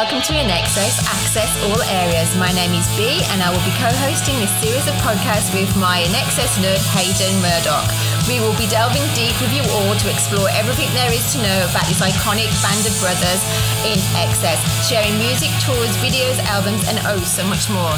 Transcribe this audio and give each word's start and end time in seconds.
Welcome 0.00 0.24
to 0.24 0.32
INXS 0.32 0.96
Access 1.12 1.52
All 1.68 1.76
Areas. 1.92 2.32
My 2.40 2.48
name 2.56 2.72
is 2.72 2.88
B 2.96 3.20
and 3.36 3.44
I 3.44 3.52
will 3.52 3.60
be 3.68 3.76
co-hosting 3.76 4.32
this 4.40 4.48
series 4.64 4.88
of 4.88 4.96
podcasts 5.04 5.52
with 5.52 5.68
my 5.76 6.00
INXS 6.08 6.56
nerd 6.64 6.80
Hayden 6.96 7.36
Murdoch. 7.44 7.84
We 8.24 8.40
will 8.40 8.56
be 8.56 8.64
delving 8.72 9.04
deep 9.12 9.36
with 9.44 9.52
you 9.52 9.60
all 9.68 9.92
to 9.92 10.06
explore 10.08 10.48
everything 10.56 10.88
there 10.96 11.12
is 11.12 11.20
to 11.36 11.44
know 11.44 11.68
about 11.68 11.84
this 11.84 12.00
iconic 12.00 12.48
band 12.64 12.80
of 12.88 12.96
brothers 12.96 13.44
in 13.84 14.00
excess, 14.16 14.56
sharing 14.88 15.12
music, 15.20 15.52
tours, 15.68 15.92
videos, 16.00 16.40
albums 16.48 16.80
and 16.88 16.96
oh 17.04 17.20
so 17.20 17.44
much 17.44 17.68
more. 17.68 17.92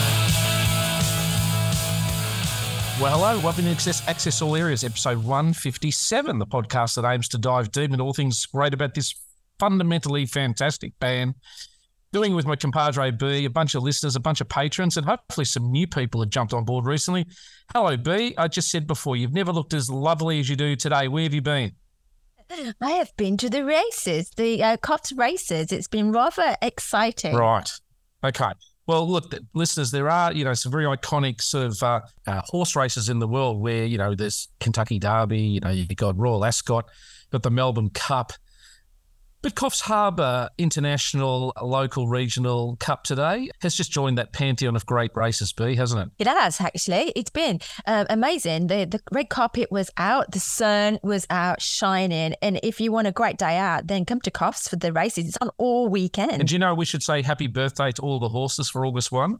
Well, 2.98 3.14
hello, 3.14 3.39
welcome 3.47 3.62
to 3.66 3.70
Access, 3.70 4.03
Access 4.11 4.42
All 4.42 4.59
Areas, 4.59 4.83
episode 4.83 5.23
157, 5.23 6.41
the 6.41 6.50
podcast 6.50 6.98
that 6.98 7.06
aims 7.06 7.28
to 7.28 7.39
dive 7.39 7.70
deep 7.70 7.95
into 7.95 8.03
all 8.03 8.12
things 8.12 8.45
great 8.47 8.75
about 8.75 8.95
this 8.95 9.14
fundamentally 9.61 10.27
fantastic 10.27 10.98
band. 10.98 11.37
Doing 12.12 12.34
with 12.34 12.47
my 12.47 12.57
compadre 12.57 13.11
B, 13.11 13.47
a 13.47 13.51
bunch 13.51 13.75
of 13.75 13.83
listeners, 13.83 14.16
a 14.16 14.20
bunch 14.20 14.43
of 14.43 14.48
patrons, 14.48 14.98
and 14.98 15.07
hopefully 15.07 15.47
some 15.47 15.73
new 15.73 15.87
people 15.87 16.20
have 16.20 16.29
jumped 16.29 16.53
on 16.53 16.65
board 16.65 16.84
recently. 16.84 17.27
Hello, 17.73 17.97
B. 17.97 18.34
I 18.37 18.48
just 18.48 18.70
said 18.70 18.87
before, 18.87 19.16
you've 19.16 19.33
never 19.33 19.51
looked 19.51 19.73
as 19.73 19.89
lovely 19.89 20.39
as 20.39 20.48
you 20.48 20.56
do 20.56 20.77
today. 20.77 21.09
Where 21.09 21.23
have 21.23 21.33
you 21.33 21.41
been? 21.41 21.73
I 22.83 22.91
have 22.91 23.17
been 23.17 23.39
to 23.39 23.48
the 23.48 23.64
races, 23.64 24.31
the 24.36 24.62
uh, 24.62 24.77
races. 25.17 25.73
It's 25.73 25.89
been 25.89 26.12
rather 26.12 26.55
exciting. 26.61 27.34
Right. 27.34 27.70
Okay. 28.23 28.53
Well, 28.86 29.08
look, 29.08 29.33
listeners, 29.55 29.91
there 29.91 30.11
are 30.11 30.33
you 30.33 30.45
know 30.45 30.55
some 30.55 30.73
very 30.73 30.84
iconic 30.84 31.41
sort 31.41 31.67
of 31.67 31.83
uh, 31.83 32.01
uh, 32.27 32.42
horse 32.45 32.77
races 32.77 33.08
in 33.08 33.20
the 33.20 33.29
world 33.29 33.61
where 33.61 33.84
you 33.84 33.97
know 33.97 34.14
there's 34.14 34.48
Kentucky 34.61 34.98
Derby, 34.98 35.41
you 35.41 35.61
know 35.61 35.70
you've 35.70 35.89
got 35.97 36.19
Royal 36.19 36.45
Ascot, 36.45 36.91
got 37.31 37.42
the 37.42 37.51
Melbourne 37.51 37.91
Cup, 37.91 38.33
but 39.43 39.55
Coffs 39.55 39.81
Harbour 39.83 40.48
International 40.59 41.53
Local 41.61 42.09
Regional 42.09 42.77
Cup 42.77 43.05
today 43.05 43.51
has 43.61 43.75
just 43.75 43.91
joined 43.93 44.19
that 44.19 44.33
pantheon 44.33 44.77
of 44.77 44.87
great 44.87 45.11
races, 45.15 45.53
B, 45.53 45.75
hasn't 45.75 46.01
it? 46.01 46.09
It 46.21 46.27
has 46.29 46.61
actually. 46.61 47.12
It's 47.17 47.31
been 47.31 47.61
uh, 47.87 48.05
amazing. 48.09 48.69
The 48.69 48.85
the 48.87 49.01
red 49.11 49.29
carpet 49.29 49.70
was 49.70 49.91
out, 49.97 50.31
the 50.33 50.41
sun 50.41 50.98
was 51.03 51.27
out 51.31 51.61
shining, 51.61 52.35
and 52.41 52.61
if 52.63 52.81
you 52.81 52.93
want 52.93 53.07
a 53.09 53.13
great 53.13 53.37
day 53.39 53.57
out, 53.59 53.87
then 53.89 54.05
come 54.05 54.20
to 54.23 54.31
Coffs 54.31 54.69
for 54.69 54.77
the 54.77 54.93
races. 54.93 55.27
It's 55.29 55.39
on 55.41 55.51
all 55.59 55.89
weekend. 55.89 56.33
And 56.33 56.48
do 56.48 56.55
you 56.55 56.59
know 56.59 56.75
we 56.75 56.85
should 56.85 57.03
say 57.03 57.23
happy 57.23 57.47
birthday 57.47 57.91
to 57.93 58.03
all 58.03 58.19
the 58.20 58.29
horses 58.29 58.69
for 58.70 58.87
August 58.87 59.13
one? 59.13 59.39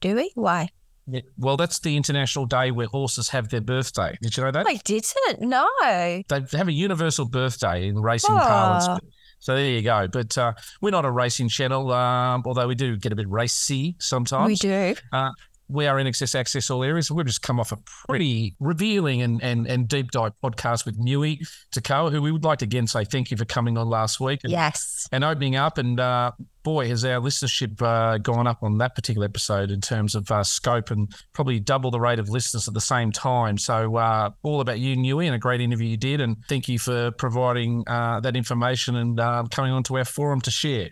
Do 0.00 0.14
we? 0.14 0.30
Why? 0.34 0.68
Yeah. 1.06 1.20
Well, 1.36 1.56
that's 1.56 1.80
the 1.80 1.96
international 1.96 2.46
day 2.46 2.70
where 2.70 2.86
horses 2.86 3.30
have 3.30 3.48
their 3.48 3.60
birthday. 3.60 4.16
Did 4.22 4.36
you 4.36 4.44
know 4.44 4.50
that? 4.52 4.66
I 4.66 4.76
didn't. 4.84 5.40
No. 5.40 5.66
They 5.82 6.56
have 6.56 6.68
a 6.68 6.72
universal 6.72 7.24
birthday 7.24 7.88
in 7.88 8.00
racing 8.00 8.34
Oh. 8.34 8.38
parlance. 8.38 9.04
So 9.40 9.54
there 9.54 9.64
you 9.64 9.82
go. 9.82 10.06
But 10.06 10.36
uh, 10.38 10.52
we're 10.80 10.90
not 10.90 11.04
a 11.04 11.10
racing 11.10 11.48
channel, 11.48 11.90
um, 11.92 12.42
although 12.46 12.68
we 12.68 12.74
do 12.74 12.96
get 12.96 13.12
a 13.12 13.16
bit 13.16 13.28
racy 13.28 13.96
sometimes. 13.98 14.48
We 14.48 14.54
do. 14.54 14.94
Uh, 15.12 15.30
we 15.70 15.86
are 15.86 15.96
INXS 15.96 16.34
access 16.34 16.70
all 16.70 16.82
areas. 16.82 17.10
We've 17.10 17.26
just 17.26 17.42
come 17.42 17.60
off 17.60 17.72
a 17.72 17.78
pretty 18.08 18.56
revealing 18.60 19.22
and, 19.22 19.42
and, 19.42 19.66
and 19.66 19.86
deep 19.88 20.10
dive 20.10 20.32
podcast 20.42 20.84
with 20.84 20.98
Nui 20.98 21.36
Te 21.72 21.80
Koha, 21.80 22.10
who 22.10 22.20
we 22.22 22.32
would 22.32 22.44
like 22.44 22.58
to 22.58 22.64
again 22.64 22.86
say 22.86 23.04
thank 23.04 23.30
you 23.30 23.36
for 23.36 23.44
coming 23.44 23.78
on 23.78 23.88
last 23.88 24.20
week 24.20 24.40
and, 24.44 24.50
Yes. 24.52 25.08
and 25.12 25.24
opening 25.24 25.56
up. 25.56 25.78
And 25.78 25.98
uh, 26.00 26.32
boy, 26.62 26.88
has 26.88 27.04
our 27.04 27.20
listenership 27.20 27.80
uh, 27.82 28.18
gone 28.18 28.46
up 28.46 28.62
on 28.62 28.78
that 28.78 28.94
particular 28.94 29.24
episode 29.26 29.70
in 29.70 29.80
terms 29.80 30.14
of 30.14 30.30
uh, 30.30 30.44
scope 30.44 30.90
and 30.90 31.12
probably 31.32 31.60
double 31.60 31.90
the 31.90 32.00
rate 32.00 32.18
of 32.18 32.28
listeners 32.28 32.68
at 32.68 32.74
the 32.74 32.80
same 32.80 33.12
time. 33.12 33.56
So, 33.58 33.96
uh, 33.96 34.30
all 34.42 34.60
about 34.60 34.78
you, 34.78 34.96
Nui, 34.96 35.26
and 35.26 35.34
a 35.34 35.38
great 35.38 35.60
interview 35.60 35.88
you 35.88 35.96
did. 35.96 36.20
And 36.20 36.36
thank 36.48 36.68
you 36.68 36.78
for 36.78 37.10
providing 37.12 37.84
uh, 37.86 38.20
that 38.20 38.36
information 38.36 38.96
and 38.96 39.18
uh, 39.20 39.44
coming 39.50 39.72
onto 39.72 39.96
our 39.96 40.04
forum 40.04 40.40
to 40.42 40.50
share. 40.50 40.90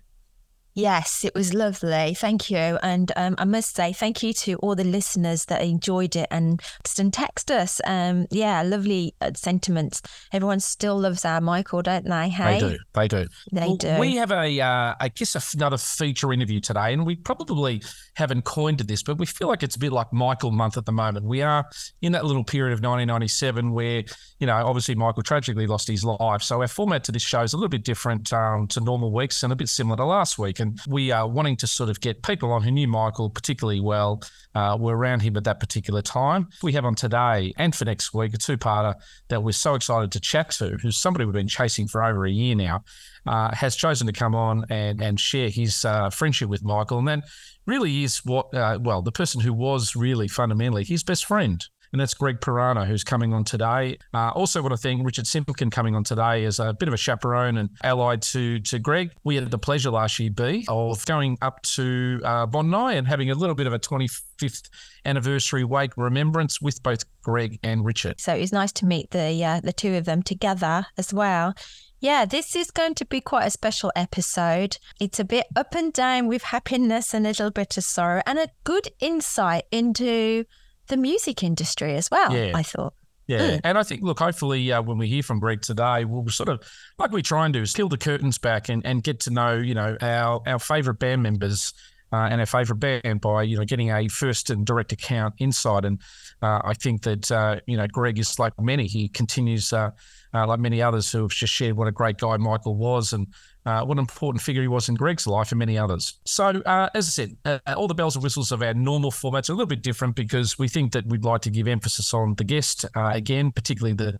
Yes, 0.78 1.24
it 1.24 1.34
was 1.34 1.52
lovely. 1.54 2.14
Thank 2.14 2.50
you. 2.50 2.78
And 2.82 3.10
um, 3.16 3.34
I 3.36 3.44
must 3.44 3.74
say 3.74 3.92
thank 3.92 4.22
you 4.22 4.32
to 4.34 4.54
all 4.58 4.76
the 4.76 4.84
listeners 4.84 5.46
that 5.46 5.60
enjoyed 5.62 6.14
it 6.14 6.28
and 6.30 6.62
and 6.98 7.12
text 7.12 7.50
us. 7.50 7.80
Um, 7.84 8.26
yeah, 8.30 8.62
lovely 8.62 9.14
uh, 9.20 9.32
sentiments. 9.34 10.02
Everyone 10.32 10.60
still 10.60 10.98
loves 10.98 11.24
our 11.24 11.40
Michael, 11.40 11.82
don't 11.82 12.04
they? 12.04 12.28
Hey, 12.28 12.60
They 12.60 12.68
do. 12.68 12.78
They 12.94 13.08
do. 13.08 13.26
They 13.52 13.66
Well, 13.66 13.76
do. 13.76 13.96
We 13.98 14.16
have 14.16 14.30
a, 14.30 14.60
uh, 14.60 14.94
I 15.00 15.08
guess, 15.08 15.34
a 15.34 15.38
f- 15.38 15.54
another 15.54 15.78
feature 15.78 16.32
interview 16.32 16.60
today, 16.60 16.92
and 16.92 17.04
we 17.04 17.16
probably 17.16 17.82
haven't 18.14 18.44
coined 18.44 18.80
this, 18.80 19.02
but 19.02 19.18
we 19.18 19.26
feel 19.26 19.48
like 19.48 19.62
it's 19.62 19.76
a 19.76 19.78
bit 19.78 19.92
like 19.92 20.12
Michael 20.12 20.50
month 20.50 20.76
at 20.76 20.86
the 20.86 20.92
moment. 20.92 21.24
We 21.24 21.42
are 21.42 21.64
in 22.02 22.12
that 22.12 22.24
little 22.24 22.44
period 22.44 22.72
of 22.72 22.78
1997 22.78 23.72
where, 23.72 24.04
you 24.38 24.46
know, 24.46 24.56
obviously 24.56 24.94
Michael 24.96 25.22
tragically 25.22 25.66
lost 25.66 25.88
his 25.88 26.04
life. 26.04 26.42
So 26.42 26.60
our 26.60 26.68
format 26.68 27.04
to 27.04 27.12
this 27.12 27.22
show 27.22 27.42
is 27.42 27.52
a 27.52 27.56
little 27.56 27.68
bit 27.68 27.84
different 27.84 28.32
um, 28.32 28.66
to 28.68 28.80
normal 28.80 29.12
weeks 29.12 29.42
and 29.42 29.52
a 29.52 29.56
bit 29.56 29.68
similar 29.68 29.96
to 29.96 30.04
last 30.04 30.38
week. 30.38 30.58
And 30.58 30.67
we 30.86 31.10
are 31.10 31.28
wanting 31.28 31.56
to 31.56 31.66
sort 31.66 31.90
of 31.90 32.00
get 32.00 32.22
people 32.22 32.52
on 32.52 32.62
who 32.62 32.70
knew 32.70 32.88
Michael 32.88 33.30
particularly 33.30 33.80
well, 33.80 34.22
uh, 34.54 34.76
were 34.78 34.96
around 34.96 35.20
him 35.20 35.36
at 35.36 35.44
that 35.44 35.60
particular 35.60 36.02
time. 36.02 36.48
We 36.62 36.72
have 36.72 36.84
on 36.84 36.94
today 36.94 37.52
and 37.56 37.74
for 37.74 37.84
next 37.84 38.14
week 38.14 38.34
a 38.34 38.38
two-parter 38.38 38.94
that 39.28 39.42
we're 39.42 39.52
so 39.52 39.74
excited 39.74 40.12
to 40.12 40.20
chat 40.20 40.50
to, 40.52 40.78
who's 40.82 40.96
somebody 40.96 41.24
we've 41.24 41.34
been 41.34 41.48
chasing 41.48 41.86
for 41.86 42.02
over 42.02 42.26
a 42.26 42.30
year 42.30 42.54
now 42.54 42.84
uh, 43.26 43.54
has 43.54 43.76
chosen 43.76 44.06
to 44.06 44.12
come 44.12 44.34
on 44.34 44.64
and, 44.70 45.02
and 45.02 45.20
share 45.20 45.48
his 45.48 45.84
uh, 45.84 46.10
friendship 46.10 46.48
with 46.48 46.64
Michael. 46.64 46.98
And 46.98 47.08
then 47.08 47.22
really 47.66 48.02
is 48.02 48.24
what, 48.24 48.52
uh, 48.54 48.78
well, 48.80 49.02
the 49.02 49.12
person 49.12 49.40
who 49.40 49.52
was 49.52 49.94
really 49.94 50.28
fundamentally 50.28 50.84
his 50.84 51.02
best 51.04 51.26
friend. 51.26 51.64
And 51.92 52.00
that's 52.00 52.14
Greg 52.14 52.40
Perano, 52.40 52.86
who's 52.86 53.04
coming 53.04 53.32
on 53.32 53.44
today. 53.44 53.98
Uh, 54.12 54.30
also, 54.30 54.60
want 54.62 54.72
to 54.72 54.76
thank 54.76 55.04
Richard 55.04 55.26
Simpkin 55.26 55.70
coming 55.70 55.94
on 55.94 56.04
today 56.04 56.44
as 56.44 56.58
a 56.58 56.72
bit 56.72 56.88
of 56.88 56.94
a 56.94 56.98
chaperone 56.98 57.56
and 57.58 57.70
allied 57.82 58.22
to 58.22 58.60
to 58.60 58.78
Greg. 58.78 59.12
We 59.24 59.36
had 59.36 59.50
the 59.50 59.58
pleasure 59.58 59.90
last 59.90 60.18
year, 60.18 60.30
B, 60.30 60.64
of 60.68 61.04
going 61.06 61.38
up 61.40 61.62
to 61.62 62.20
uh, 62.24 62.46
Bondi 62.46 62.96
and 62.96 63.06
having 63.06 63.30
a 63.30 63.34
little 63.34 63.54
bit 63.54 63.66
of 63.66 63.72
a 63.72 63.78
25th 63.78 64.68
anniversary 65.04 65.64
wake 65.64 65.96
remembrance 65.96 66.60
with 66.60 66.82
both 66.82 67.04
Greg 67.22 67.58
and 67.62 67.84
Richard. 67.84 68.20
So 68.20 68.34
it 68.34 68.40
was 68.40 68.52
nice 68.52 68.72
to 68.72 68.86
meet 68.86 69.10
the 69.10 69.44
uh, 69.44 69.60
the 69.60 69.72
two 69.72 69.94
of 69.94 70.04
them 70.04 70.22
together 70.22 70.86
as 70.96 71.12
well. 71.12 71.54
Yeah, 72.00 72.26
this 72.26 72.54
is 72.54 72.70
going 72.70 72.94
to 72.96 73.04
be 73.04 73.20
quite 73.20 73.46
a 73.46 73.50
special 73.50 73.90
episode. 73.96 74.78
It's 75.00 75.18
a 75.18 75.24
bit 75.24 75.46
up 75.56 75.74
and 75.74 75.92
down 75.92 76.28
with 76.28 76.42
happiness 76.44 77.12
and 77.12 77.26
a 77.26 77.30
little 77.30 77.50
bit 77.50 77.76
of 77.76 77.82
sorrow, 77.84 78.22
and 78.24 78.38
a 78.38 78.50
good 78.62 78.88
insight 79.00 79.64
into 79.72 80.44
the 80.88 80.96
music 80.96 81.42
industry 81.42 81.94
as 81.94 82.10
well. 82.10 82.32
Yeah. 82.34 82.52
I 82.54 82.62
thought. 82.62 82.94
Yeah, 83.26 83.40
Mm. 83.40 83.60
and 83.64 83.78
I 83.78 83.82
think 83.82 84.02
look, 84.02 84.20
hopefully, 84.20 84.72
uh, 84.72 84.80
when 84.80 84.96
we 84.96 85.06
hear 85.06 85.22
from 85.22 85.38
Greg 85.38 85.60
today, 85.60 86.06
we'll 86.06 86.26
sort 86.28 86.48
of 86.48 86.62
like 86.98 87.12
we 87.12 87.20
try 87.20 87.44
and 87.44 87.52
do 87.52 87.60
is 87.60 87.74
peel 87.74 87.90
the 87.90 87.98
curtains 87.98 88.38
back 88.38 88.70
and, 88.70 88.84
and 88.86 89.02
get 89.02 89.20
to 89.20 89.30
know 89.30 89.52
you 89.54 89.74
know 89.74 89.98
our 90.00 90.40
our 90.46 90.58
favorite 90.58 90.98
band 90.98 91.22
members. 91.22 91.72
Uh, 92.10 92.26
and 92.30 92.40
our 92.40 92.46
favorite 92.46 92.76
band 92.76 93.20
by 93.20 93.42
you 93.42 93.58
know 93.58 93.66
getting 93.66 93.90
a 93.90 94.08
first 94.08 94.48
and 94.48 94.64
direct 94.64 94.92
account 94.92 95.34
insight, 95.40 95.84
and 95.84 96.00
uh, 96.40 96.58
I 96.64 96.72
think 96.72 97.02
that 97.02 97.30
uh, 97.30 97.60
you 97.66 97.76
know 97.76 97.86
Greg 97.86 98.18
is 98.18 98.38
like 98.38 98.58
many. 98.58 98.86
He 98.86 99.08
continues 99.10 99.74
uh, 99.74 99.90
uh, 100.32 100.46
like 100.46 100.58
many 100.58 100.80
others 100.80 101.12
who 101.12 101.20
have 101.20 101.32
just 101.32 101.52
shared 101.52 101.76
what 101.76 101.86
a 101.86 101.92
great 101.92 102.16
guy 102.16 102.38
Michael 102.38 102.76
was, 102.76 103.12
and 103.12 103.26
uh, 103.68 103.84
what 103.84 103.96
an 103.96 103.98
important 103.98 104.40
figure 104.40 104.62
he 104.62 104.68
was 104.68 104.88
in 104.88 104.94
Greg's 104.94 105.26
life 105.26 105.52
and 105.52 105.58
many 105.58 105.76
others. 105.76 106.14
So, 106.24 106.44
uh, 106.64 106.88
as 106.94 107.06
I 107.06 107.10
said, 107.10 107.36
uh, 107.44 107.58
all 107.76 107.86
the 107.86 107.94
bells 107.94 108.16
and 108.16 108.22
whistles 108.22 108.50
of 108.50 108.62
our 108.62 108.72
normal 108.72 109.10
formats 109.10 109.50
are 109.50 109.52
a 109.52 109.56
little 109.56 109.66
bit 109.66 109.82
different 109.82 110.16
because 110.16 110.58
we 110.58 110.68
think 110.68 110.92
that 110.92 111.06
we'd 111.06 111.22
like 111.22 111.42
to 111.42 111.50
give 111.50 111.68
emphasis 111.68 112.14
on 112.14 112.34
the 112.36 112.44
guest 112.44 112.86
uh, 112.96 113.10
again, 113.12 113.52
particularly 113.52 113.92
the 113.92 114.18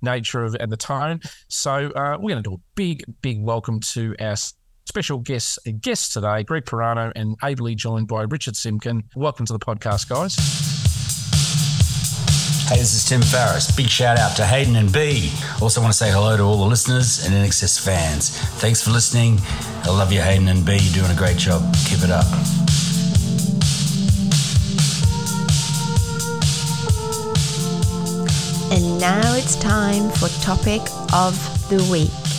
nature 0.00 0.42
of 0.42 0.56
and 0.58 0.72
the 0.72 0.76
tone. 0.78 1.20
So, 1.48 1.90
uh, 1.90 2.16
we're 2.18 2.30
going 2.30 2.42
to 2.42 2.48
do 2.48 2.54
a 2.54 2.60
big, 2.76 3.04
big 3.20 3.42
welcome 3.42 3.80
to 3.92 4.16
our 4.20 4.36
special 4.86 5.18
guests 5.18 5.58
guests 5.80 6.14
today, 6.14 6.42
Greg 6.44 6.64
Perano, 6.64 7.12
and 7.14 7.36
ably 7.42 7.74
joined 7.74 8.08
by 8.08 8.22
Richard 8.22 8.56
Simpkin. 8.56 9.04
Welcome 9.14 9.44
to 9.46 9.52
the 9.52 9.58
podcast, 9.58 10.08
guys. 10.08 10.87
Hey, 12.68 12.76
this 12.76 12.92
is 12.92 13.06
Tim 13.06 13.22
Farriss. 13.22 13.74
Big 13.74 13.88
shout 13.88 14.18
out 14.18 14.36
to 14.36 14.44
Hayden 14.44 14.76
and 14.76 14.92
B. 14.92 15.32
Also 15.62 15.80
want 15.80 15.90
to 15.90 15.96
say 15.96 16.10
hello 16.10 16.36
to 16.36 16.42
all 16.42 16.58
the 16.58 16.66
listeners 16.66 17.24
and 17.24 17.32
INXS 17.32 17.82
fans. 17.82 18.28
Thanks 18.60 18.82
for 18.82 18.90
listening. 18.90 19.40
I 19.84 19.88
love 19.88 20.12
you, 20.12 20.20
Hayden 20.20 20.48
and 20.48 20.66
B. 20.66 20.76
You're 20.78 21.02
doing 21.02 21.10
a 21.10 21.16
great 21.16 21.38
job. 21.38 21.62
Keep 21.86 22.04
it 22.04 22.10
up. 22.10 22.26
And 28.70 29.00
now 29.00 29.34
it's 29.34 29.56
time 29.56 30.10
for 30.10 30.28
topic 30.42 30.82
of 31.14 31.34
the 31.70 31.82
week. 31.90 32.37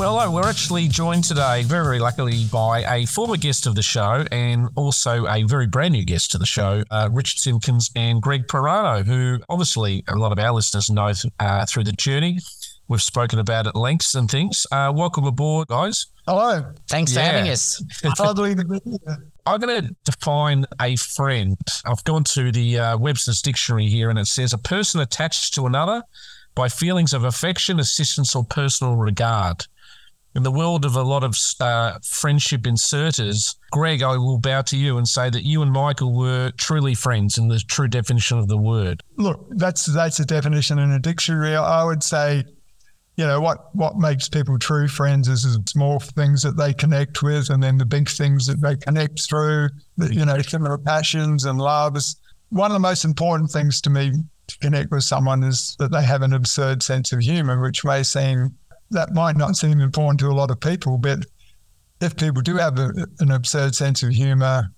Well. 0.00 0.32
We're 0.32 0.48
actually 0.48 0.88
joined 0.88 1.24
today, 1.24 1.62
very, 1.62 1.84
very 1.84 1.98
luckily, 1.98 2.44
by 2.50 2.84
a 2.90 3.04
former 3.04 3.36
guest 3.36 3.66
of 3.66 3.74
the 3.74 3.82
show 3.82 4.24
and 4.32 4.68
also 4.74 5.26
a 5.26 5.42
very 5.42 5.66
brand 5.66 5.92
new 5.92 6.04
guest 6.06 6.30
to 6.30 6.38
the 6.38 6.46
show, 6.46 6.82
uh, 6.90 7.10
Richard 7.12 7.38
Simpkins 7.38 7.90
and 7.94 8.22
Greg 8.22 8.46
Perano, 8.46 9.04
who 9.04 9.40
obviously 9.50 10.02
a 10.08 10.14
lot 10.16 10.32
of 10.32 10.38
our 10.38 10.52
listeners 10.52 10.88
know 10.88 11.12
uh, 11.38 11.66
through 11.66 11.84
the 11.84 11.92
journey. 11.92 12.38
We've 12.88 13.02
spoken 13.02 13.38
about 13.40 13.66
it 13.66 13.74
lengths 13.74 14.14
and 14.14 14.30
things. 14.30 14.66
Uh, 14.72 14.90
welcome 14.94 15.24
aboard, 15.26 15.68
guys. 15.68 16.06
Hello. 16.26 16.72
Thanks 16.88 17.12
Yeah. 17.14 17.20
for 17.28 17.36
having 17.36 17.50
us. 17.50 17.82
Hardly 18.16 18.54
the 18.54 18.64
video. 18.64 18.98
I'm 19.44 19.60
going 19.60 19.82
to 19.84 19.94
define 20.04 20.64
a 20.80 20.96
friend. 20.96 21.58
I've 21.84 22.04
gone 22.04 22.24
to 22.24 22.50
the 22.50 22.78
uh, 22.78 22.96
Webster's 22.98 23.42
Dictionary 23.42 23.88
here, 23.88 24.08
and 24.08 24.18
it 24.18 24.26
says 24.28 24.52
a 24.54 24.58
person 24.58 25.00
attached 25.00 25.52
to 25.54 25.66
another 25.66 26.02
by 26.54 26.68
feelings 26.68 27.12
of 27.12 27.24
affection, 27.24 27.78
assistance, 27.78 28.34
or 28.34 28.44
personal 28.44 28.96
regard. 28.96 29.66
In 30.34 30.42
the 30.44 30.50
world 30.50 30.84
of 30.84 30.94
a 30.94 31.02
lot 31.02 31.24
of 31.24 31.36
uh, 31.58 31.98
friendship 32.04 32.62
inserters, 32.62 33.56
Greg, 33.72 34.02
I 34.02 34.16
will 34.16 34.38
bow 34.38 34.62
to 34.62 34.76
you 34.76 34.96
and 34.96 35.08
say 35.08 35.28
that 35.28 35.44
you 35.44 35.62
and 35.62 35.72
Michael 35.72 36.14
were 36.14 36.52
truly 36.56 36.94
friends 36.94 37.36
in 37.36 37.48
the 37.48 37.58
true 37.58 37.88
definition 37.88 38.38
of 38.38 38.48
the 38.48 38.56
word. 38.56 39.02
Look, 39.16 39.46
that's 39.50 39.86
that's 39.86 40.20
a 40.20 40.24
definition 40.24 40.78
in 40.78 40.92
a 40.92 41.00
dictionary. 41.00 41.56
I 41.56 41.82
would 41.84 42.02
say, 42.02 42.44
you 43.16 43.26
know, 43.26 43.40
what 43.40 43.74
what 43.74 43.96
makes 43.96 44.28
people 44.28 44.58
true 44.58 44.86
friends 44.86 45.26
is 45.26 45.42
the 45.42 45.62
small 45.66 45.98
things 45.98 46.42
that 46.42 46.56
they 46.56 46.74
connect 46.74 47.22
with, 47.22 47.50
and 47.50 47.62
then 47.62 47.78
the 47.78 47.86
big 47.86 48.08
things 48.08 48.46
that 48.46 48.60
they 48.60 48.76
connect 48.76 49.28
through. 49.28 49.68
You 49.98 50.24
know, 50.24 50.40
similar 50.42 50.78
passions 50.78 51.44
and 51.44 51.58
loves. 51.58 52.16
One 52.50 52.70
of 52.70 52.74
the 52.74 52.80
most 52.80 53.04
important 53.04 53.50
things 53.50 53.80
to 53.82 53.90
me 53.90 54.12
to 54.46 54.58
connect 54.58 54.90
with 54.90 55.04
someone 55.04 55.42
is 55.42 55.76
that 55.78 55.92
they 55.92 56.02
have 56.02 56.22
an 56.22 56.32
absurd 56.32 56.82
sense 56.82 57.12
of 57.12 57.20
humor, 57.20 57.60
which 57.60 57.84
may 57.84 58.02
seem 58.02 58.56
that 58.90 59.12
might 59.12 59.36
not 59.36 59.56
seem 59.56 59.80
important 59.80 60.20
to 60.20 60.28
a 60.28 60.32
lot 60.32 60.50
of 60.50 60.60
people, 60.60 60.98
but 60.98 61.24
if 62.00 62.16
people 62.16 62.42
do 62.42 62.56
have 62.56 62.78
a, 62.78 63.06
an 63.20 63.30
absurd 63.30 63.74
sense 63.74 64.02
of 64.02 64.10
humor, 64.10 64.72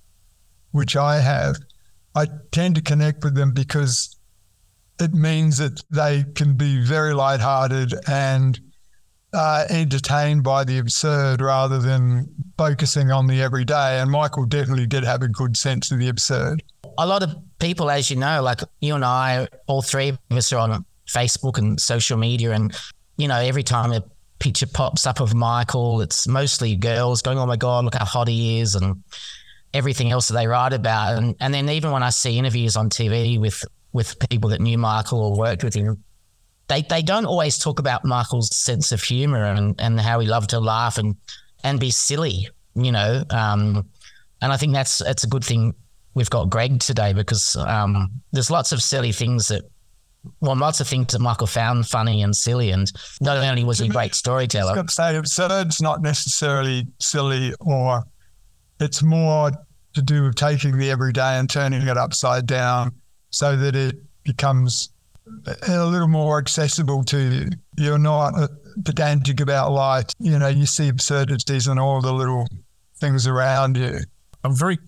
which 0.73 0.97
I 0.97 1.21
have, 1.21 1.57
I 2.15 2.27
tend 2.51 2.75
to 2.75 2.83
connect 2.83 3.25
with 3.25 3.35
them 3.35 3.53
because 3.53 4.17
it 5.01 5.15
means 5.15 5.59
that 5.59 5.83
they 5.91 6.25
can 6.35 6.55
be 6.55 6.85
very 6.85 7.15
lighthearted 7.15 7.95
and 8.09 8.61
uh, 9.33 9.65
entertained 9.71 10.45
by 10.45 10.65
the 10.65 10.79
absurd 10.79 11.41
rather 11.41 11.79
than 11.79 12.29
focusing 12.59 13.11
on 13.11 13.27
the 13.27 13.41
everyday. 13.41 13.99
And 13.99 14.11
Michael 14.11 14.45
definitely 14.45 14.87
did 14.87 15.05
have 15.05 15.23
a 15.23 15.29
good 15.29 15.57
sense 15.57 15.91
of 15.91 15.99
the 15.99 16.09
absurd. 16.09 16.63
A 16.99 17.07
lot 17.07 17.23
of 17.23 17.35
people, 17.59 17.91
as 17.91 18.11
you 18.11 18.17
know, 18.17 18.43
like 18.43 18.61
you 18.81 18.95
and 18.95 19.05
I, 19.05 19.49
all 19.67 19.81
three 19.81 20.11
of 20.11 20.19
us 20.31 20.53
are 20.53 20.59
on 20.59 20.85
Facebook 21.09 21.57
and 21.57 21.81
social 21.81 22.19
media, 22.19 22.53
and 22.53 22.77
you 23.17 23.29
know, 23.29 23.37
every 23.37 23.63
time 23.63 23.93
a 23.93 24.03
picture 24.39 24.67
pops 24.67 25.07
up 25.07 25.21
of 25.21 25.35
Michael, 25.35 26.01
it's 26.01 26.27
mostly 26.27 26.77
girls 26.77 27.23
going, 27.23 27.39
"Oh 27.39 27.47
my 27.47 27.57
god, 27.57 27.85
look 27.85 27.95
how 27.95 28.05
hot 28.05 28.29
he 28.29 28.61
is," 28.61 28.75
and 28.75 29.03
everything 29.75 30.11
else 30.11 30.29
that 30.29 30.35
they 30.35 30.47
write 30.47 30.73
about. 30.73 31.19
And 31.19 31.37
and 31.41 31.53
then 31.55 31.69
even 31.69 31.91
when 31.91 32.03
I 32.03 32.11
see 32.11 32.39
interviews 32.39 32.77
on 32.77 32.91
TV 32.91 33.39
with 33.39 33.65
with 33.93 34.19
people 34.29 34.51
that 34.51 34.61
knew 34.61 34.79
Michael 34.79 35.21
or 35.21 35.37
worked 35.37 35.65
with 35.65 35.75
him, 35.75 36.03
they 36.69 36.83
they 36.83 37.03
don't 37.03 37.27
always 37.27 37.59
talk 37.59 37.79
about 37.79 38.05
Michael's 38.05 38.55
sense 38.55 38.93
of 38.93 39.03
humor 39.03 39.45
and 39.45 39.81
and 39.81 40.01
how 40.01 40.21
he 40.21 40.27
loved 40.27 40.51
to 40.51 40.61
laugh 40.61 40.99
and 40.99 41.17
and 41.65 41.79
be 41.79 41.91
silly, 41.91 42.49
you 42.75 42.93
know. 42.93 43.23
Um, 43.31 43.87
and 44.41 44.53
I 44.53 44.57
think 44.57 44.73
that's 44.73 44.99
that's 44.99 45.25
a 45.25 45.29
good 45.29 45.45
thing. 45.45 45.75
We've 46.15 46.31
got 46.31 46.51
Greg 46.51 46.81
today 46.81 47.13
because 47.15 47.57
um, 47.57 48.11
there's 48.33 48.51
lots 48.51 48.73
of 48.73 48.83
silly 48.83 49.13
things 49.13 49.49
that 49.49 49.63
well, 50.41 50.57
lots 50.57 50.81
of 50.81 50.89
things 50.89 51.13
that 51.13 51.21
Michael 51.21 51.47
found 51.47 51.87
funny 51.87 52.23
and 52.23 52.35
silly, 52.35 52.71
and 52.71 52.91
not 53.21 53.37
only 53.39 53.65
was 53.65 53.79
he 53.79 53.89
a 53.89 53.91
great 53.91 54.15
storyteller. 54.15 54.79
I 54.79 54.83
was 54.83 54.95
say 54.95 55.17
absurd's 55.17 55.81
uh, 55.81 55.85
not 55.85 56.03
necessarily 56.03 56.87
silly, 57.01 57.53
or 57.61 58.05
it's 58.81 59.03
more 59.03 59.51
to 59.95 60.03
do 60.03 60.25
with 60.25 60.37
taking 60.37 60.79
the 60.79 60.91
everyday 60.91 61.39
and 61.39 61.51
turning 61.51 61.87
it 61.87 61.97
upside 61.97 62.47
down 62.47 62.93
so 63.31 63.57
that 63.57 63.77
it 63.77 63.97
becomes 64.25 64.91
a 65.69 65.85
little 65.87 66.09
more 66.09 66.39
accessible 66.39 67.05
to 67.05 67.19
you. 67.19 67.51
You're 67.77 67.99
not 67.99 68.35
uh, 68.39 68.49
pedantic 68.85 69.41
about 69.41 69.73
life. 69.73 70.07
You 70.19 70.39
know, 70.39 70.49
you 70.49 70.67
see 70.67 70.89
absurdities 70.89 71.67
and 71.67 71.79
all 71.79 72.01
the 72.01 72.13
little 72.13 72.47
things 72.99 73.27
around 73.27 73.77
you. 73.77 73.99
I'm 74.45 74.57
very 74.57 74.79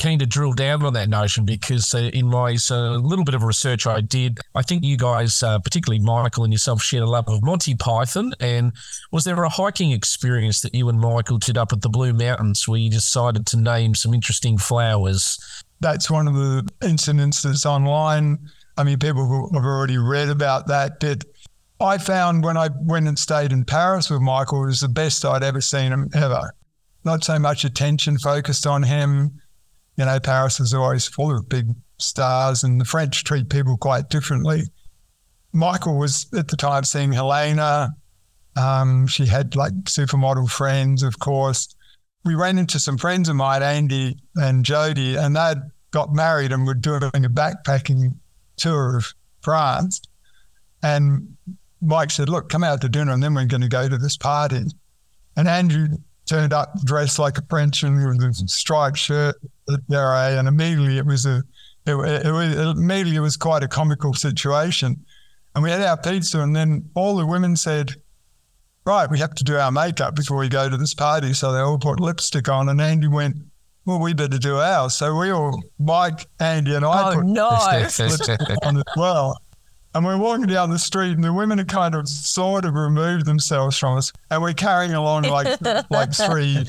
keen 0.00 0.18
to 0.18 0.26
drill 0.26 0.54
down 0.54 0.82
on 0.82 0.94
that 0.94 1.10
notion 1.10 1.44
because 1.44 1.94
uh, 1.94 2.10
in 2.14 2.26
my 2.26 2.56
uh, 2.70 2.96
little 2.96 3.24
bit 3.24 3.34
of 3.34 3.42
research 3.42 3.86
I 3.86 4.00
did, 4.00 4.38
I 4.54 4.62
think 4.62 4.82
you 4.82 4.96
guys, 4.96 5.42
uh, 5.42 5.58
particularly 5.58 6.02
Michael 6.02 6.42
and 6.42 6.52
yourself, 6.52 6.82
shared 6.82 7.02
a 7.02 7.06
love 7.06 7.28
of 7.28 7.42
Monty 7.42 7.74
Python. 7.74 8.32
And 8.40 8.72
was 9.12 9.24
there 9.24 9.40
a 9.42 9.48
hiking 9.50 9.92
experience 9.92 10.62
that 10.62 10.74
you 10.74 10.88
and 10.88 10.98
Michael 10.98 11.36
did 11.36 11.58
up 11.58 11.72
at 11.72 11.82
the 11.82 11.90
Blue 11.90 12.14
Mountains 12.14 12.66
where 12.66 12.80
you 12.80 12.90
decided 12.90 13.46
to 13.48 13.58
name 13.58 13.94
some 13.94 14.14
interesting 14.14 14.56
flowers? 14.56 15.38
That's 15.80 16.10
one 16.10 16.26
of 16.26 16.34
the 16.34 16.66
incidents 16.82 17.42
that's 17.42 17.66
online. 17.66 18.38
I 18.78 18.84
mean, 18.84 18.98
people 18.98 19.50
have 19.52 19.64
already 19.64 19.98
read 19.98 20.30
about 20.30 20.66
that. 20.68 20.98
But 21.00 21.24
I 21.78 21.98
found 21.98 22.42
when 22.42 22.56
I 22.56 22.70
went 22.80 23.06
and 23.06 23.18
stayed 23.18 23.52
in 23.52 23.66
Paris 23.66 24.08
with 24.08 24.22
Michael, 24.22 24.64
it 24.64 24.68
was 24.68 24.80
the 24.80 24.88
best 24.88 25.26
I'd 25.26 25.42
ever 25.42 25.60
seen 25.60 25.92
him 25.92 26.08
ever. 26.14 26.54
Not 27.04 27.22
so 27.22 27.38
much 27.38 27.64
attention 27.64 28.18
focused 28.18 28.66
on 28.66 28.82
him 28.82 29.40
you 29.96 30.04
know, 30.04 30.20
Paris 30.20 30.60
is 30.60 30.74
always 30.74 31.06
full 31.06 31.36
of 31.36 31.48
big 31.48 31.66
stars, 31.98 32.64
and 32.64 32.80
the 32.80 32.84
French 32.84 33.24
treat 33.24 33.48
people 33.48 33.76
quite 33.76 34.08
differently. 34.08 34.62
Michael 35.52 35.98
was 35.98 36.26
at 36.36 36.48
the 36.48 36.56
time 36.56 36.84
seeing 36.84 37.12
Helena. 37.12 37.90
Um, 38.56 39.06
she 39.06 39.26
had 39.26 39.56
like 39.56 39.72
supermodel 39.84 40.50
friends, 40.50 41.02
of 41.02 41.18
course. 41.18 41.74
We 42.24 42.34
ran 42.34 42.58
into 42.58 42.78
some 42.78 42.98
friends 42.98 43.28
of 43.28 43.36
mine, 43.36 43.62
Andy 43.62 44.16
and 44.36 44.64
Jody, 44.64 45.16
and 45.16 45.34
they'd 45.34 45.60
got 45.90 46.12
married 46.12 46.52
and 46.52 46.66
were 46.66 46.74
doing 46.74 47.24
a 47.24 47.30
backpacking 47.30 48.14
tour 48.56 48.96
of 48.96 49.14
France. 49.40 50.00
And 50.82 51.36
Mike 51.80 52.10
said, 52.10 52.28
Look, 52.28 52.48
come 52.48 52.64
out 52.64 52.80
to 52.82 52.88
dinner 52.88 53.12
and 53.12 53.22
then 53.22 53.34
we're 53.34 53.46
going 53.46 53.62
to 53.62 53.68
go 53.68 53.88
to 53.88 53.98
this 53.98 54.16
party. 54.16 54.64
And 55.36 55.48
Andrew 55.48 55.88
turned 56.30 56.52
up 56.52 56.72
dressed 56.84 57.18
like 57.18 57.36
a 57.38 57.42
Frenchman 57.50 58.06
with 58.06 58.22
a 58.22 58.32
striped 58.46 58.98
shirt, 58.98 59.34
beret, 59.88 60.38
and 60.38 60.46
immediately 60.46 60.96
it 60.96 61.04
was 61.04 61.26
a 61.26 61.42
it, 61.86 61.94
it, 61.94 62.26
it, 62.26 62.58
immediately 62.76 63.16
it 63.16 63.20
was 63.20 63.36
quite 63.36 63.64
a 63.64 63.68
comical 63.68 64.14
situation. 64.14 65.04
And 65.54 65.64
we 65.64 65.70
had 65.70 65.82
our 65.82 65.96
pizza, 65.96 66.40
and 66.40 66.54
then 66.54 66.88
all 66.94 67.16
the 67.16 67.26
women 67.26 67.56
said, 67.56 67.96
"Right, 68.84 69.10
we 69.10 69.18
have 69.18 69.34
to 69.34 69.44
do 69.44 69.56
our 69.56 69.72
makeup 69.72 70.14
before 70.14 70.36
we 70.36 70.48
go 70.48 70.68
to 70.68 70.76
this 70.76 70.94
party." 70.94 71.32
So 71.32 71.52
they 71.52 71.58
all 71.58 71.78
put 71.78 71.98
lipstick 71.98 72.48
on, 72.48 72.68
and 72.68 72.80
Andy 72.80 73.08
went, 73.08 73.36
"Well, 73.84 73.98
we 73.98 74.14
better 74.14 74.38
do 74.38 74.58
ours." 74.58 74.94
So 74.94 75.16
we 75.16 75.30
all, 75.30 75.60
Mike, 75.80 76.28
Andy, 76.38 76.76
and 76.76 76.84
I 76.84 77.10
oh, 77.10 77.14
put 77.16 77.26
no. 77.26 77.50
lipstick 77.98 78.40
on 78.62 78.76
as 78.76 78.84
well. 78.96 79.36
And 79.94 80.04
we're 80.04 80.18
walking 80.18 80.46
down 80.46 80.70
the 80.70 80.78
street, 80.78 81.12
and 81.12 81.24
the 81.24 81.32
women 81.32 81.58
are 81.58 81.64
kind 81.64 81.94
of 81.96 82.08
sort 82.08 82.64
of 82.64 82.74
removed 82.74 83.26
themselves 83.26 83.76
from 83.76 83.98
us, 83.98 84.12
and 84.30 84.40
we're 84.40 84.52
carrying 84.52 84.92
along 84.94 85.24
like 85.24 85.60
like 85.90 86.12
three 86.14 86.68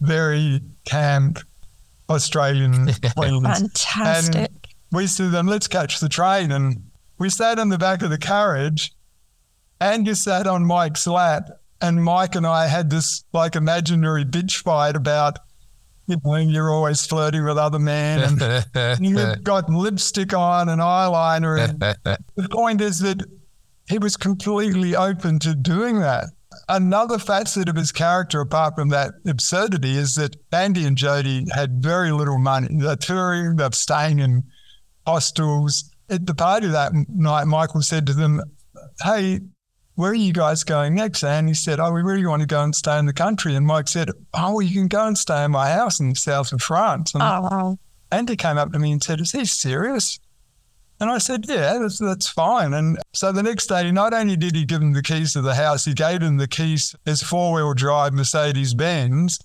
very 0.00 0.60
camp 0.86 1.40
Australian 2.08 2.88
queens. 3.16 3.42
Fantastic. 3.60 4.34
And 4.36 4.48
we 4.92 5.06
said 5.06 5.24
to 5.24 5.30
them, 5.30 5.46
"Let's 5.46 5.68
catch 5.68 6.00
the 6.00 6.08
train," 6.08 6.50
and 6.50 6.84
we 7.18 7.28
sat 7.28 7.58
in 7.58 7.68
the 7.68 7.78
back 7.78 8.02
of 8.02 8.10
the 8.10 8.18
carriage. 8.18 8.92
and 9.80 10.06
you 10.06 10.14
sat 10.14 10.46
on 10.46 10.64
Mike's 10.64 11.06
lap, 11.06 11.50
and 11.80 12.02
Mike 12.02 12.34
and 12.34 12.46
I 12.46 12.66
had 12.66 12.88
this 12.90 13.24
like 13.32 13.56
imaginary 13.56 14.24
bitch 14.24 14.56
fight 14.62 14.96
about 14.96 15.38
you 16.16 16.16
know, 16.24 16.36
you're 16.36 16.70
always 16.70 17.04
flirting 17.04 17.44
with 17.44 17.58
other 17.58 17.78
men 17.78 18.40
and 18.40 19.00
you've 19.06 19.44
got 19.44 19.68
lipstick 19.68 20.32
on 20.32 20.68
and 20.68 20.80
eyeliner. 20.80 21.58
And 21.58 21.80
the 22.36 22.48
point 22.48 22.80
is 22.80 23.00
that 23.00 23.22
he 23.88 23.98
was 23.98 24.16
completely 24.16 24.96
open 24.96 25.38
to 25.40 25.54
doing 25.54 26.00
that. 26.00 26.26
Another 26.68 27.18
facet 27.18 27.68
of 27.68 27.76
his 27.76 27.92
character, 27.92 28.40
apart 28.40 28.74
from 28.74 28.88
that 28.88 29.12
absurdity, 29.26 29.96
is 29.96 30.14
that 30.16 30.36
Andy 30.52 30.86
and 30.86 30.96
Jody 30.96 31.46
had 31.52 31.82
very 31.82 32.10
little 32.10 32.38
money. 32.38 32.68
They're 32.70 32.96
touring, 32.96 33.56
they're 33.56 33.72
staying 33.72 34.18
in 34.18 34.44
hostels. 35.06 35.90
At 36.10 36.26
the 36.26 36.34
party 36.34 36.68
that 36.68 36.92
night, 37.08 37.44
Michael 37.44 37.82
said 37.82 38.06
to 38.06 38.14
them, 38.14 38.42
Hey, 39.02 39.40
where 39.98 40.12
are 40.12 40.14
you 40.14 40.32
guys 40.32 40.62
going 40.62 40.94
next? 40.94 41.24
And 41.24 41.48
he 41.48 41.54
said, 41.54 41.80
Oh, 41.80 41.90
we 41.90 42.02
really 42.02 42.24
want 42.24 42.40
to 42.40 42.46
go 42.46 42.62
and 42.62 42.72
stay 42.72 43.00
in 43.00 43.06
the 43.06 43.12
country. 43.12 43.56
And 43.56 43.66
Mike 43.66 43.88
said, 43.88 44.10
Oh, 44.32 44.52
well, 44.52 44.62
you 44.62 44.72
can 44.72 44.86
go 44.86 45.04
and 45.04 45.18
stay 45.18 45.42
in 45.42 45.50
my 45.50 45.70
house 45.70 45.98
in 45.98 46.10
the 46.10 46.14
south 46.14 46.52
of 46.52 46.62
France. 46.62 47.14
And 47.14 47.22
oh, 47.24 47.40
wow. 47.50 47.78
Andy 48.12 48.36
came 48.36 48.58
up 48.58 48.70
to 48.72 48.78
me 48.78 48.92
and 48.92 49.02
said, 49.02 49.20
Is 49.20 49.32
he 49.32 49.44
serious? 49.44 50.20
And 51.00 51.10
I 51.10 51.18
said, 51.18 51.46
Yeah, 51.48 51.80
that's, 51.80 51.98
that's 51.98 52.28
fine. 52.28 52.74
And 52.74 52.96
so 53.12 53.32
the 53.32 53.42
next 53.42 53.66
day, 53.66 53.90
not 53.90 54.14
only 54.14 54.36
did 54.36 54.54
he 54.54 54.64
give 54.64 54.82
him 54.82 54.92
the 54.92 55.02
keys 55.02 55.32
to 55.32 55.40
the 55.40 55.56
house, 55.56 55.84
he 55.84 55.94
gave 55.94 56.22
him 56.22 56.36
the 56.36 56.46
keys 56.46 56.94
his 57.04 57.20
four 57.20 57.52
wheel 57.54 57.74
drive 57.74 58.14
Mercedes 58.14 58.74
Benz. 58.74 59.40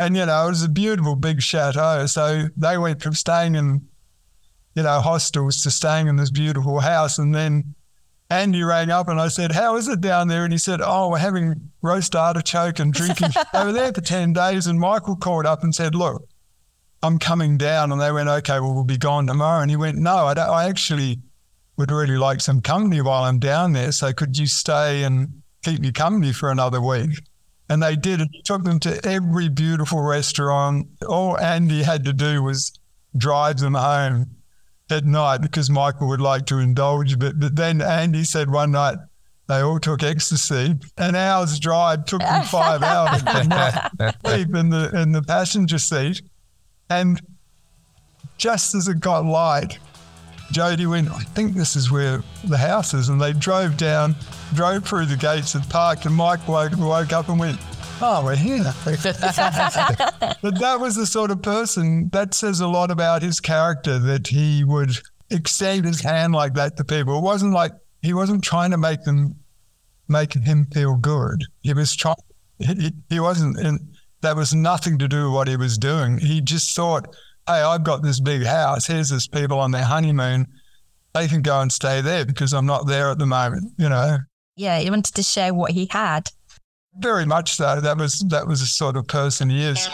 And, 0.00 0.16
you 0.16 0.26
know, 0.26 0.46
it 0.46 0.50
was 0.50 0.64
a 0.64 0.68
beautiful 0.68 1.14
big 1.14 1.40
chateau. 1.40 2.06
So 2.06 2.48
they 2.56 2.78
went 2.78 3.00
from 3.00 3.14
staying 3.14 3.54
in, 3.54 3.86
you 4.74 4.82
know, 4.82 5.00
hostels 5.00 5.62
to 5.62 5.70
staying 5.70 6.08
in 6.08 6.16
this 6.16 6.32
beautiful 6.32 6.80
house. 6.80 7.18
And 7.18 7.32
then 7.32 7.76
Andy 8.30 8.62
rang 8.62 8.90
up 8.90 9.08
and 9.08 9.18
I 9.18 9.28
said, 9.28 9.52
How 9.52 9.76
is 9.76 9.88
it 9.88 10.00
down 10.00 10.28
there? 10.28 10.44
And 10.44 10.52
he 10.52 10.58
said, 10.58 10.80
Oh, 10.82 11.10
we're 11.10 11.18
having 11.18 11.70
roast 11.80 12.14
artichoke 12.14 12.78
and 12.78 12.92
drinking. 12.92 13.30
they 13.52 13.64
were 13.64 13.72
there 13.72 13.92
for 13.92 14.02
10 14.02 14.34
days. 14.34 14.66
And 14.66 14.78
Michael 14.78 15.16
called 15.16 15.46
up 15.46 15.62
and 15.62 15.74
said, 15.74 15.94
Look, 15.94 16.28
I'm 17.02 17.18
coming 17.18 17.56
down. 17.56 17.90
And 17.90 18.00
they 18.00 18.12
went, 18.12 18.28
Okay, 18.28 18.60
well, 18.60 18.74
we'll 18.74 18.84
be 18.84 18.98
gone 18.98 19.26
tomorrow. 19.26 19.62
And 19.62 19.70
he 19.70 19.76
went, 19.76 19.96
No, 19.96 20.26
I, 20.26 20.34
I 20.34 20.68
actually 20.68 21.20
would 21.78 21.90
really 21.90 22.18
like 22.18 22.40
some 22.40 22.60
company 22.60 23.00
while 23.00 23.24
I'm 23.24 23.38
down 23.38 23.72
there. 23.72 23.92
So 23.92 24.12
could 24.12 24.36
you 24.36 24.46
stay 24.46 25.04
and 25.04 25.42
keep 25.64 25.80
me 25.80 25.90
company 25.90 26.32
for 26.32 26.50
another 26.50 26.82
week? 26.82 27.10
And 27.70 27.82
they 27.82 27.96
did. 27.96 28.20
It 28.20 28.28
took 28.44 28.64
them 28.64 28.80
to 28.80 29.06
every 29.06 29.48
beautiful 29.48 30.02
restaurant. 30.02 30.88
All 31.06 31.38
Andy 31.38 31.82
had 31.82 32.04
to 32.04 32.12
do 32.12 32.42
was 32.42 32.72
drive 33.16 33.58
them 33.58 33.74
home 33.74 34.37
at 34.90 35.04
night 35.04 35.38
because 35.38 35.70
Michael 35.70 36.08
would 36.08 36.20
like 36.20 36.46
to 36.46 36.58
indulge. 36.58 37.18
But, 37.18 37.38
but 37.38 37.56
then 37.56 37.80
Andy 37.82 38.24
said 38.24 38.50
one 38.50 38.72
night, 38.72 38.98
They 39.48 39.60
all 39.60 39.78
took 39.80 40.02
ecstasy. 40.02 40.76
An 40.96 41.14
hour's 41.14 41.58
drive 41.58 42.04
took 42.06 42.20
them 42.20 42.44
five 42.50 42.82
hours 42.82 43.22
to 43.22 44.14
sleep 44.24 44.54
in 44.54 44.70
the 44.70 44.90
in 45.00 45.12
the 45.12 45.22
passenger 45.22 45.78
seat. 45.78 46.22
And 46.90 47.20
just 48.38 48.74
as 48.74 48.88
it 48.88 49.00
got 49.00 49.24
light, 49.24 49.78
Jody 50.50 50.86
went, 50.86 51.10
I 51.10 51.20
think 51.20 51.54
this 51.54 51.76
is 51.76 51.90
where 51.90 52.22
the 52.44 52.56
house 52.56 52.94
is. 52.94 53.08
And 53.10 53.20
they 53.20 53.32
drove 53.32 53.76
down, 53.76 54.16
drove 54.54 54.84
through 54.86 55.06
the 55.06 55.16
gates 55.16 55.54
and 55.54 55.68
parked. 55.68 56.06
And 56.06 56.14
Mike 56.14 56.46
woke, 56.48 56.72
woke 56.78 57.12
up 57.12 57.28
and 57.28 57.38
went, 57.38 57.58
Oh, 58.00 58.24
we're 58.24 58.36
here. 58.36 58.62
but 58.84 58.92
that 60.60 60.78
was 60.78 60.94
the 60.94 61.04
sort 61.04 61.32
of 61.32 61.42
person 61.42 62.08
that 62.12 62.32
says 62.32 62.60
a 62.60 62.68
lot 62.68 62.92
about 62.92 63.22
his 63.22 63.40
character 63.40 63.98
that 63.98 64.28
he 64.28 64.62
would 64.62 64.92
extend 65.30 65.84
his 65.84 66.00
hand 66.00 66.32
like 66.32 66.54
that 66.54 66.76
to 66.76 66.84
people. 66.84 67.18
It 67.18 67.22
wasn't 67.22 67.54
like 67.54 67.72
he 68.00 68.14
wasn't 68.14 68.44
trying 68.44 68.70
to 68.70 68.78
make 68.78 69.02
them 69.02 69.34
make 70.06 70.32
him 70.32 70.66
feel 70.72 70.94
good. 70.96 71.42
He 71.62 71.74
was 71.74 71.96
trying. 71.96 72.16
He, 72.60 72.92
he 73.08 73.18
wasn't. 73.18 73.58
And 73.58 73.80
that 74.20 74.36
was 74.36 74.54
nothing 74.54 74.98
to 74.98 75.08
do 75.08 75.24
with 75.24 75.34
what 75.34 75.48
he 75.48 75.56
was 75.56 75.76
doing. 75.76 76.18
He 76.18 76.40
just 76.40 76.76
thought, 76.76 77.16
"Hey, 77.48 77.62
I've 77.62 77.82
got 77.82 78.04
this 78.04 78.20
big 78.20 78.44
house. 78.44 78.86
Here's 78.86 79.10
this 79.10 79.26
people 79.26 79.58
on 79.58 79.72
their 79.72 79.84
honeymoon. 79.84 80.46
They 81.14 81.26
can 81.26 81.42
go 81.42 81.60
and 81.60 81.72
stay 81.72 82.00
there 82.00 82.24
because 82.24 82.54
I'm 82.54 82.66
not 82.66 82.86
there 82.86 83.10
at 83.10 83.18
the 83.18 83.26
moment." 83.26 83.72
You 83.76 83.88
know. 83.88 84.18
Yeah, 84.54 84.78
he 84.78 84.88
wanted 84.88 85.14
to 85.14 85.22
share 85.24 85.52
what 85.52 85.72
he 85.72 85.88
had. 85.90 86.30
Very 86.98 87.24
much 87.26 87.54
so. 87.54 87.80
That 87.80 87.96
was 87.96 88.20
that 88.28 88.46
was 88.46 88.60
the 88.60 88.66
sort 88.66 88.96
of 88.96 89.06
person 89.06 89.48
he 89.50 89.62
is. 89.62 89.88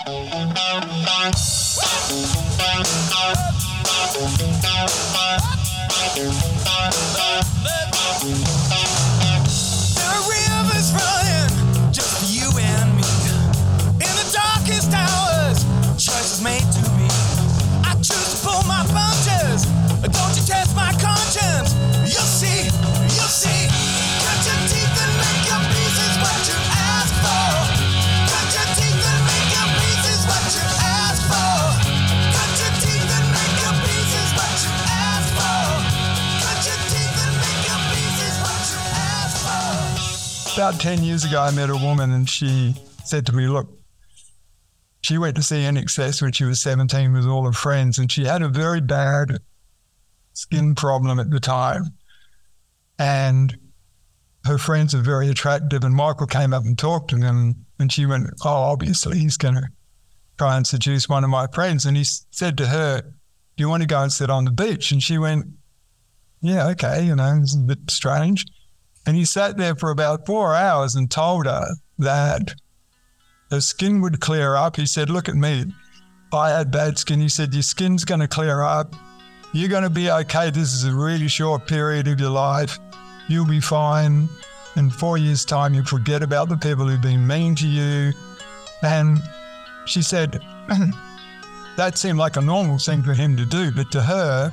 About 40.55 40.79
10 40.79 41.03
years 41.03 41.25
ago, 41.25 41.43
I 41.43 41.51
met 41.51 41.69
a 41.69 41.77
woman 41.77 42.13
and 42.13 42.31
she 42.31 42.77
said 43.05 43.27
to 43.27 43.33
me, 43.33 43.49
Look, 43.49 43.69
she 45.01 45.19
went 45.19 45.35
to 45.35 45.43
see 45.43 45.57
INXS 45.57 46.23
when 46.23 46.31
she 46.31 46.45
was 46.45 46.61
17 46.61 47.13
with 47.13 47.27
all 47.27 47.45
her 47.45 47.53
friends, 47.53 47.99
and 47.99 48.11
she 48.11 48.25
had 48.25 48.41
a 48.41 48.49
very 48.49 48.81
bad 48.81 49.39
skin 50.33 50.77
problem 50.77 51.19
at 51.19 51.31
the 51.31 51.41
time. 51.41 51.95
And 53.01 53.57
her 54.45 54.57
friends 54.57 54.95
are 54.95 55.03
very 55.03 55.29
attractive. 55.29 55.83
And 55.83 55.93
Michael 55.93 56.29
came 56.29 56.55
up 56.55 56.65
and 56.65 56.79
talked 56.79 57.11
to 57.11 57.17
them, 57.17 57.67
and 57.81 57.93
she 57.93 58.07
went, 58.07 58.31
Oh, 58.45 58.49
obviously, 58.49 59.19
he's 59.19 59.37
going 59.37 59.57
to 59.57 59.67
try 60.39 60.57
and 60.57 60.65
seduce 60.65 61.09
one 61.09 61.25
of 61.25 61.31
my 61.31 61.49
friends. 61.49 61.85
And 61.85 61.97
he 61.97 62.05
said 62.05 62.57
to 62.59 62.69
her, 62.69 63.01
Do 63.01 63.11
you 63.57 63.69
want 63.69 63.83
to 63.83 63.89
go 63.89 64.03
and 64.03 64.13
sit 64.13 64.31
on 64.31 64.45
the 64.45 64.53
beach? 64.53 64.93
And 64.93 65.03
she 65.03 65.19
went, 65.19 65.47
Yeah, 66.41 66.69
okay, 66.69 67.05
you 67.05 67.17
know, 67.17 67.41
it's 67.43 67.57
a 67.57 67.59
bit 67.59 67.91
strange. 67.91 68.47
And 69.07 69.17
he 69.17 69.25
sat 69.25 69.57
there 69.57 69.75
for 69.75 69.91
about 69.91 70.27
four 70.27 70.55
hours 70.55 70.95
and 70.95 71.11
told 71.11 71.47
her 71.47 71.67
that 71.99 72.55
her 73.51 73.61
skin 73.61 74.01
would 74.01 74.21
clear 74.21 74.57
up. 74.57 74.77
He 74.77 74.87
said, 74.87 75.11
Look 75.11 75.29
at 75.29 75.35
me. 75.35 75.67
I 76.33 76.51
had 76.51 76.71
bad 76.71 76.99
skin. 76.99 77.21
He 77.21 77.29
said, 77.29 77.53
Your 77.53 77.63
skin's 77.63 78.05
going 78.05 78.21
to 78.21 78.29
clear 78.29 78.63
up. 78.63 78.95
You're 79.53 79.69
going 79.69 79.85
to 79.85 79.91
be 79.91 80.11
okay. 80.11 80.51
This 80.51 80.73
is 80.73 80.85
a 80.85 80.93
really 80.93 81.29
short 81.29 81.67
period 81.67 82.09
of 82.09 82.19
your 82.19 82.31
life. 82.31 82.79
You'll 83.29 83.47
be 83.47 83.61
fine. 83.61 84.29
In 84.77 84.91
four 84.91 85.19
years' 85.19 85.45
time, 85.45 85.73
you'll 85.75 85.85
forget 85.85 86.23
about 86.23 86.49
the 86.49 86.57
people 86.57 86.89
who've 86.89 87.01
been 87.01 87.25
mean 87.25 87.55
to 87.57 87.69
you. 87.69 88.13
And 88.83 89.23
she 89.87 90.03
said, 90.03 90.41
That 91.77 91.99
seemed 91.99 92.19
like 92.19 92.37
a 92.37 92.41
normal 92.41 92.79
thing 92.79 93.03
for 93.03 93.15
him 93.15 93.37
to 93.37 93.45
do. 93.45 93.71
But 93.71 93.93
to 93.93 94.03
her, 94.03 94.53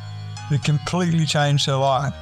it 0.51 0.63
completely 0.63 1.25
changed 1.25 1.65
her 1.67 1.75
life 1.75 2.13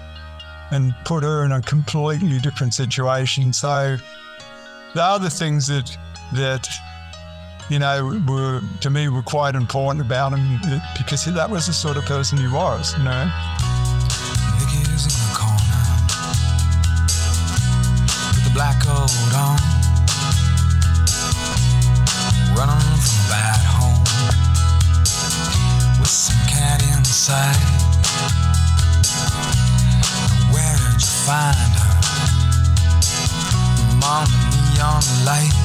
and 0.72 0.94
put 1.06 1.24
her 1.24 1.44
in 1.46 1.52
a 1.52 1.62
completely 1.62 2.40
different 2.40 2.74
situation. 2.74 3.54
So 3.54 3.98
the 4.94 5.04
other 5.04 5.30
things 5.30 5.68
that 5.68 5.96
that 6.34 6.68
you 7.70 7.80
know 7.80 8.20
were 8.28 8.62
to 8.82 8.90
me 8.90 9.10
were 9.10 9.24
quite 9.24 9.56
important 9.56 10.06
about 10.06 10.34
him 10.38 10.60
because 10.98 11.26
that 11.26 11.50
was 11.50 11.68
the 11.68 11.74
sort 11.74 11.98
of 11.98 12.06
person 12.06 12.38
he 12.38 12.48
was. 12.48 12.98
You 12.98 13.04
know. 13.04 13.32
Black 18.56 18.82
coat 18.82 19.10
on, 19.36 19.59
the 35.00 35.59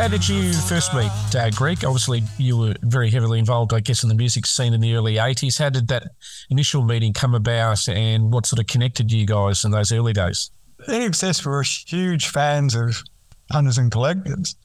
How 0.00 0.08
did 0.08 0.26
you 0.26 0.54
first 0.54 0.94
meet 0.94 1.10
uh, 1.34 1.50
Greg? 1.50 1.84
Obviously, 1.84 2.22
you 2.38 2.56
were 2.56 2.74
very 2.80 3.10
heavily 3.10 3.38
involved, 3.38 3.74
I 3.74 3.80
guess, 3.80 4.02
in 4.02 4.08
the 4.08 4.14
music 4.14 4.46
scene 4.46 4.72
in 4.72 4.80
the 4.80 4.94
early 4.94 5.16
80s. 5.16 5.58
How 5.58 5.68
did 5.68 5.88
that 5.88 6.04
initial 6.48 6.82
meeting 6.82 7.12
come 7.12 7.34
about 7.34 7.86
and 7.86 8.32
what 8.32 8.46
sort 8.46 8.60
of 8.60 8.66
connected 8.66 9.12
you 9.12 9.26
guys 9.26 9.62
in 9.62 9.72
those 9.72 9.92
early 9.92 10.14
days? 10.14 10.52
INXS 10.88 11.44
were 11.44 11.62
huge 11.62 12.28
fans 12.28 12.74
of 12.74 13.02
hunters 13.52 13.76
and 13.76 13.92
collectors. 13.92 14.56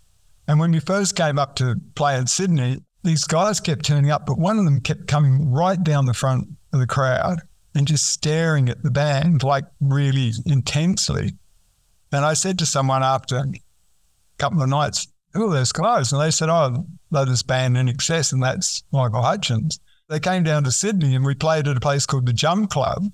And 0.48 0.58
when 0.58 0.72
we 0.72 0.80
first 0.80 1.18
came 1.18 1.38
up 1.38 1.58
to 1.58 1.82
play 1.96 2.18
in 2.18 2.27
Sydney, 2.27 2.82
these 3.04 3.25
guys 3.25 3.60
kept 3.60 3.84
turning 3.84 4.12
up, 4.12 4.25
but 4.25 4.39
one 4.39 4.58
of 4.58 4.63
them 4.63 4.80
kept 4.80 5.06
coming 5.08 5.51
right 5.51 5.84
down 5.84 6.06
the 6.06 6.13
front 6.13 6.48
of 6.72 6.80
the 6.80 6.88
crowd 6.88 7.39
and 7.75 7.86
just 7.86 8.08
staring 8.08 8.70
at 8.70 8.84
the 8.84 8.89
band 8.89 9.44
like 9.44 9.65
really 9.82 10.32
intensely. 10.46 11.34
And 12.13 12.24
I 12.24 12.36
said 12.36 12.58
to 12.60 12.65
someone 12.65 13.04
after 13.04 13.39
a 13.39 13.51
couple 14.38 14.63
of 14.63 14.70
nights, 14.70 15.10
who 15.36 15.51
are 15.51 15.54
those 15.54 15.72
guys? 15.72 16.12
And 16.12 16.22
they 16.22 16.32
said, 16.32 16.50
oh, 16.50 16.86
they're 17.12 17.25
this 17.25 17.44
band 17.44 17.75
INXS, 17.75 18.34
and 18.34 18.42
that's 18.42 18.84
Michael 18.92 19.22
Hutchence. 19.22 19.80
They 20.08 20.20
came 20.20 20.44
down 20.44 20.63
to 20.65 20.72
Sydney 20.72 21.15
and 21.15 21.25
we 21.25 21.34
played 21.34 21.68
at 21.68 21.77
a 21.77 21.80
place 21.80 22.06
called 22.06 22.27
the 22.27 22.34
Jump 22.34 22.70
Club. 22.70 23.06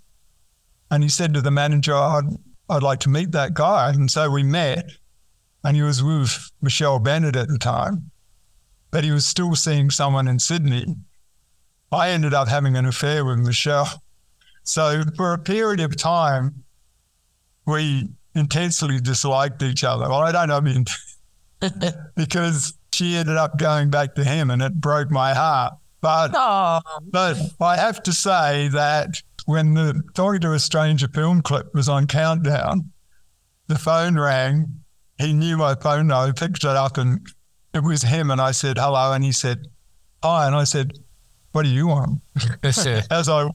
And 0.89 1.03
he 1.03 1.09
said 1.09 1.33
to 1.33 1.41
the 1.41 1.51
manager, 1.51 1.95
I'd, 1.95 2.25
I'd 2.69 2.83
like 2.83 2.99
to 3.01 3.09
meet 3.09 3.31
that 3.31 3.53
guy. 3.53 3.91
And 3.91 4.11
so 4.11 4.29
we 4.29 4.43
met, 4.43 4.91
and 5.63 5.77
he 5.77 5.83
was 5.83 6.03
with 6.03 6.51
Michele 6.61 6.99
Bennett 6.99 7.37
at 7.37 7.47
the 7.47 7.57
time, 7.57 8.11
but 8.91 9.05
he 9.05 9.11
was 9.11 9.25
still 9.25 9.55
seeing 9.55 9.89
someone 9.89 10.27
in 10.27 10.39
Sydney. 10.39 10.97
I 11.93 12.09
ended 12.09 12.33
up 12.33 12.49
having 12.49 12.75
an 12.75 12.85
affair 12.85 13.23
with 13.23 13.39
Michelle. 13.39 14.03
So 14.63 15.03
for 15.15 15.33
a 15.33 15.37
period 15.37 15.79
of 15.79 15.95
time, 15.95 16.63
we 17.65 18.09
intensely 18.35 18.99
disliked 18.99 19.61
each 19.63 19.83
other. 19.83 20.09
Well, 20.09 20.21
I 20.21 20.31
don't 20.31 20.49
know, 20.49 20.57
I 20.57 20.61
mean, 20.61 20.85
because 22.15 22.73
she 22.93 23.15
ended 23.15 23.37
up 23.37 23.57
going 23.57 23.89
back 23.89 24.15
to 24.15 24.23
him 24.23 24.49
and 24.49 24.61
it 24.61 24.73
broke 24.75 25.11
my 25.11 25.33
heart. 25.33 25.73
But 26.01 26.31
but 27.11 27.37
I 27.59 27.77
have 27.77 28.01
to 28.03 28.13
say 28.13 28.69
that 28.69 29.21
when 29.45 29.73
the 29.73 30.01
Talking 30.13 30.41
to 30.41 30.53
a 30.53 30.59
Stranger 30.59 31.07
film 31.07 31.41
clip 31.41 31.73
was 31.73 31.87
on 31.87 32.07
Countdown, 32.07 32.91
the 33.67 33.77
phone 33.77 34.17
rang. 34.17 34.81
He 35.17 35.33
knew 35.33 35.57
my 35.57 35.75
phone 35.75 36.07
number. 36.07 36.33
Picked 36.33 36.63
it 36.63 36.69
up 36.69 36.97
and 36.97 37.21
it 37.73 37.83
was 37.83 38.01
him. 38.01 38.31
And 38.31 38.41
I 38.41 38.51
said, 38.51 38.77
hello. 38.77 39.13
And 39.13 39.23
he 39.23 39.31
said, 39.31 39.67
hi. 40.23 40.47
And 40.47 40.55
I 40.55 40.63
said, 40.63 40.93
what 41.51 41.63
do 41.63 41.69
you 41.69 41.87
want? 41.87 42.21
Yes, 42.63 42.77
sir. 42.81 43.01
As 43.09 43.29
I, 43.29 43.49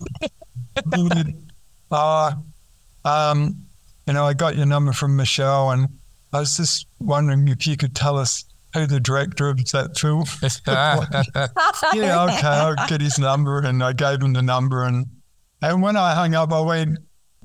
uh, 1.91 2.33
um, 3.05 3.57
you 4.07 4.13
know, 4.13 4.25
I 4.25 4.35
got 4.35 4.57
your 4.57 4.67
number 4.67 4.93
from 4.93 5.17
Michelle 5.17 5.71
and 5.71 5.89
I 6.33 6.41
was 6.41 6.57
just 6.57 6.87
wondering 6.99 7.49
if 7.49 7.67
you 7.67 7.77
could 7.77 7.95
tell 7.95 8.19
us 8.19 8.45
who 8.75 8.87
the 8.87 9.01
director 9.01 9.49
of 9.49 9.59
that 9.73 9.97
film 9.99 10.25
yeah, 11.95 12.25
okay, 12.25 12.47
I'll 12.47 12.89
get 12.89 13.01
his 13.01 13.19
number. 13.19 13.61
And 13.61 13.83
I 13.83 13.93
gave 13.93 14.23
him 14.23 14.33
the 14.33 14.43
number 14.43 14.85
and 14.85 15.07
And 15.63 15.83
when 15.83 15.97
I 15.97 16.15
hung 16.15 16.35
up, 16.35 16.53
I 16.53 16.61
went, 16.61 16.99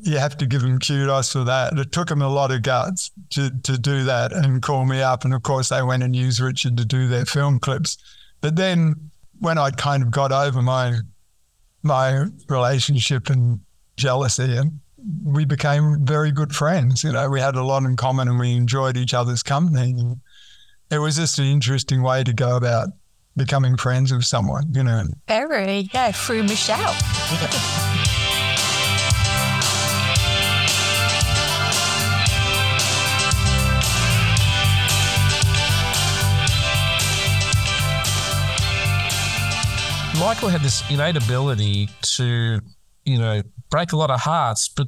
you 0.04 0.18
have 0.18 0.38
to 0.38 0.46
give 0.46 0.64
him 0.64 0.80
kudos 0.80 1.32
for 1.32 1.44
that. 1.44 1.78
It 1.78 1.92
took 1.92 2.10
him 2.10 2.22
a 2.22 2.28
lot 2.28 2.52
of 2.52 2.64
guts 2.64 3.12
to, 3.32 3.52
to 3.64 3.78
do 3.78 4.04
that 4.04 4.34
and 4.34 4.62
call 4.62 4.86
me 4.86 5.02
up. 5.02 5.24
And 5.24 5.34
of 5.34 5.44
course, 5.44 5.70
they 5.70 5.82
went 5.84 6.04
and 6.04 6.16
used 6.16 6.40
Richard 6.40 6.76
to 6.78 6.86
do 6.86 7.08
their 7.08 7.26
film 7.26 7.60
clips. 7.60 7.98
But 8.42 8.56
then 8.56 9.12
when 9.40 9.58
I 9.58 9.72
kind 9.72 10.04
of 10.04 10.12
got 10.12 10.32
over 10.32 10.62
my 10.62 10.98
my 11.84 12.26
relationship 12.48 13.30
and 13.30 13.60
jealousy, 13.98 14.56
and 14.56 14.80
we 15.24 15.46
became 15.46 16.06
very 16.06 16.32
good 16.32 16.56
friends. 16.56 17.04
You 17.04 17.12
know, 17.12 17.30
we 17.30 17.40
had 17.40 17.56
a 17.56 17.64
lot 17.64 17.84
in 17.84 17.96
common 17.96 18.28
and 18.28 18.40
we 18.40 18.56
enjoyed 18.56 18.98
each 18.98 19.14
other's 19.14 19.44
company. 19.44 19.96
It 20.90 20.98
was 20.98 21.16
just 21.16 21.40
an 21.40 21.46
interesting 21.46 22.02
way 22.02 22.24
to 22.24 22.34
go 22.34 22.58
about 22.58 22.90
becoming 23.36 23.78
friends 23.78 24.12
with 24.12 24.26
someone, 24.26 24.74
you 24.74 24.84
know. 24.84 25.04
Very, 25.28 25.90
yeah, 25.94 26.12
through 26.12 26.44
Michelle. 26.44 26.96
Michael 40.20 40.50
had 40.50 40.62
this 40.62 40.84
innate 40.92 41.18
ability 41.18 41.90
to, 42.02 42.60
you 43.06 43.18
know, 43.18 43.42
break 43.70 43.92
a 43.92 43.98
lot 43.98 44.12
of 44.12 44.22
hearts, 44.22 44.68
but 44.68 44.88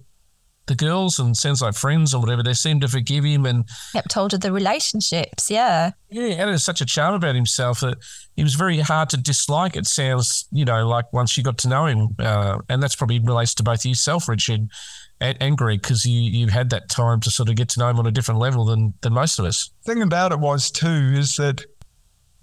the 0.66 0.76
girls 0.76 1.20
and 1.20 1.36
sounds 1.36 1.62
like 1.62 1.76
friends 1.76 2.14
or 2.14 2.22
whatever, 2.22 2.42
they 2.42 2.54
seem 2.54 2.80
to 2.80 2.88
forgive 2.88 3.26
him 3.26 3.46
and 3.46 3.68
Kept 3.92 4.14
hold 4.14 4.34
of 4.34 4.42
the 4.42 4.52
relationships, 4.52 5.52
yeah. 5.52 5.92
yeah, 6.10 6.28
he 6.28 6.34
had 6.36 6.60
such 6.62 6.80
a 6.80 6.86
charm 6.86 7.16
about 7.16 7.36
himself 7.36 7.82
that 7.82 7.98
he 8.36 8.44
was 8.44 8.56
very 8.56 8.80
hard 8.80 9.10
to 9.10 9.18
dislike. 9.18 9.76
It 9.76 9.86
sounds, 9.86 10.48
you 10.52 10.64
know, 10.64 10.88
like 10.88 11.12
once 11.12 11.36
you 11.36 11.44
got 11.44 11.58
to 11.60 11.68
know 11.68 11.86
him, 11.86 12.16
uh, 12.18 12.60
and 12.70 12.82
that's 12.82 12.96
probably 12.96 13.20
relates 13.20 13.54
to 13.56 13.64
both 13.64 13.86
yourself, 13.86 14.30
Richard, 14.30 14.70
and, 15.20 15.38
and 15.42 15.58
Greg, 15.58 15.82
because 15.82 16.06
you 16.06 16.22
you 16.22 16.48
had 16.48 16.70
that 16.70 16.90
time 16.90 17.20
to 17.22 17.32
sort 17.32 17.50
of 17.50 17.56
get 17.56 17.70
to 17.70 17.80
know 17.80 17.90
him 17.90 18.00
on 18.00 18.08
a 18.08 18.12
different 18.12 18.40
level 18.40 18.66
than 18.66 18.94
than 19.02 19.14
most 19.14 19.40
of 19.40 19.46
us. 19.46 19.70
thing 19.86 20.02
about 20.02 20.32
it 20.32 20.40
was 20.40 20.72
too 20.72 21.14
is 21.14 21.36
that 21.36 21.62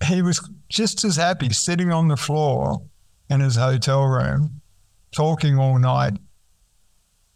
he 0.04 0.22
was 0.22 0.46
just 0.68 1.04
as 1.04 1.16
happy 1.16 1.50
sitting 1.50 1.92
on 1.92 2.08
the 2.08 2.16
floor 2.16 2.82
in 3.28 3.40
his 3.40 3.56
hotel 3.56 4.04
room, 4.04 4.59
talking 5.12 5.58
all 5.58 5.78
night 5.78 6.14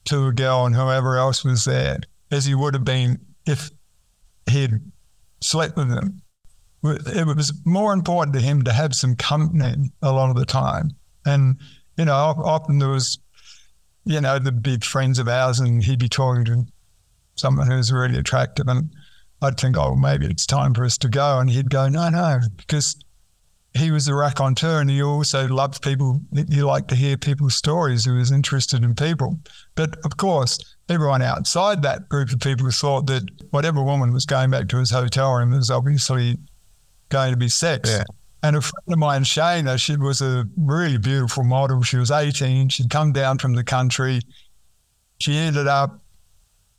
to 0.07 0.27
a 0.27 0.33
girl 0.33 0.67
and 0.67 0.75
whoever 0.75 1.17
else 1.17 1.45
was 1.45 1.65
there, 1.65 1.99
as 2.31 2.45
he 2.45 2.55
would 2.55 2.75
have 2.75 2.85
been 2.85 3.19
if 3.47 3.71
he'd 4.51 4.81
slept 5.41 5.77
with 5.77 5.89
them. 5.89 6.21
It 6.83 7.27
was 7.27 7.53
more 7.65 7.95
important 7.95 8.35
to 8.35 8.43
him 8.43 8.63
to 8.65 8.73
have 8.73 8.95
some 8.95 9.17
company 9.17 9.91
a 10.03 10.13
lot 10.13 10.31
of 10.31 10.37
the 10.37 10.45
time, 10.45 10.91
and 11.25 11.57
you 11.97 12.05
know, 12.05 12.13
often 12.13 12.79
there 12.79 12.91
was, 12.91 13.19
you 14.05 14.21
know, 14.21 14.39
the 14.39 14.53
big 14.53 14.85
friends 14.85 15.19
of 15.19 15.29
ours, 15.29 15.61
and 15.61 15.83
he'd 15.83 15.99
be 15.99 16.09
talking 16.09 16.45
to 16.45 16.67
someone 17.37 17.69
who 17.69 17.77
was 17.77 17.93
really 17.93 18.19
attractive, 18.19 18.69
and 18.69 18.91
I'd 19.41 19.59
think, 19.59 19.77
oh, 19.77 19.95
maybe 19.95 20.27
it's 20.27 20.47
time 20.47 20.75
for 20.75 20.85
us 20.85 20.99
to 20.99 21.09
go. 21.09 21.39
And 21.39 21.51
he'd 21.51 21.71
go, 21.71 21.89
no, 21.89 22.09
no, 22.09 22.41
because 22.57 22.97
he 23.75 23.91
was 23.91 24.07
a 24.09 24.15
raconteur 24.15 24.81
and 24.81 24.89
he 24.89 25.03
also 25.03 25.49
loved 25.49 25.83
people. 25.83 26.21
He 26.49 26.63
liked 26.63 26.89
to 26.89 26.95
hear 26.95 27.17
people's 27.17 27.57
stories. 27.57 28.05
He 28.05 28.11
was 28.11 28.31
interested 28.31 28.85
in 28.85 28.95
people. 28.95 29.39
But 29.75 29.97
of 30.05 30.17
course, 30.17 30.77
everyone 30.89 31.23
outside 31.23 31.83
that 31.83 32.09
group 32.09 32.31
of 32.31 32.41
people 32.41 32.71
thought 32.71 33.07
that 33.07 33.25
whatever 33.51 33.83
woman 33.83 34.13
was 34.13 34.27
going 34.27 34.51
back 34.51 34.69
to 34.69 34.79
his 34.79 34.91
hotel 34.91 35.35
room 35.35 35.51
was 35.51 35.71
obviously 35.71 36.39
going 37.09 37.33
to 37.33 37.37
be 37.37 37.49
sex. 37.49 37.91
Yeah. 37.91 38.05
And 38.43 38.57
a 38.57 38.61
friend 38.61 38.93
of 38.93 38.99
mine, 38.99 39.25
Shana, 39.25 39.79
she 39.79 39.97
was 39.97 40.21
a 40.21 40.47
really 40.57 40.99
beautiful 40.99 41.45
model. 41.45 41.83
She 41.83 41.97
was 41.97 42.11
18. 42.11 42.69
She'd 42.69 42.91
come 42.91 43.13
down 43.13 43.39
from 43.39 43.55
the 43.55 43.65
country. 43.65 44.21
She 45.19 45.37
ended 45.37 45.67
up 45.67 46.01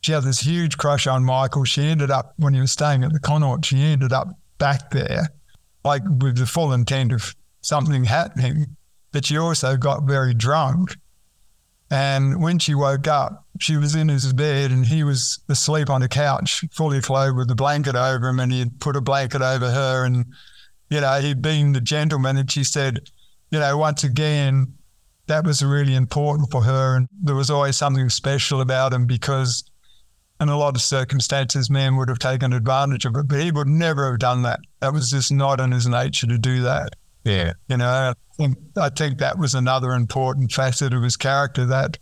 she 0.06 0.12
had 0.12 0.24
this 0.24 0.40
huge 0.40 0.78
crush 0.78 1.08
on 1.08 1.26
Michael. 1.26 1.64
She 1.64 1.82
ended 1.82 2.12
up, 2.12 2.36
when 2.38 2.54
he 2.54 2.62
was 2.62 2.72
staying 2.72 3.04
at 3.04 3.12
the 3.12 3.20
Connaught, 3.20 3.66
she 3.66 3.82
ended 3.82 4.14
up 4.14 4.28
back 4.60 4.92
there, 4.92 5.30
like 5.86 6.02
with 6.22 6.38
the 6.38 6.46
full 6.46 6.74
intent 6.74 7.14
of 7.14 7.36
something 7.62 8.04
happening. 8.04 8.76
But 9.12 9.26
she 9.26 9.38
also 9.38 9.78
got 9.78 10.04
very 10.04 10.34
drunk. 10.34 10.98
And 11.90 12.42
when 12.42 12.60
she 12.60 12.74
woke 12.74 13.08
up, 13.08 13.46
she 13.60 13.78
was 13.78 13.96
in 13.96 14.10
his 14.10 14.34
bed 14.34 14.72
and 14.72 14.86
he 14.88 15.04
was 15.04 15.40
asleep 15.48 15.90
on 15.90 16.02
a 16.02 16.08
couch, 16.08 16.66
fully 16.72 17.00
clothed 17.00 17.38
with 17.38 17.50
a 17.52 17.56
blanket 17.56 17.96
over 17.96 18.28
him. 18.28 18.40
And 18.40 18.52
he'd 18.52 18.80
put 18.82 18.98
a 18.98 19.02
blanket 19.02 19.42
over 19.42 19.70
her. 19.70 20.04
And, 20.04 20.26
you 20.90 21.00
know, 21.00 21.22
he'd 21.22 21.42
been 21.42 21.72
the 21.72 21.82
gentleman. 21.82 22.36
And 22.38 22.52
she 22.52 22.64
said, 22.64 23.00
you 23.52 23.60
know, 23.60 23.78
once 23.78 24.04
again, 24.04 24.74
that 25.28 25.46
was 25.46 25.64
really 25.64 25.96
important 25.96 26.52
for 26.52 26.64
her. 26.64 26.98
And 26.98 27.08
there 27.22 27.36
was 27.36 27.50
always 27.50 27.78
something 27.78 28.10
special 28.10 28.60
about 28.60 28.92
him 28.92 29.06
because 29.06 29.64
in 30.42 30.50
a 30.50 30.58
lot 30.58 30.76
of 30.76 30.82
circumstances, 30.82 31.70
man 31.70 31.96
would 31.96 32.10
have 32.10 32.20
taken 32.20 32.52
advantage 32.54 33.06
of 33.06 33.16
it, 33.16 33.28
but 33.28 33.40
he 33.40 33.52
would 33.52 33.68
never 33.68 34.12
have 34.12 34.20
done 34.20 34.42
that. 34.44 34.60
That 34.82 34.94
was 34.94 35.10
just 35.10 35.32
not 35.32 35.60
in 35.60 35.72
his 35.72 35.88
nature 35.88 36.28
to 36.28 36.38
do 36.38 36.62
that. 36.64 36.96
Yeah. 37.24 37.54
You 37.70 37.78
know, 37.78 37.88
I 37.88 38.14
think, 38.38 38.58
I 38.78 38.90
think 38.90 39.20
that 39.20 39.40
was 39.40 39.56
another 39.56 39.94
important 39.94 40.52
facet 40.52 40.94
of 40.94 41.04
his 41.04 41.16
character 41.16 41.66
that, 41.66 41.98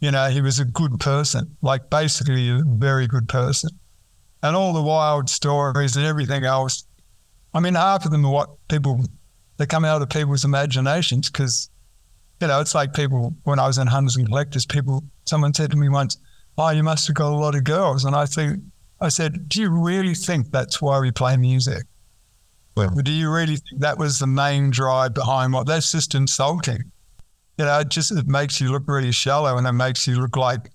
you 0.00 0.10
know, 0.10 0.30
he 0.30 0.40
was 0.40 0.58
a 0.58 0.64
good 0.64 0.98
person, 0.98 1.56
like 1.60 1.90
basically 1.90 2.48
a 2.48 2.62
very 2.66 3.06
good 3.06 3.28
person. 3.28 3.70
And 4.42 4.56
all 4.56 4.72
the 4.72 4.82
wild 4.82 5.28
stories 5.28 5.96
and 5.96 6.06
everything 6.06 6.44
else, 6.44 6.84
I 7.52 7.60
mean, 7.60 7.74
half 7.74 8.04
of 8.04 8.12
them 8.12 8.24
are 8.24 8.32
what 8.32 8.50
people, 8.68 9.04
they 9.58 9.66
come 9.66 9.84
out 9.84 10.00
of 10.00 10.08
people's 10.08 10.44
imaginations 10.44 11.30
because, 11.30 11.68
you 12.40 12.46
know, 12.46 12.60
it's 12.60 12.74
like 12.74 12.94
people, 12.94 13.34
when 13.44 13.58
I 13.58 13.66
was 13.66 13.78
in 13.78 13.88
Hunters 13.88 14.16
and 14.16 14.26
Collectors, 14.26 14.64
people, 14.64 15.04
someone 15.24 15.52
said 15.52 15.70
to 15.72 15.76
me 15.76 15.88
once, 15.88 16.16
oh, 16.58 16.70
you 16.70 16.82
must 16.82 17.06
have 17.06 17.16
got 17.16 17.32
a 17.32 17.36
lot 17.36 17.54
of 17.54 17.64
girls. 17.64 18.04
And 18.04 18.14
I 18.14 18.26
think, 18.26 18.60
I 19.00 19.08
said, 19.08 19.48
do 19.48 19.62
you 19.62 19.70
really 19.70 20.14
think 20.14 20.50
that's 20.50 20.82
why 20.82 20.98
we 20.98 21.12
play 21.12 21.36
music? 21.36 21.84
Well, 22.76 22.90
Do 22.90 23.12
you 23.12 23.30
really 23.30 23.56
think 23.56 23.80
that 23.80 23.98
was 23.98 24.18
the 24.18 24.26
main 24.26 24.70
drive 24.70 25.14
behind 25.14 25.52
what? 25.52 25.66
That's 25.66 25.90
just 25.90 26.14
insulting. 26.14 26.92
You 27.56 27.64
know, 27.64 27.80
it 27.80 27.88
just 27.88 28.12
it 28.12 28.26
makes 28.26 28.60
you 28.60 28.70
look 28.70 28.84
really 28.86 29.10
shallow 29.10 29.56
and 29.56 29.66
it 29.66 29.72
makes 29.72 30.06
you 30.06 30.20
look 30.20 30.36
like, 30.36 30.70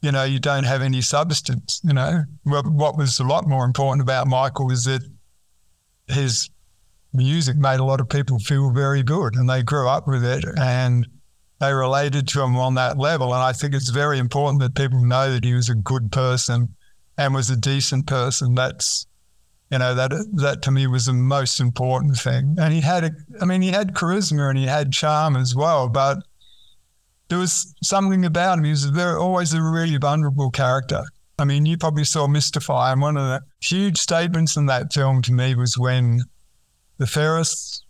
you 0.00 0.12
know, 0.12 0.24
you 0.24 0.38
don't 0.38 0.64
have 0.64 0.80
any 0.80 1.02
substance. 1.02 1.80
You 1.84 1.92
know, 1.92 2.24
what, 2.44 2.66
what 2.66 2.96
was 2.96 3.20
a 3.20 3.24
lot 3.24 3.46
more 3.46 3.66
important 3.66 4.02
about 4.02 4.28
Michael 4.28 4.66
was 4.66 4.84
that 4.84 5.02
his 6.06 6.48
music 7.12 7.56
made 7.56 7.80
a 7.80 7.84
lot 7.84 8.00
of 8.00 8.08
people 8.08 8.38
feel 8.38 8.70
very 8.70 9.02
good 9.02 9.34
and 9.34 9.48
they 9.48 9.62
grew 9.62 9.88
up 9.88 10.06
with 10.06 10.24
it 10.24 10.44
and 10.56 11.06
they 11.60 11.72
related 11.72 12.26
to 12.28 12.42
him 12.42 12.56
on 12.56 12.74
that 12.74 12.98
level. 12.98 13.34
And 13.34 13.42
I 13.42 13.52
think 13.52 13.74
it's 13.74 13.90
very 13.90 14.18
important 14.18 14.60
that 14.62 14.74
people 14.74 15.04
know 15.04 15.30
that 15.30 15.44
he 15.44 15.54
was 15.54 15.68
a 15.68 15.74
good 15.74 16.10
person 16.10 16.74
and 17.18 17.34
was 17.34 17.50
a 17.50 17.56
decent 17.56 18.06
person. 18.06 18.54
That's 18.54 19.06
you 19.70 19.78
know 19.78 19.94
that 19.94 20.10
that 20.34 20.62
to 20.62 20.70
me 20.70 20.86
was 20.86 21.06
the 21.06 21.12
most 21.12 21.60
important 21.60 22.16
thing. 22.16 22.56
And 22.58 22.72
he 22.72 22.80
had 22.80 23.04
a, 23.04 23.10
I 23.40 23.44
mean, 23.44 23.62
he 23.62 23.68
had 23.68 23.94
charisma 23.94 24.48
and 24.48 24.58
he 24.58 24.66
had 24.66 24.92
charm 24.92 25.36
as 25.36 25.54
well, 25.54 25.88
but 25.88 26.18
there 27.28 27.38
was 27.38 27.72
something 27.82 28.24
about 28.24 28.58
him. 28.58 28.64
He 28.64 28.70
was 28.70 28.84
very, 28.86 29.16
always 29.16 29.54
a 29.54 29.62
really 29.62 29.96
vulnerable 29.96 30.50
character. 30.50 31.04
I 31.38 31.44
mean, 31.44 31.64
you 31.64 31.78
probably 31.78 32.04
saw 32.04 32.26
Mystify, 32.26 32.92
and 32.92 33.00
one 33.00 33.16
of 33.16 33.26
the 33.26 33.40
huge 33.60 33.98
statements 33.98 34.56
in 34.56 34.66
that 34.66 34.92
film 34.92 35.22
to 35.22 35.32
me 35.32 35.54
was 35.54 35.78
when 35.78 36.22
the 36.98 37.06
Farriss 37.06 37.82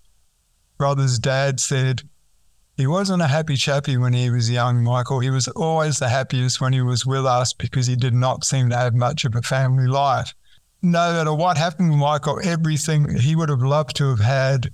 brothers' 0.79 1.19
dad 1.19 1.59
said, 1.59 2.03
he 2.81 2.87
wasn't 2.87 3.21
a 3.21 3.27
happy 3.27 3.57
chappy 3.57 3.99
when 3.99 4.15
he 4.15 4.31
was 4.31 4.51
young, 4.51 4.83
Michael. 4.83 5.21
He 5.21 5.29
was 5.29 5.49
always 5.49 5.99
the 5.99 6.09
happiest 6.09 6.63
when 6.63 6.73
he 6.73 6.81
was 6.81 7.05
with 7.05 7.27
us 7.27 7.53
because 7.53 7.87
he 7.87 7.95
did 7.95 8.15
not 8.15 8.43
seem 8.43 8.71
to 8.71 8.77
have 8.77 8.95
much 8.95 9.27
of 9.27 9.35
a 9.35 9.43
family 9.43 9.87
life. 9.87 10.35
No 10.81 11.13
matter 11.13 11.35
what 11.35 11.59
happened, 11.59 11.93
to 11.93 11.97
Michael, 11.99 12.41
everything 12.43 13.19
he 13.19 13.37
would 13.37 13.51
have 13.51 13.61
loved 13.61 13.97
to 13.97 14.09
have 14.09 14.21
had 14.21 14.71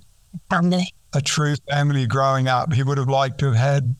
Family. 0.49 0.87
a 1.13 1.21
true 1.21 1.55
family 1.69 2.07
growing 2.07 2.47
up. 2.47 2.71
He 2.71 2.81
would 2.81 2.97
have 2.97 3.09
liked 3.09 3.39
to 3.39 3.47
have 3.47 3.55
had 3.55 3.95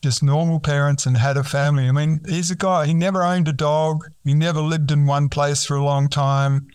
just 0.00 0.22
normal 0.22 0.58
parents 0.58 1.04
and 1.04 1.18
had 1.18 1.36
a 1.36 1.44
family. 1.44 1.88
I 1.88 1.92
mean, 1.92 2.20
he's 2.26 2.50
a 2.50 2.56
guy, 2.56 2.86
he 2.86 2.94
never 2.94 3.22
owned 3.22 3.48
a 3.48 3.52
dog. 3.52 4.06
He 4.24 4.32
never 4.32 4.62
lived 4.62 4.90
in 4.90 5.04
one 5.04 5.28
place 5.28 5.64
for 5.66 5.76
a 5.76 5.84
long 5.84 6.08
time. 6.08 6.68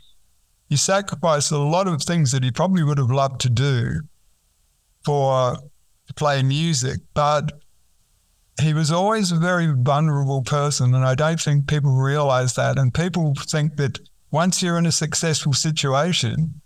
He 0.70 0.78
sacrificed 0.78 1.52
a 1.52 1.58
lot 1.58 1.88
of 1.88 2.04
things 2.04 2.32
that 2.34 2.44
he 2.44 2.52
probably 2.52 2.84
would 2.84 3.00
have 3.00 3.10
loved 3.10 3.42
to 3.42 3.50
do 3.50 4.02
for 5.04 5.58
play 6.16 6.44
music, 6.44 7.00
but 7.14 7.52
he 8.62 8.74
was 8.74 8.92
always 8.92 9.32
a 9.32 9.38
very 9.38 9.74
vulnerable 9.74 10.42
person. 10.42 10.94
And 10.94 11.06
I 11.06 11.16
don't 11.16 11.40
think 11.40 11.68
people 11.68 11.92
realize 11.92 12.56
that. 12.56 12.78
And 12.78 12.94
people 12.94 13.34
think 13.36 13.78
that 13.78 14.00
once 14.32 14.62
you're 14.62 14.78
in 14.78 14.86
a 14.86 14.92
successful 14.92 15.54
situation, 15.54 16.62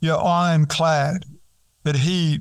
you're 0.00 0.22
ironclad. 0.22 1.24
But 1.82 1.96
he 1.96 2.40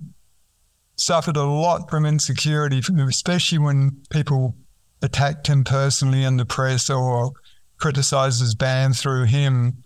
suffered 0.96 1.38
a 1.38 1.44
lot 1.44 1.90
from 1.90 2.06
insecurity, 2.06 2.82
especially 3.08 3.60
when 3.60 4.02
people 4.10 4.56
attacked 5.02 5.48
him 5.48 5.64
personally 5.64 6.24
in 6.24 6.38
the 6.38 6.46
press 6.46 6.90
or 6.90 7.32
criticized 7.78 8.42
his 8.42 8.56
band 8.56 8.98
through 8.98 9.26
him. 9.26 9.84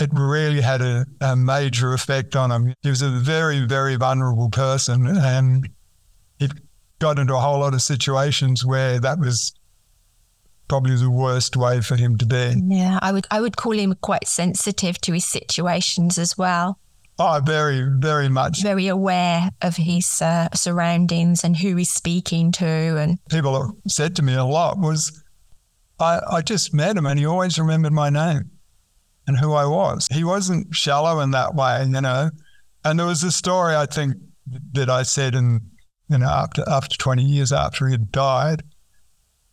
It 0.00 0.10
really 0.12 0.62
had 0.62 0.80
a, 0.80 1.06
a 1.20 1.36
major 1.36 1.92
effect 1.92 2.34
on 2.34 2.50
him. 2.50 2.74
He 2.82 2.88
was 2.88 3.02
a 3.02 3.10
very, 3.10 3.66
very 3.66 3.96
vulnerable 3.96 4.48
person, 4.48 5.06
and 5.06 5.68
he 6.38 6.48
got 6.98 7.18
into 7.18 7.34
a 7.34 7.40
whole 7.40 7.60
lot 7.60 7.74
of 7.74 7.82
situations 7.82 8.64
where 8.64 8.98
that 8.98 9.18
was 9.18 9.52
probably 10.68 10.96
the 10.96 11.10
worst 11.10 11.54
way 11.54 11.82
for 11.82 11.96
him 11.96 12.16
to 12.16 12.24
be. 12.24 12.54
Yeah, 12.66 12.98
I 13.02 13.12
would 13.12 13.26
I 13.30 13.42
would 13.42 13.58
call 13.58 13.72
him 13.72 13.94
quite 14.00 14.26
sensitive 14.26 14.98
to 15.02 15.12
his 15.12 15.26
situations 15.26 16.16
as 16.16 16.38
well. 16.38 16.78
Oh, 17.18 17.38
very, 17.44 17.82
very 17.82 18.30
much. 18.30 18.62
Very 18.62 18.86
aware 18.86 19.50
of 19.60 19.76
his 19.76 20.22
uh, 20.22 20.48
surroundings 20.54 21.44
and 21.44 21.54
who 21.58 21.76
he's 21.76 21.92
speaking 21.92 22.50
to, 22.52 22.64
and 22.64 23.18
People 23.28 23.60
have 23.60 23.74
said 23.86 24.16
to 24.16 24.22
me 24.22 24.32
a 24.32 24.44
lot 24.44 24.78
was, 24.78 25.22
I, 25.98 26.20
I 26.30 26.40
just 26.40 26.72
met 26.72 26.96
him 26.96 27.04
and 27.04 27.18
he 27.18 27.26
always 27.26 27.58
remembered 27.58 27.92
my 27.92 28.08
name 28.08 28.50
and 29.30 29.38
who 29.38 29.52
I 29.52 29.64
was. 29.64 30.08
He 30.10 30.24
wasn't 30.24 30.74
shallow 30.74 31.20
in 31.20 31.30
that 31.30 31.54
way, 31.54 31.84
you 31.84 32.00
know. 32.00 32.30
And 32.84 32.98
there 32.98 33.06
was 33.06 33.22
a 33.22 33.30
story 33.30 33.76
I 33.76 33.86
think 33.86 34.16
that 34.72 34.90
I 34.90 35.04
said 35.04 35.36
in, 35.36 35.60
you 36.08 36.18
know, 36.18 36.28
after 36.28 36.68
after 36.68 36.96
20 36.98 37.22
years 37.22 37.52
after 37.52 37.86
he 37.86 37.92
had 37.92 38.10
died, 38.10 38.64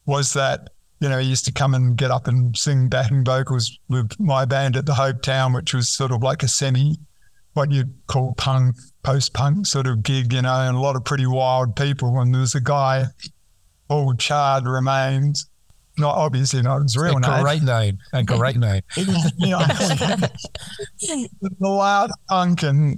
was 0.07 0.33
that 0.33 0.69
you 0.99 1.07
know, 1.09 1.19
he 1.19 1.29
used 1.29 1.45
to 1.45 1.51
come 1.51 1.75
and 1.75 1.95
get 1.95 2.09
up 2.09 2.27
and 2.27 2.57
sing 2.57 2.89
backing 2.89 3.23
vocals 3.23 3.77
with 3.87 4.19
my 4.19 4.45
band 4.45 4.75
at 4.75 4.87
the 4.87 4.93
Hopetoun, 4.93 5.53
which 5.53 5.75
was 5.75 5.89
sort 5.89 6.11
of 6.11 6.23
like 6.23 6.41
a 6.41 6.47
semi, 6.47 6.95
what 7.53 7.71
you'd 7.71 7.93
call 8.07 8.33
punk, 8.33 8.77
post 9.03 9.31
punk 9.35 9.67
sort 9.67 9.85
of 9.85 10.01
gig, 10.01 10.33
you 10.33 10.41
know, 10.41 10.55
and 10.55 10.75
a 10.75 10.79
lot 10.79 10.95
of 10.95 11.05
pretty 11.05 11.27
wild 11.27 11.75
people. 11.75 12.19
And 12.19 12.33
there 12.33 12.41
was 12.41 12.55
a 12.55 12.61
guy 12.61 13.05
called 13.87 14.19
Chard 14.19 14.65
Remains, 14.65 15.47
not 15.97 16.15
obviously 16.15 16.61
not 16.61 16.83
his 16.83 16.97
real 16.97 17.17
a 17.17 17.19
name. 17.19 17.41
great 17.41 17.63
name. 17.63 17.97
A 18.13 18.23
great 18.23 18.55
name. 18.67 18.81
the 18.95 20.29
loud 21.61 22.11
punk 22.29 22.63
in 22.63 22.95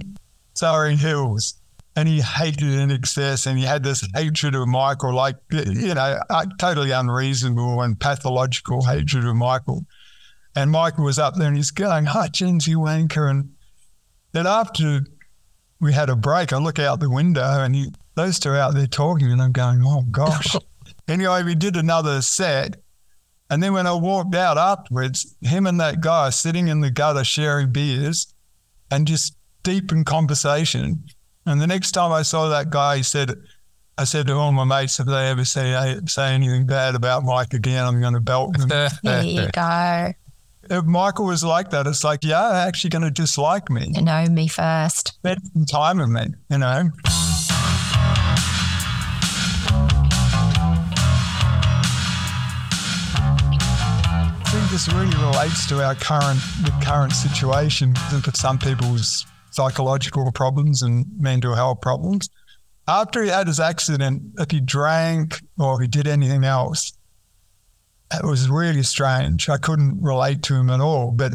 Surry 0.54 0.96
Hills. 0.96 1.54
And 1.96 2.08
he 2.08 2.20
hated 2.20 2.62
it 2.62 2.88
INXS 2.88 3.48
and 3.48 3.58
he 3.58 3.64
had 3.64 3.82
this 3.82 4.06
hatred 4.14 4.54
of 4.54 4.68
Michael, 4.68 5.12
like, 5.12 5.36
you 5.50 5.92
know, 5.92 6.20
uh, 6.30 6.46
totally 6.58 6.92
unreasonable 6.92 7.82
and 7.82 7.98
pathological 7.98 8.84
hatred 8.84 9.24
of 9.24 9.34
Michael. 9.34 9.84
And 10.54 10.70
Michael 10.70 11.04
was 11.04 11.18
up 11.18 11.34
there 11.34 11.48
and 11.48 11.56
he's 11.56 11.72
going, 11.72 12.06
Hutchence, 12.06 12.68
you 12.68 12.78
wanker. 12.78 13.28
And 13.28 13.54
then 14.32 14.46
after 14.46 15.00
we 15.80 15.92
had 15.92 16.10
a 16.10 16.16
break, 16.16 16.52
I 16.52 16.58
look 16.58 16.78
out 16.78 17.00
the 17.00 17.10
window 17.10 17.42
and 17.42 17.74
he, 17.74 17.92
those 18.14 18.38
two 18.38 18.50
are 18.50 18.56
out 18.56 18.74
there 18.74 18.86
talking 18.86 19.30
and 19.30 19.42
I'm 19.42 19.52
going, 19.52 19.82
oh 19.84 20.02
gosh. 20.10 20.54
anyway, 21.08 21.42
we 21.42 21.54
did 21.56 21.76
another 21.76 22.22
set. 22.22 22.76
And 23.50 23.60
then 23.60 23.72
when 23.72 23.86
I 23.86 23.92
walked 23.92 24.34
out 24.36 24.56
afterwards, 24.56 25.34
him 25.40 25.66
and 25.66 25.80
that 25.80 26.00
guy 26.00 26.30
sitting 26.30 26.68
in 26.68 26.80
the 26.80 26.90
gutter 26.90 27.24
sharing 27.24 27.72
beers 27.72 28.32
and 28.92 29.06
just 29.06 29.36
deep 29.64 29.90
in 29.90 30.04
conversation. 30.04 31.04
And 31.46 31.60
the 31.60 31.66
next 31.66 31.90
time 31.90 32.12
I 32.12 32.22
saw 32.22 32.48
that 32.48 32.70
guy, 32.70 32.98
he 32.98 33.02
said, 33.02 33.34
I 33.98 34.04
said 34.04 34.28
to 34.28 34.34
all 34.34 34.52
my 34.52 34.64
mates, 34.64 35.00
if 35.00 35.06
they 35.06 35.28
ever 35.28 35.44
say 35.44 35.98
say 36.06 36.32
anything 36.32 36.64
bad 36.66 36.94
about 36.94 37.24
Mike 37.24 37.52
again, 37.52 37.84
I'm 37.84 38.00
going 38.00 38.14
to 38.14 38.20
belt 38.20 38.56
them. 38.56 38.68
there 39.02 39.22
you 39.24 39.48
go. 39.52 40.12
if 40.70 40.84
Michael 40.84 41.26
was 41.26 41.42
like 41.42 41.70
that, 41.70 41.88
it's 41.88 42.04
like, 42.04 42.22
yeah, 42.22 42.50
they're 42.52 42.68
actually 42.68 42.90
going 42.90 43.02
to 43.04 43.10
dislike 43.10 43.68
me. 43.68 43.92
To 43.94 44.00
know 44.00 44.26
me 44.26 44.46
first. 44.46 45.08
Spend 45.14 45.40
some 45.52 45.66
time 45.66 45.98
with 45.98 46.08
me, 46.08 46.26
you 46.50 46.58
know. 46.58 46.90
This 54.80 54.94
really 54.94 55.16
relates 55.16 55.66
to 55.66 55.84
our 55.84 55.94
current 55.94 56.40
the 56.62 56.72
current 56.82 57.12
situation 57.12 57.92
and 58.12 58.24
for 58.24 58.30
some 58.30 58.58
people's 58.58 59.26
psychological 59.50 60.30
problems 60.32 60.80
and 60.80 61.04
mental 61.18 61.54
health 61.54 61.82
problems. 61.82 62.30
After 62.88 63.22
he 63.22 63.28
had 63.28 63.46
his 63.46 63.60
accident, 63.60 64.22
if 64.38 64.50
he 64.50 64.60
drank 64.60 65.38
or 65.58 65.74
if 65.74 65.80
he 65.82 65.86
did 65.86 66.06
anything 66.06 66.44
else, 66.44 66.96
it 68.10 68.24
was 68.24 68.48
really 68.48 68.82
strange. 68.82 69.50
I 69.50 69.58
couldn't 69.58 70.02
relate 70.02 70.42
to 70.44 70.54
him 70.54 70.70
at 70.70 70.80
all. 70.80 71.10
But 71.10 71.32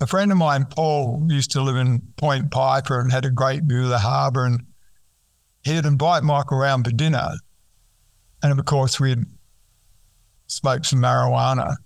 a 0.00 0.06
friend 0.06 0.32
of 0.32 0.38
mine, 0.38 0.64
Paul, 0.64 1.26
used 1.28 1.50
to 1.50 1.60
live 1.60 1.76
in 1.76 2.00
Point 2.16 2.50
Piper 2.50 2.98
and 2.98 3.12
had 3.12 3.26
a 3.26 3.30
great 3.30 3.64
view 3.64 3.82
of 3.82 3.90
the 3.90 3.98
harbour. 3.98 4.46
And 4.46 4.64
he'd 5.64 5.84
invite 5.84 6.22
Michael 6.22 6.56
around 6.56 6.84
for 6.84 6.92
dinner. 6.92 7.32
And 8.42 8.58
of 8.58 8.64
course, 8.64 8.98
we'd 8.98 9.24
smoke 10.46 10.86
some 10.86 11.02
marijuana. 11.02 11.76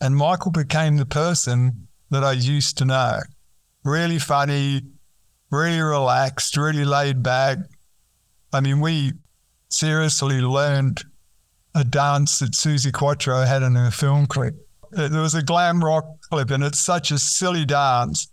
And 0.00 0.16
Michael 0.16 0.52
became 0.52 0.96
the 0.96 1.06
person 1.06 1.88
that 2.10 2.24
I 2.24 2.32
used 2.32 2.78
to 2.78 2.84
know. 2.84 3.20
Really 3.84 4.18
funny, 4.18 4.82
really 5.50 5.80
relaxed, 5.80 6.56
really 6.56 6.84
laid 6.84 7.22
back. 7.22 7.58
I 8.52 8.60
mean, 8.60 8.80
we 8.80 9.12
seriously 9.68 10.40
learned 10.40 11.04
a 11.74 11.84
dance 11.84 12.38
that 12.38 12.52
Suzi 12.52 12.92
Quatro 12.92 13.42
had 13.42 13.62
in 13.62 13.74
her 13.74 13.90
film 13.90 14.26
clip. 14.26 14.54
There 14.90 15.20
was 15.20 15.34
a 15.34 15.42
glam 15.42 15.84
rock 15.84 16.06
clip, 16.30 16.50
and 16.50 16.64
it's 16.64 16.80
such 16.80 17.10
a 17.10 17.18
silly 17.18 17.64
dance 17.64 18.28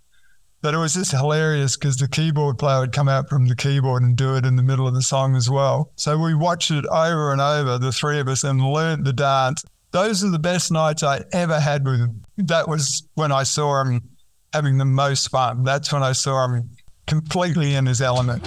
that 0.61 0.73
it 0.73 0.77
was 0.77 0.93
just 0.93 1.11
hilarious 1.11 1.75
because 1.75 1.97
the 1.97 2.07
keyboard 2.07 2.57
player 2.57 2.79
would 2.79 2.91
come 2.91 3.09
out 3.09 3.29
from 3.29 3.47
the 3.47 3.55
keyboard 3.55 4.01
and 4.01 4.15
do 4.15 4.35
it 4.35 4.45
in 4.45 4.55
the 4.55 4.63
middle 4.63 4.87
of 4.87 4.95
the 4.95 5.01
song 5.01 5.35
as 5.35 5.49
well. 5.49 5.91
So 5.95 6.17
we 6.17 6.33
watched 6.33 6.71
it 6.71 6.85
over 6.87 7.31
and 7.31 7.41
over, 7.41 7.77
the 7.77 7.91
three 7.91 8.19
of 8.19 8.27
us, 8.27 8.43
and 8.43 8.61
learned 8.61 9.05
the 9.05 9.13
dance. 9.13 9.63
Those 9.95 10.25
are 10.25 10.29
the 10.29 10.39
best 10.39 10.73
nights 10.73 11.03
I 11.03 11.23
ever 11.31 11.57
had 11.57 11.85
with 11.85 12.01
him. 12.01 12.25
That 12.35 12.67
was 12.67 13.07
when 13.13 13.31
I 13.31 13.43
saw 13.43 13.81
him 13.81 14.09
having 14.51 14.77
the 14.77 14.83
most 14.83 15.29
fun. 15.29 15.63
That's 15.63 15.93
when 15.93 16.03
I 16.03 16.11
saw 16.11 16.49
him 16.49 16.71
completely 17.07 17.75
in 17.75 17.85
his 17.85 18.01
element. 18.01 18.43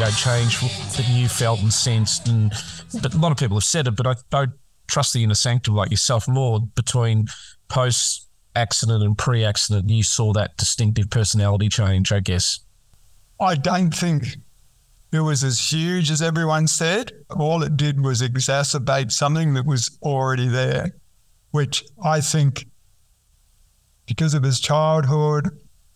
Know, 0.00 0.10
change 0.10 0.60
that 0.96 1.06
you 1.08 1.28
felt 1.28 1.60
and 1.60 1.72
sensed, 1.72 2.28
and 2.28 2.52
but 3.02 3.14
a 3.14 3.18
lot 3.18 3.32
of 3.32 3.38
people 3.38 3.56
have 3.56 3.64
said 3.64 3.86
it, 3.86 3.96
but 3.96 4.06
I 4.06 4.14
don't 4.30 4.52
trust 4.86 5.12
the 5.12 5.22
inner 5.22 5.34
sanctum 5.34 5.74
like 5.74 5.90
yourself 5.90 6.26
more 6.26 6.60
between 6.60 7.28
post 7.68 8.26
accident 8.56 9.02
and 9.02 9.16
pre 9.16 9.44
accident. 9.44 9.88
You 9.88 10.02
saw 10.02 10.32
that 10.32 10.56
distinctive 10.56 11.10
personality 11.10 11.68
change, 11.68 12.12
I 12.12 12.20
guess. 12.20 12.60
I 13.40 13.54
don't 13.54 13.94
think 13.94 14.36
it 15.12 15.20
was 15.20 15.44
as 15.44 15.72
huge 15.72 16.10
as 16.10 16.22
everyone 16.22 16.66
said. 16.66 17.12
All 17.30 17.62
it 17.62 17.76
did 17.76 18.02
was 18.02 18.22
exacerbate 18.22 19.12
something 19.12 19.54
that 19.54 19.66
was 19.66 19.98
already 20.02 20.48
there, 20.48 20.94
which 21.50 21.84
I 22.02 22.20
think 22.20 22.66
because 24.06 24.34
of 24.34 24.42
his 24.42 24.60
childhood 24.60 25.48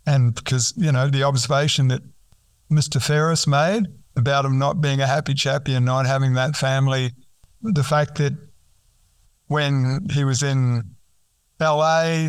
and 0.07 0.35
because, 0.35 0.73
you 0.77 0.93
know, 0.93 1.09
the 1.09 1.23
observation 1.23 1.89
that 1.89 2.03
Mr. 2.71 3.01
Farriss 3.01 3.47
made 3.47 3.87
about 4.17 4.45
him 4.45 4.59
not 4.59 4.81
being 4.81 5.01
a 5.01 5.07
happy 5.07 5.35
chappy 5.35 5.75
and 5.75 5.85
not 5.85 6.07
having 6.07 6.35
that 6.35 6.57
family, 6.57 7.13
the 7.63 7.85
fact 7.85 8.17
that 8.17 8.33
when 9.49 10.07
he 10.13 10.25
was 10.25 10.43
in 10.43 10.83
LA, 11.61 12.29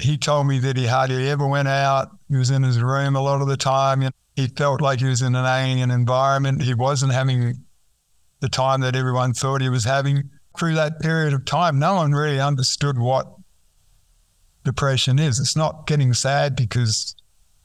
he 0.00 0.16
told 0.16 0.46
me 0.46 0.58
that 0.60 0.76
he 0.76 0.86
hardly 0.86 1.28
ever 1.28 1.46
went 1.46 1.68
out. 1.68 2.08
He 2.28 2.36
was 2.36 2.50
in 2.50 2.62
his 2.62 2.80
room 2.80 3.16
a 3.16 3.20
lot 3.20 3.42
of 3.42 3.48
the 3.48 3.56
time. 3.56 4.00
Know, 4.00 4.10
he 4.34 4.48
felt 4.48 4.80
like 4.80 5.00
he 5.00 5.06
was 5.06 5.22
in 5.22 5.34
an 5.34 5.44
alien 5.44 5.90
environment. 5.90 6.62
He 6.62 6.74
wasn't 6.74 7.12
having 7.12 7.54
the 8.40 8.48
time 8.48 8.80
that 8.82 8.96
everyone 8.96 9.32
thought 9.32 9.60
he 9.60 9.68
was 9.68 9.84
having. 9.84 10.30
Through 10.58 10.74
that 10.74 11.00
period 11.00 11.34
of 11.34 11.44
time, 11.44 11.78
no 11.78 11.96
one 11.96 12.12
really 12.12 12.40
understood 12.40 12.98
what 12.98 13.26
depression 14.64 15.18
is. 15.18 15.38
It's 15.38 15.56
not 15.56 15.86
getting 15.86 16.14
sad 16.14 16.56
because 16.56 17.14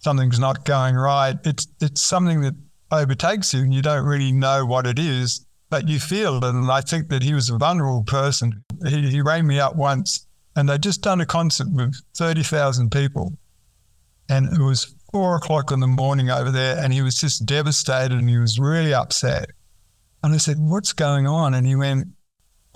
something's 0.02 0.40
not 0.40 0.66
going 0.66 0.96
right. 0.96 1.36
It's 1.46 1.68
it's 1.80 2.02
something 2.02 2.42
that 2.42 2.56
overtakes 2.92 3.54
you 3.54 3.62
and 3.62 3.74
you 3.74 3.82
don't 3.82 4.06
really 4.06 4.32
know 4.32 4.66
what 4.66 4.86
it 4.86 5.00
is, 5.00 5.46
but 5.70 5.88
you 5.88 6.00
feel 6.00 6.38
it. 6.38 6.44
And 6.44 6.70
I 6.70 6.82
think 6.82 7.10
that 7.10 7.24
he 7.24 7.34
was 7.34 7.50
a 7.50 7.58
vulnerable 7.58 8.04
person. 8.04 8.64
He, 8.86 9.10
he 9.10 9.22
rang 9.22 9.48
me 9.48 9.60
up 9.60 9.76
once 9.76 10.28
and 10.56 10.68
they'd 10.68 10.84
just 10.84 11.02
done 11.02 11.22
a 11.22 11.26
concert 11.26 11.68
with 11.72 11.96
30,000 12.18 12.92
people. 12.92 13.38
And 14.30 14.52
it 14.52 14.62
was 14.62 14.94
four 15.12 15.36
o'clock 15.36 15.72
in 15.72 15.80
the 15.80 15.88
morning 15.88 16.30
over 16.30 16.52
there 16.52 16.78
and 16.78 16.94
he 16.94 17.02
was 17.02 17.16
just 17.16 17.46
devastated 17.46 18.18
and 18.18 18.30
he 18.30 18.38
was 18.38 18.60
really 18.60 18.94
upset. 18.94 19.50
And 20.24 20.34
I 20.34 20.38
said, 20.38 20.58
What's 20.60 20.94
going 20.94 21.28
on? 21.28 21.54
And 21.54 21.66
he 21.66 21.76
went, 21.76 22.08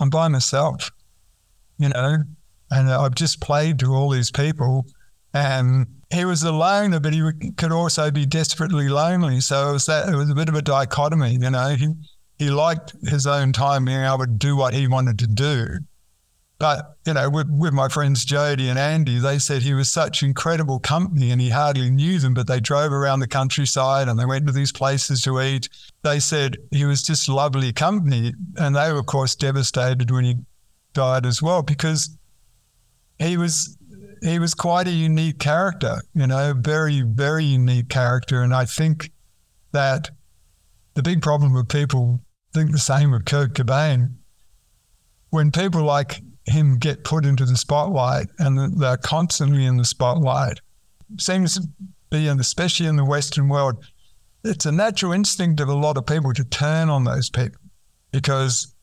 I'm 0.00 0.10
by 0.10 0.28
myself. 0.28 0.90
you 1.78 1.88
know, 1.90 2.18
and 2.70 2.90
I've 2.90 3.14
just 3.14 3.40
played 3.40 3.78
to 3.80 3.94
all 3.94 4.10
these 4.10 4.30
people. 4.30 4.86
He 6.12 6.24
was 6.24 6.42
a 6.44 6.52
loner, 6.52 7.00
but 7.00 7.12
he 7.12 7.50
could 7.56 7.72
also 7.72 8.10
be 8.10 8.26
desperately 8.26 8.88
lonely. 8.88 9.40
So 9.40 9.70
it 9.70 9.72
was 9.72 9.86
that 9.86 10.08
it 10.08 10.16
was 10.16 10.30
a 10.30 10.34
bit 10.34 10.48
of 10.48 10.54
a 10.54 10.62
dichotomy, 10.62 11.32
you 11.32 11.50
know. 11.50 11.70
He 11.70 11.88
he 12.38 12.50
liked 12.50 12.94
his 13.02 13.26
own 13.26 13.52
time 13.52 13.86
being 13.86 14.02
able 14.02 14.18
to 14.18 14.26
do 14.26 14.56
what 14.56 14.74
he 14.74 14.86
wanted 14.86 15.18
to 15.20 15.26
do. 15.26 15.78
But, 16.58 16.96
you 17.04 17.12
know, 17.12 17.28
with, 17.28 17.50
with 17.50 17.74
my 17.74 17.88
friends 17.88 18.24
Jody 18.24 18.68
and 18.68 18.78
Andy, 18.78 19.18
they 19.18 19.38
said 19.38 19.62
he 19.62 19.74
was 19.74 19.90
such 19.90 20.22
incredible 20.22 20.78
company 20.78 21.30
and 21.30 21.40
he 21.40 21.50
hardly 21.50 21.90
knew 21.90 22.18
them, 22.18 22.32
but 22.32 22.46
they 22.46 22.60
drove 22.60 22.92
around 22.92 23.20
the 23.20 23.28
countryside 23.28 24.08
and 24.08 24.18
they 24.18 24.24
went 24.24 24.46
to 24.46 24.52
these 24.52 24.72
places 24.72 25.22
to 25.22 25.40
eat. 25.40 25.68
They 26.02 26.18
said 26.18 26.56
he 26.70 26.86
was 26.86 27.02
just 27.02 27.28
lovely 27.28 27.72
company. 27.72 28.32
And 28.56 28.74
they 28.74 28.90
were, 28.90 29.00
of 29.00 29.06
course, 29.06 29.34
devastated 29.34 30.10
when 30.10 30.24
he 30.24 30.36
died 30.94 31.26
as 31.26 31.42
well 31.42 31.62
because 31.62 32.16
he 33.18 33.36
was 33.36 33.76
he 34.22 34.38
was 34.38 34.54
quite 34.54 34.86
a 34.86 34.92
unique 34.92 35.38
character, 35.38 36.00
you 36.14 36.26
know, 36.26 36.54
very, 36.56 37.02
very 37.02 37.44
unique 37.44 37.88
character. 37.88 38.42
And 38.42 38.54
I 38.54 38.64
think 38.64 39.10
that 39.72 40.10
the 40.94 41.02
big 41.02 41.22
problem 41.22 41.52
with 41.52 41.68
people 41.68 42.20
think 42.54 42.72
the 42.72 42.78
same 42.78 43.10
with 43.10 43.26
Kurt 43.26 43.52
Cobain. 43.52 44.14
When 45.30 45.50
people 45.50 45.82
like 45.82 46.22
him 46.46 46.78
get 46.78 47.04
put 47.04 47.26
into 47.26 47.44
the 47.44 47.56
spotlight 47.56 48.28
and 48.38 48.80
they're 48.80 48.96
constantly 48.96 49.66
in 49.66 49.76
the 49.76 49.84
spotlight, 49.84 50.60
seems 51.18 51.54
to 51.54 51.68
be, 52.10 52.28
and 52.28 52.40
especially 52.40 52.86
in 52.86 52.96
the 52.96 53.04
Western 53.04 53.48
world, 53.48 53.84
it's 54.44 54.64
a 54.64 54.72
natural 54.72 55.12
instinct 55.12 55.60
of 55.60 55.68
a 55.68 55.74
lot 55.74 55.96
of 55.96 56.06
people 56.06 56.32
to 56.32 56.44
turn 56.44 56.88
on 56.88 57.04
those 57.04 57.28
people 57.28 57.60
because 58.12 58.74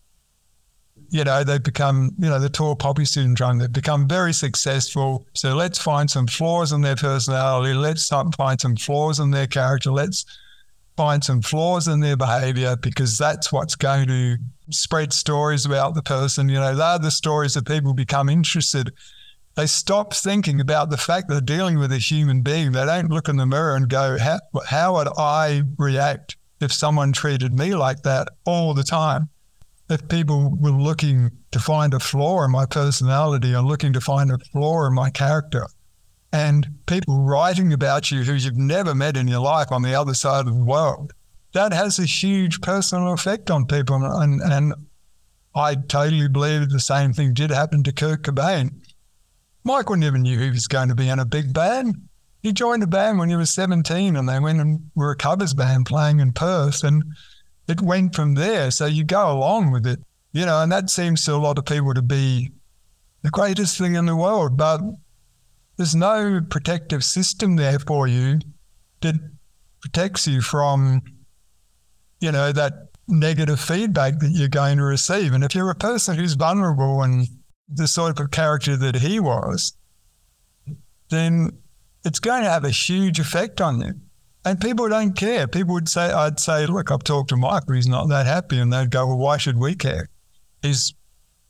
you 1.13 1.23
know, 1.23 1.43
they've 1.43 1.61
become, 1.61 2.15
you 2.17 2.27
know, 2.27 2.39
the 2.39 2.49
tall 2.49 2.75
poppy 2.75 3.05
syndrome. 3.05 3.59
They've 3.59 3.71
become 3.71 4.07
very 4.07 4.33
successful. 4.33 5.27
So 5.33 5.53
let's 5.53 5.77
find 5.77 6.09
some 6.09 6.25
flaws 6.25 6.71
in 6.71 6.81
their 6.81 6.95
personality. 6.95 7.75
Let's 7.75 8.09
find 8.09 8.59
some 8.59 8.75
flaws 8.75 9.19
in 9.19 9.29
their 9.29 9.45
character. 9.45 9.91
Let's 9.91 10.25
find 10.97 11.23
some 11.23 11.43
flaws 11.43 11.87
in 11.87 11.99
their 11.99 12.17
behavior 12.17 12.75
because 12.75 13.19
that's 13.19 13.51
what's 13.53 13.75
going 13.75 14.07
to 14.07 14.37
spread 14.71 15.13
stories 15.13 15.67
about 15.67 15.93
the 15.93 16.01
person. 16.01 16.49
You 16.49 16.59
know, 16.59 16.75
they're 16.75 16.97
the 16.97 17.11
stories 17.11 17.53
that 17.53 17.67
people 17.67 17.93
become 17.93 18.27
interested. 18.27 18.91
They 19.53 19.67
stop 19.67 20.15
thinking 20.15 20.59
about 20.59 20.89
the 20.89 20.97
fact 20.97 21.29
they're 21.29 21.41
dealing 21.41 21.77
with 21.77 21.91
a 21.91 21.99
human 21.99 22.41
being. 22.41 22.71
They 22.71 22.85
don't 22.87 23.11
look 23.11 23.29
in 23.29 23.37
the 23.37 23.45
mirror 23.45 23.75
and 23.75 23.87
go, 23.87 24.17
how, 24.17 24.39
how 24.65 24.95
would 24.95 25.09
I 25.15 25.61
react 25.77 26.37
if 26.59 26.73
someone 26.73 27.13
treated 27.13 27.53
me 27.53 27.75
like 27.75 28.01
that 28.01 28.29
all 28.45 28.73
the 28.73 28.83
time? 28.83 29.29
If 29.89 30.07
people 30.07 30.55
were 30.59 30.71
looking 30.71 31.31
to 31.51 31.59
find 31.59 31.93
a 31.93 31.99
flaw 31.99 32.43
in 32.45 32.51
my 32.51 32.65
personality 32.65 33.53
or 33.53 33.61
looking 33.61 33.93
to 33.93 34.01
find 34.01 34.31
a 34.31 34.37
flaw 34.51 34.87
in 34.87 34.93
my 34.93 35.09
character, 35.09 35.67
and 36.31 36.67
people 36.87 37.19
writing 37.19 37.71
about 37.73 38.09
you 38.09 38.23
who 38.23 38.33
you've 38.33 38.57
never 38.57 38.95
met 38.95 39.17
in 39.17 39.27
your 39.27 39.41
life 39.41 39.71
on 39.71 39.83
the 39.83 39.93
other 39.93 40.15
side 40.15 40.47
of 40.47 40.55
the 40.55 40.65
world, 40.65 41.13
that 41.53 41.71
has 41.71 41.99
a 41.99 42.05
huge 42.05 42.59
personal 42.61 43.13
effect 43.13 43.51
on 43.51 43.67
people. 43.67 44.03
And, 44.03 44.41
and 44.41 44.73
I 45.55 45.75
totally 45.75 46.27
believe 46.27 46.69
the 46.69 46.79
same 46.79 47.13
thing 47.13 47.33
did 47.33 47.51
happen 47.51 47.83
to 47.83 47.91
Kurt 47.91 48.23
Cobain. 48.23 48.71
Michael 49.63 49.97
never 49.97 50.17
knew 50.17 50.39
he 50.39 50.49
was 50.49 50.67
going 50.67 50.89
to 50.89 50.95
be 50.95 51.07
in 51.07 51.19
a 51.19 51.25
big 51.25 51.53
band. 51.53 51.95
He 52.41 52.51
joined 52.51 52.83
a 52.83 52.87
band 52.87 53.19
when 53.19 53.29
he 53.29 53.35
was 53.35 53.51
17 53.51 54.15
and 54.15 54.27
they 54.27 54.39
went 54.39 54.59
and 54.59 54.89
were 54.95 55.11
a 55.11 55.15
covers 55.15 55.53
band 55.53 55.85
playing 55.85 56.19
in 56.19 56.33
Perth. 56.33 56.83
And 56.83 57.03
it 57.67 57.81
went 57.81 58.15
from 58.15 58.35
there. 58.35 58.71
So 58.71 58.85
you 58.85 59.03
go 59.03 59.31
along 59.31 59.71
with 59.71 59.87
it, 59.87 59.99
you 60.31 60.45
know, 60.45 60.61
and 60.61 60.71
that 60.71 60.89
seems 60.89 61.23
to 61.25 61.33
a 61.33 61.37
lot 61.37 61.57
of 61.57 61.65
people 61.65 61.93
to 61.93 62.01
be 62.01 62.51
the 63.21 63.29
greatest 63.29 63.77
thing 63.77 63.95
in 63.95 64.05
the 64.05 64.15
world. 64.15 64.57
But 64.57 64.81
there's 65.77 65.95
no 65.95 66.41
protective 66.49 67.03
system 67.03 67.55
there 67.55 67.79
for 67.79 68.07
you 68.07 68.39
that 69.01 69.15
protects 69.81 70.27
you 70.27 70.41
from, 70.41 71.01
you 72.19 72.31
know, 72.31 72.51
that 72.51 72.73
negative 73.07 73.59
feedback 73.59 74.19
that 74.19 74.31
you're 74.31 74.47
going 74.47 74.77
to 74.77 74.83
receive. 74.83 75.33
And 75.33 75.43
if 75.43 75.55
you're 75.55 75.69
a 75.69 75.75
person 75.75 76.15
who's 76.15 76.33
vulnerable 76.33 77.01
and 77.01 77.27
the 77.67 77.87
sort 77.87 78.19
of 78.19 78.31
character 78.31 78.77
that 78.77 78.95
he 78.95 79.19
was, 79.19 79.73
then 81.09 81.51
it's 82.05 82.19
going 82.19 82.43
to 82.43 82.49
have 82.49 82.65
a 82.65 82.69
huge 82.69 83.19
effect 83.19 83.61
on 83.61 83.81
you. 83.81 83.93
And 84.45 84.59
people 84.59 84.89
don't 84.89 85.15
care. 85.15 85.47
People 85.47 85.73
would 85.75 85.87
say, 85.87 86.11
I'd 86.11 86.39
say, 86.39 86.65
look, 86.65 86.91
I've 86.91 87.03
talked 87.03 87.29
to 87.29 87.37
Michael, 87.37 87.75
he's 87.75 87.87
not 87.87 88.09
that 88.09 88.25
happy. 88.25 88.59
And 88.59 88.73
they'd 88.73 88.91
go, 88.91 89.07
well, 89.07 89.17
why 89.17 89.37
should 89.37 89.57
we 89.57 89.75
care? 89.75 90.09
He's 90.61 90.93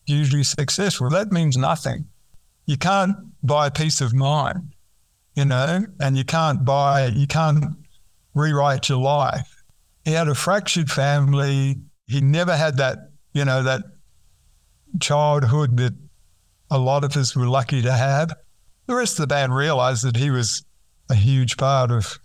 hugely 0.05 0.43
successful. 0.43 1.09
That 1.09 1.31
means 1.31 1.57
nothing. 1.57 2.05
You 2.65 2.77
can't 2.77 3.15
buy 3.41 3.69
peace 3.69 3.99
of 3.99 4.13
mind, 4.13 4.73
you 5.35 5.45
know, 5.45 5.85
and 5.99 6.17
you 6.17 6.23
can't 6.23 6.63
buy, 6.63 7.07
you 7.07 7.27
can't 7.27 7.65
rewrite 8.33 8.89
your 8.89 8.99
life. 8.99 9.63
He 10.05 10.11
had 10.11 10.27
a 10.27 10.35
fractured 10.35 10.91
family. 10.91 11.77
He 12.07 12.21
never 12.21 12.55
had 12.55 12.77
that, 12.77 12.97
you 13.33 13.45
know, 13.45 13.63
that 13.63 13.81
childhood 15.01 15.77
that 15.77 15.93
a 16.69 16.77
lot 16.77 17.03
of 17.03 17.15
us 17.17 17.35
were 17.35 17.47
lucky 17.47 17.81
to 17.81 17.91
have. 17.91 18.33
The 18.85 18.95
rest 18.95 19.13
of 19.13 19.23
the 19.23 19.27
band 19.27 19.55
realized 19.55 20.05
that 20.05 20.17
he 20.17 20.29
was 20.29 20.63
a 21.09 21.15
huge 21.15 21.57
part 21.57 21.91
of 21.91 22.19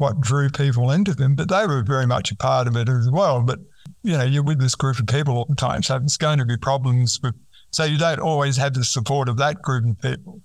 what 0.00 0.20
drew 0.20 0.48
people 0.48 0.90
into 0.90 1.14
them, 1.14 1.34
but 1.34 1.48
they 1.48 1.66
were 1.66 1.82
very 1.82 2.06
much 2.06 2.32
a 2.32 2.36
part 2.36 2.66
of 2.66 2.74
it 2.74 2.88
as 2.88 3.10
well. 3.10 3.42
But 3.42 3.58
you 4.02 4.16
know, 4.16 4.24
you're 4.24 4.42
with 4.42 4.58
this 4.58 4.74
group 4.74 4.98
of 4.98 5.06
people 5.06 5.36
all 5.36 5.46
the 5.48 5.54
time, 5.54 5.82
so 5.82 5.96
it's 5.96 6.16
going 6.16 6.38
to 6.38 6.46
be 6.46 6.56
problems 6.56 7.20
with. 7.22 7.34
So 7.70 7.84
you 7.84 7.98
don't 7.98 8.18
always 8.18 8.56
have 8.56 8.74
the 8.74 8.84
support 8.84 9.28
of 9.28 9.36
that 9.36 9.60
group 9.62 9.84
of 9.86 10.00
people, 10.00 10.40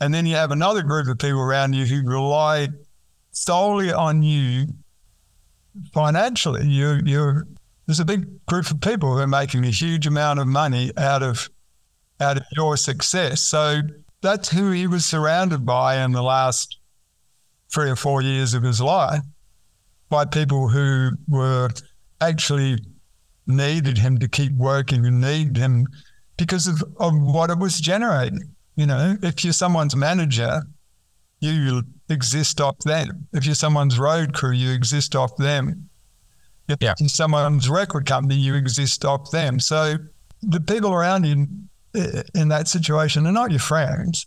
and 0.00 0.12
then 0.12 0.26
you 0.26 0.36
have 0.36 0.50
another 0.50 0.82
group 0.82 1.08
of 1.08 1.18
people 1.18 1.40
around 1.40 1.72
you 1.72 1.86
who 1.86 2.06
rely 2.06 2.68
solely 3.32 3.90
on 3.90 4.22
you 4.22 4.66
financially. 5.94 6.66
You 6.66 7.00
you're 7.04 7.46
there's 7.86 8.00
a 8.00 8.04
big 8.04 8.44
group 8.46 8.70
of 8.70 8.80
people 8.80 9.14
who 9.14 9.20
are 9.20 9.26
making 9.26 9.64
a 9.64 9.70
huge 9.70 10.06
amount 10.06 10.40
of 10.40 10.46
money 10.46 10.92
out 10.98 11.22
of 11.22 11.48
out 12.20 12.36
of 12.36 12.44
your 12.54 12.76
success. 12.76 13.40
So 13.40 13.80
that's 14.20 14.50
who 14.50 14.72
he 14.72 14.86
was 14.86 15.06
surrounded 15.06 15.64
by 15.64 16.04
in 16.04 16.12
the 16.12 16.22
last 16.22 16.79
three 17.72 17.90
or 17.90 17.96
four 17.96 18.22
years 18.22 18.54
of 18.54 18.62
his 18.62 18.80
life 18.80 19.22
by 20.08 20.24
people 20.24 20.68
who 20.68 21.10
were 21.28 21.68
actually 22.20 22.78
needed 23.46 23.98
him 23.98 24.18
to 24.18 24.28
keep 24.28 24.52
working 24.52 25.06
and 25.06 25.20
needed 25.20 25.56
him 25.56 25.86
because 26.36 26.66
of, 26.66 26.82
of 26.98 27.14
what 27.14 27.50
it 27.50 27.58
was 27.58 27.80
generating. 27.80 28.54
You 28.76 28.86
know, 28.86 29.16
if 29.22 29.44
you're 29.44 29.52
someone's 29.52 29.94
manager, 29.94 30.62
you 31.40 31.82
exist 32.08 32.60
off 32.60 32.78
them. 32.78 33.28
If 33.32 33.46
you're 33.46 33.54
someone's 33.54 33.98
road 33.98 34.34
crew, 34.34 34.52
you 34.52 34.72
exist 34.72 35.14
off 35.14 35.36
them. 35.36 35.88
If 36.68 36.78
yeah. 36.80 36.94
you're 36.98 37.08
someone's 37.08 37.68
record 37.68 38.06
company, 38.06 38.36
you 38.36 38.54
exist 38.54 39.04
off 39.04 39.30
them. 39.30 39.58
So 39.60 39.96
the 40.42 40.60
people 40.60 40.92
around 40.92 41.24
you 41.24 41.32
in, 41.94 42.24
in 42.34 42.48
that 42.48 42.68
situation 42.68 43.26
are 43.26 43.32
not 43.32 43.50
your 43.50 43.60
friends. 43.60 44.26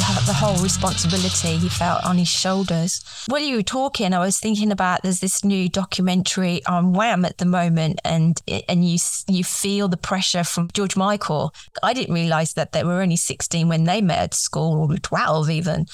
the 0.27 0.33
whole 0.33 0.61
responsibility 0.61 1.57
he 1.57 1.67
felt 1.67 2.05
on 2.05 2.17
his 2.17 2.27
shoulders. 2.27 3.03
While 3.27 3.41
you 3.41 3.55
were 3.55 3.63
talking, 3.63 4.13
I 4.13 4.19
was 4.19 4.39
thinking 4.39 4.71
about 4.71 5.01
there's 5.01 5.19
this 5.19 5.43
new 5.43 5.67
documentary 5.67 6.63
on 6.65 6.93
Wham 6.93 7.25
at 7.25 7.39
the 7.39 7.45
moment, 7.45 7.99
and 8.05 8.39
and 8.69 8.87
you 8.87 8.99
you 9.27 9.43
feel 9.43 9.87
the 9.87 9.97
pressure 9.97 10.43
from 10.43 10.69
George 10.73 10.95
Michael. 10.95 11.53
I 11.81 11.93
didn't 11.93 12.13
realize 12.13 12.53
that 12.53 12.71
they 12.71 12.83
were 12.83 13.01
only 13.01 13.15
16 13.15 13.67
when 13.67 13.85
they 13.85 14.01
met 14.01 14.19
at 14.19 14.33
school, 14.35 14.91
or 14.91 14.97
12 14.97 15.49
even. 15.49 15.87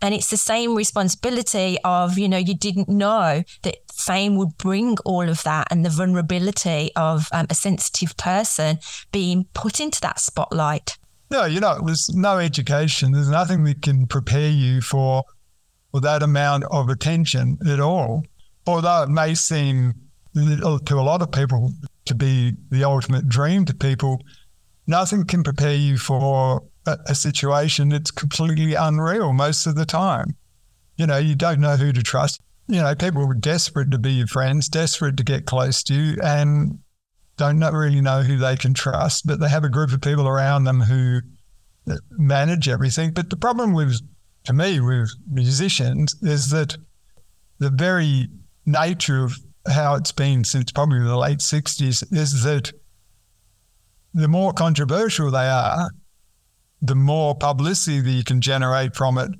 And 0.00 0.14
it's 0.14 0.30
the 0.30 0.36
same 0.36 0.74
responsibility 0.74 1.78
of, 1.82 2.18
you 2.18 2.28
know, 2.28 2.36
you 2.36 2.54
didn't 2.54 2.88
know 2.88 3.42
that 3.62 3.76
fame 3.92 4.36
would 4.36 4.58
bring 4.58 4.96
all 5.04 5.28
of 5.28 5.42
that 5.44 5.68
and 5.70 5.84
the 5.84 5.90
vulnerability 5.90 6.90
of 6.96 7.28
um, 7.32 7.46
a 7.48 7.54
sensitive 7.54 8.16
person 8.16 8.78
being 9.10 9.46
put 9.54 9.80
into 9.80 10.00
that 10.02 10.20
spotlight. 10.20 10.98
No, 11.30 11.44
you 11.44 11.60
know, 11.60 11.80
there's 11.84 12.08
no 12.14 12.38
education. 12.38 13.12
There's 13.12 13.28
nothing 13.28 13.64
that 13.64 13.82
can 13.82 14.06
prepare 14.06 14.50
you 14.50 14.80
for, 14.80 15.24
for 15.90 16.00
that 16.00 16.22
amount 16.22 16.64
of 16.70 16.88
attention 16.88 17.58
at 17.68 17.80
all. 17.80 18.22
Although 18.66 19.04
it 19.04 19.08
may 19.08 19.34
seem 19.34 19.94
to 20.34 20.94
a 20.94 21.02
lot 21.02 21.22
of 21.22 21.32
people 21.32 21.72
to 22.04 22.14
be 22.14 22.52
the 22.70 22.84
ultimate 22.84 23.28
dream 23.28 23.64
to 23.64 23.74
people, 23.74 24.22
nothing 24.86 25.24
can 25.24 25.42
prepare 25.42 25.74
you 25.74 25.98
for 25.98 26.62
a, 26.86 26.98
a 27.06 27.14
situation 27.14 27.88
that's 27.88 28.10
completely 28.10 28.74
unreal 28.74 29.32
most 29.32 29.66
of 29.66 29.74
the 29.74 29.86
time. 29.86 30.36
You 30.96 31.06
know, 31.06 31.18
you 31.18 31.34
don't 31.34 31.60
know 31.60 31.76
who 31.76 31.92
to 31.92 32.02
trust. 32.02 32.40
You 32.68 32.82
know, 32.82 32.94
people 32.94 33.28
are 33.28 33.34
desperate 33.34 33.90
to 33.90 33.98
be 33.98 34.12
your 34.12 34.26
friends, 34.26 34.68
desperate 34.68 35.16
to 35.18 35.24
get 35.24 35.46
close 35.46 35.82
to 35.84 35.94
you, 35.94 36.16
and 36.22 36.78
don't 37.36 37.60
really 37.60 38.00
know 38.00 38.22
who 38.22 38.38
they 38.38 38.56
can 38.56 38.74
trust, 38.74 39.26
but 39.26 39.40
they 39.40 39.48
have 39.48 39.64
a 39.64 39.68
group 39.68 39.92
of 39.92 40.00
people 40.00 40.26
around 40.26 40.64
them 40.64 40.80
who 40.80 41.20
manage 42.10 42.68
everything. 42.68 43.12
But 43.12 43.30
the 43.30 43.36
problem 43.36 43.74
with, 43.74 44.00
to 44.44 44.52
me, 44.52 44.80
with 44.80 45.10
musicians 45.30 46.16
is 46.22 46.50
that 46.50 46.76
the 47.58 47.70
very 47.70 48.28
nature 48.64 49.24
of 49.24 49.36
how 49.68 49.94
it's 49.94 50.12
been 50.12 50.44
since 50.44 50.72
probably 50.72 51.00
the 51.00 51.16
late 51.16 51.38
60s 51.38 52.04
is 52.12 52.42
that 52.44 52.72
the 54.14 54.28
more 54.28 54.52
controversial 54.52 55.30
they 55.30 55.48
are, 55.48 55.90
the 56.80 56.94
more 56.94 57.34
publicity 57.34 58.00
that 58.00 58.10
you 58.10 58.24
can 58.24 58.40
generate 58.40 58.94
from 58.94 59.18
it. 59.18 59.30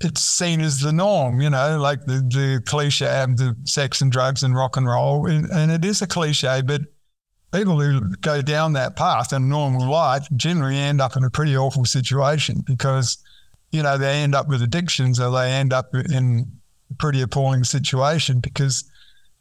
It's 0.00 0.22
seen 0.22 0.60
as 0.60 0.80
the 0.80 0.92
norm, 0.92 1.40
you 1.40 1.50
know, 1.50 1.78
like 1.78 2.04
the, 2.06 2.14
the 2.14 2.62
cliche 2.66 3.22
of 3.22 3.36
the 3.36 3.56
sex 3.64 4.00
and 4.00 4.10
drugs 4.10 4.42
and 4.42 4.54
rock 4.54 4.76
and 4.76 4.86
roll. 4.86 5.26
And, 5.26 5.48
and 5.50 5.70
it 5.70 5.84
is 5.84 6.02
a 6.02 6.08
cliche, 6.08 6.60
but 6.62 6.82
people 7.52 7.78
who 7.78 8.16
go 8.16 8.40
down 8.42 8.72
that 8.72 8.96
path 8.96 9.32
in 9.32 9.48
normal 9.48 9.88
life 9.88 10.26
generally 10.36 10.76
end 10.76 11.00
up 11.00 11.16
in 11.16 11.24
a 11.24 11.30
pretty 11.30 11.56
awful 11.56 11.84
situation 11.84 12.62
because, 12.66 13.18
you 13.70 13.82
know, 13.82 13.98
they 13.98 14.22
end 14.22 14.34
up 14.34 14.48
with 14.48 14.62
addictions 14.62 15.20
or 15.20 15.30
they 15.30 15.50
end 15.50 15.72
up 15.72 15.94
in 15.94 16.50
a 16.90 16.94
pretty 16.94 17.20
appalling 17.20 17.64
situation 17.64 18.40
because, 18.40 18.90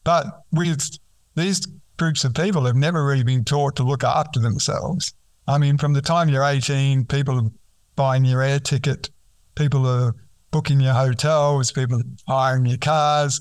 but 0.03 0.25
with 0.51 0.97
these 1.35 1.65
groups 1.97 2.23
of 2.23 2.33
people 2.33 2.65
have 2.65 2.75
never 2.75 3.05
really 3.05 3.23
been 3.23 3.45
taught 3.45 3.75
to 3.77 3.83
look 3.83 4.03
after 4.03 4.39
themselves. 4.39 5.13
I 5.47 5.57
mean, 5.57 5.77
from 5.77 5.93
the 5.93 6.01
time 6.01 6.29
you're 6.29 6.43
18, 6.43 7.05
people 7.05 7.37
are 7.37 7.51
buying 7.95 8.25
your 8.25 8.41
air 8.41 8.59
ticket, 8.59 9.09
people 9.55 9.87
are 9.87 10.15
booking 10.51 10.81
your 10.81 10.93
hotels, 10.93 11.71
people 11.71 11.99
are 11.99 12.03
hiring 12.27 12.65
your 12.65 12.77
cars, 12.77 13.39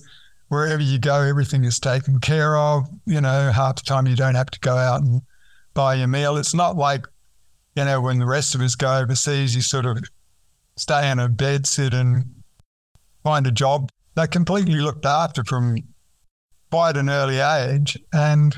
wherever 0.51 0.83
you 0.83 0.99
go, 0.99 1.23
everything 1.23 1.65
is 1.65 1.81
taken 1.81 2.19
care 2.19 2.57
of. 2.57 2.87
You 3.07 3.21
know, 3.21 3.51
half 3.51 3.77
the 3.77 3.83
time 3.83 4.07
you 4.07 4.17
don't 4.17 4.35
have 4.35 4.51
to 4.51 4.61
go 4.61 4.77
out 4.77 5.01
and 5.01 5.23
buy 5.75 5.95
your 5.95 6.09
meal. 6.09 6.37
It's 6.37 6.55
not 6.55 6.77
like, 6.77 7.07
you 7.77 7.85
know, 7.85 8.01
when 8.01 8.19
the 8.19 8.27
rest 8.27 8.55
of 8.55 8.61
us 8.61 8.75
go 8.75 8.99
overseas, 8.99 9.55
you 9.55 9.63
sort 9.63 9.87
of 9.87 9.99
stay 10.77 11.11
in 11.11 11.19
a 11.19 11.29
bed 11.29 11.67
sit 11.67 11.95
and 11.95 12.25
find 13.23 13.47
a 13.47 13.53
job. 13.53 13.91
They're 14.17 14.27
completely 14.27 14.81
looked 14.81 15.07
after 15.07 15.45
from 15.45 15.77
quite 16.71 16.97
an 16.97 17.09
early 17.09 17.39
age 17.39 17.97
and 18.13 18.57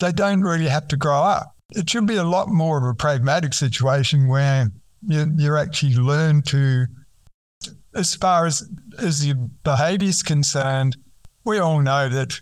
they 0.00 0.12
don't 0.12 0.42
really 0.42 0.68
have 0.68 0.88
to 0.88 0.96
grow 0.96 1.22
up. 1.22 1.54
It 1.76 1.88
should 1.88 2.06
be 2.06 2.16
a 2.16 2.24
lot 2.24 2.48
more 2.48 2.78
of 2.78 2.84
a 2.84 2.94
pragmatic 2.94 3.54
situation 3.54 4.26
where 4.26 4.72
you, 5.06 5.32
you 5.36 5.56
actually 5.56 5.94
learn 5.94 6.42
to, 6.42 6.86
as 7.94 8.14
far 8.16 8.46
as, 8.46 8.68
as 8.98 9.24
your 9.24 9.36
behavior 9.62 10.08
is 10.08 10.22
concerned, 10.22 10.96
we 11.48 11.58
all 11.58 11.80
know 11.80 12.10
that 12.10 12.38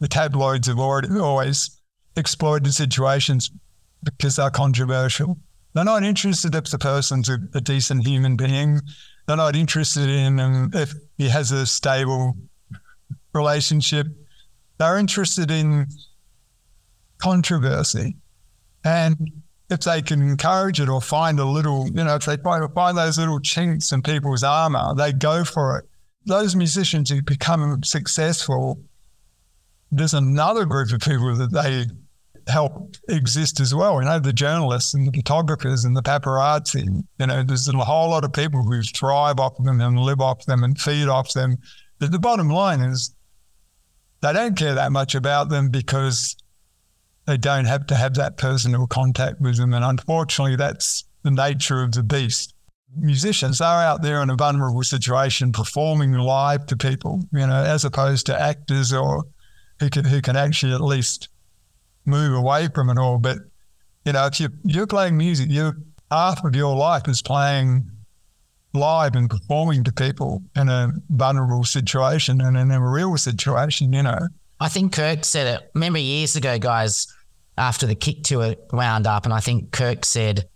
the 0.00 0.08
tabloids 0.08 0.66
have 0.66 0.78
always 0.78 1.78
exploited 2.16 2.72
situations 2.72 3.50
because 4.02 4.36
they're 4.36 4.48
controversial. 4.48 5.36
They're 5.74 5.84
not 5.84 6.04
interested 6.04 6.54
if 6.54 6.70
the 6.70 6.78
person's 6.78 7.28
a, 7.28 7.38
a 7.54 7.60
decent 7.60 8.06
human 8.06 8.36
being. 8.36 8.80
They're 9.26 9.36
not 9.36 9.54
interested 9.54 10.08
in 10.08 10.40
um, 10.40 10.70
if 10.72 10.94
he 11.18 11.28
has 11.28 11.52
a 11.52 11.66
stable 11.66 12.34
relationship. 13.34 14.06
They're 14.78 14.96
interested 14.96 15.50
in 15.50 15.86
controversy. 17.18 18.16
And 18.84 19.32
if 19.68 19.80
they 19.80 20.00
can 20.00 20.22
encourage 20.22 20.80
it 20.80 20.88
or 20.88 21.02
find 21.02 21.38
a 21.38 21.44
little, 21.44 21.88
you 21.88 22.04
know, 22.04 22.14
if 22.14 22.24
they 22.24 22.38
find, 22.38 22.72
find 22.72 22.96
those 22.96 23.18
little 23.18 23.40
chinks 23.40 23.92
in 23.92 24.00
people's 24.00 24.42
armor, 24.42 24.94
they 24.94 25.12
go 25.12 25.44
for 25.44 25.78
it 25.78 25.88
those 26.26 26.56
musicians 26.56 27.10
who 27.10 27.22
become 27.22 27.82
successful, 27.82 28.80
there's 29.90 30.14
another 30.14 30.64
group 30.64 30.92
of 30.92 31.00
people 31.00 31.34
that 31.36 31.52
they 31.52 31.86
help 32.50 32.96
exist 33.08 33.60
as 33.60 33.74
well. 33.74 34.00
You 34.00 34.08
know, 34.08 34.18
the 34.18 34.32
journalists 34.32 34.94
and 34.94 35.06
the 35.06 35.16
photographers 35.16 35.84
and 35.84 35.96
the 35.96 36.02
paparazzi. 36.02 37.04
You 37.18 37.26
know, 37.26 37.42
there's 37.42 37.68
a 37.68 37.76
whole 37.78 38.10
lot 38.10 38.24
of 38.24 38.32
people 38.32 38.62
who 38.62 38.82
thrive 38.82 39.38
off 39.38 39.56
them 39.62 39.80
and 39.80 39.98
live 39.98 40.20
off 40.20 40.44
them 40.46 40.64
and 40.64 40.78
feed 40.78 41.08
off 41.08 41.32
them. 41.32 41.56
But 41.98 42.12
the 42.12 42.18
bottom 42.18 42.48
line 42.48 42.80
is 42.80 43.14
they 44.20 44.32
don't 44.32 44.56
care 44.56 44.74
that 44.74 44.92
much 44.92 45.14
about 45.14 45.48
them 45.48 45.70
because 45.70 46.36
they 47.26 47.36
don't 47.36 47.66
have 47.66 47.86
to 47.86 47.94
have 47.94 48.14
that 48.14 48.36
personal 48.36 48.86
contact 48.86 49.40
with 49.40 49.56
them. 49.56 49.72
And 49.72 49.84
unfortunately, 49.84 50.56
that's 50.56 51.04
the 51.22 51.30
nature 51.30 51.82
of 51.82 51.92
the 51.92 52.02
beast 52.02 52.53
musicians 52.96 53.60
are 53.60 53.82
out 53.82 54.02
there 54.02 54.22
in 54.22 54.30
a 54.30 54.36
vulnerable 54.36 54.82
situation 54.82 55.52
performing 55.52 56.12
live 56.12 56.66
to 56.66 56.76
people, 56.76 57.22
you 57.32 57.46
know, 57.46 57.62
as 57.64 57.84
opposed 57.84 58.26
to 58.26 58.40
actors 58.40 58.92
or 58.92 59.24
who 59.80 59.90
can 59.90 60.04
who 60.04 60.20
can 60.20 60.36
actually 60.36 60.72
at 60.72 60.80
least 60.80 61.28
move 62.04 62.34
away 62.34 62.68
from 62.74 62.90
it 62.90 62.98
all. 62.98 63.18
But 63.18 63.38
you 64.04 64.12
know, 64.12 64.26
if 64.26 64.40
you 64.40 64.48
you're 64.64 64.86
playing 64.86 65.16
music, 65.16 65.50
you 65.50 65.72
half 66.10 66.44
of 66.44 66.54
your 66.54 66.76
life 66.76 67.08
is 67.08 67.22
playing 67.22 67.90
live 68.72 69.14
and 69.14 69.30
performing 69.30 69.84
to 69.84 69.92
people 69.92 70.42
in 70.56 70.68
a 70.68 70.92
vulnerable 71.10 71.64
situation 71.64 72.40
and 72.40 72.56
in 72.56 72.70
a 72.70 72.80
real 72.80 73.16
situation, 73.16 73.92
you 73.92 74.02
know. 74.02 74.18
I 74.60 74.68
think 74.68 74.92
Kirk 74.92 75.24
said 75.24 75.46
it. 75.46 75.70
Remember 75.74 75.98
years 75.98 76.36
ago, 76.36 76.58
guys, 76.58 77.06
after 77.56 77.86
the 77.86 77.94
kick 77.94 78.22
tour 78.24 78.54
wound 78.72 79.06
up, 79.06 79.24
and 79.24 79.32
I 79.32 79.40
think 79.40 79.72
Kirk 79.72 80.04
said 80.04 80.48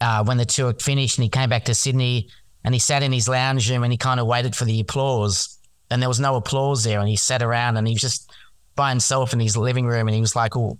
uh, 0.00 0.24
when 0.24 0.36
the 0.36 0.44
tour 0.44 0.74
finished 0.74 1.18
and 1.18 1.24
he 1.24 1.30
came 1.30 1.48
back 1.48 1.64
to 1.64 1.74
Sydney 1.74 2.28
and 2.64 2.74
he 2.74 2.78
sat 2.78 3.02
in 3.02 3.12
his 3.12 3.28
lounge 3.28 3.70
room 3.70 3.82
and 3.82 3.92
he 3.92 3.96
kind 3.96 4.20
of 4.20 4.26
waited 4.26 4.54
for 4.54 4.64
the 4.64 4.80
applause 4.80 5.56
and 5.90 6.02
there 6.02 6.08
was 6.08 6.20
no 6.20 6.36
applause 6.36 6.84
there 6.84 7.00
and 7.00 7.08
he 7.08 7.16
sat 7.16 7.42
around 7.42 7.76
and 7.76 7.86
he 7.86 7.94
was 7.94 8.00
just 8.02 8.30
by 8.74 8.90
himself 8.90 9.32
in 9.32 9.40
his 9.40 9.56
living 9.56 9.86
room 9.86 10.08
and 10.08 10.14
he 10.14 10.20
was 10.20 10.36
like, 10.36 10.56
"Oh, 10.56 10.78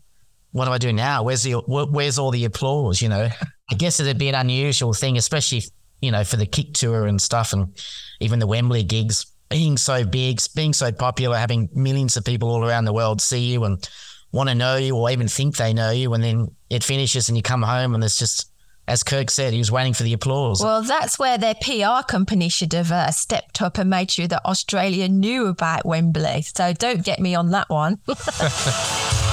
what 0.52 0.66
do 0.66 0.70
I 0.70 0.78
do 0.78 0.92
now? 0.92 1.22
Where's 1.22 1.42
the 1.42 1.54
where's 1.66 2.18
all 2.18 2.30
the 2.30 2.44
applause?" 2.44 3.00
You 3.00 3.08
know, 3.08 3.28
I 3.70 3.74
guess 3.74 4.00
it'd 4.00 4.18
be 4.18 4.28
an 4.28 4.34
unusual 4.34 4.92
thing, 4.92 5.16
especially 5.16 5.62
you 6.00 6.10
know 6.10 6.24
for 6.24 6.36
the 6.36 6.46
kick 6.46 6.74
tour 6.74 7.06
and 7.06 7.20
stuff 7.20 7.52
and 7.52 7.76
even 8.20 8.38
the 8.38 8.46
Wembley 8.46 8.82
gigs 8.82 9.26
being 9.48 9.76
so 9.76 10.04
big, 10.04 10.40
being 10.54 10.72
so 10.72 10.90
popular, 10.90 11.36
having 11.36 11.68
millions 11.72 12.16
of 12.16 12.24
people 12.24 12.50
all 12.50 12.64
around 12.64 12.84
the 12.84 12.92
world 12.92 13.20
see 13.20 13.38
you 13.38 13.64
and 13.64 13.88
want 14.32 14.48
to 14.48 14.54
know 14.54 14.76
you 14.76 14.96
or 14.96 15.10
even 15.10 15.28
think 15.28 15.56
they 15.56 15.72
know 15.72 15.90
you, 15.90 16.12
and 16.14 16.22
then 16.22 16.48
it 16.68 16.84
finishes 16.84 17.28
and 17.28 17.36
you 17.36 17.42
come 17.42 17.62
home 17.62 17.94
and 17.94 18.02
there's 18.02 18.18
just 18.18 18.50
as 18.88 19.02
Kirk 19.02 19.30
said, 19.30 19.52
he 19.52 19.58
was 19.58 19.72
waiting 19.72 19.94
for 19.94 20.04
the 20.04 20.12
applause. 20.12 20.62
Well, 20.62 20.82
that's 20.82 21.18
where 21.18 21.38
their 21.38 21.54
PR 21.54 22.04
company 22.06 22.48
should 22.48 22.72
have 22.72 22.92
uh, 22.92 23.10
stepped 23.10 23.60
up 23.60 23.78
and 23.78 23.90
made 23.90 24.10
sure 24.10 24.28
that 24.28 24.44
Australia 24.44 25.08
knew 25.08 25.46
about 25.46 25.84
Wembley. 25.84 26.42
So 26.42 26.72
don't 26.72 27.04
get 27.04 27.20
me 27.20 27.34
on 27.34 27.50
that 27.50 27.68
one. 27.68 27.98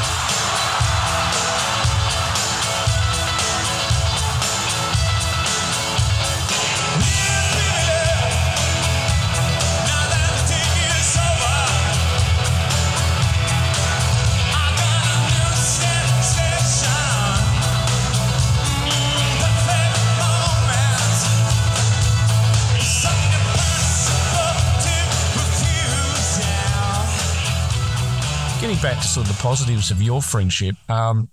back 28.84 29.02
to 29.02 29.08
sort 29.08 29.30
of 29.30 29.38
the 29.38 29.42
positives 29.42 29.92
of 29.92 30.02
your 30.02 30.22
friendship. 30.22 30.76
Um, 30.90 31.30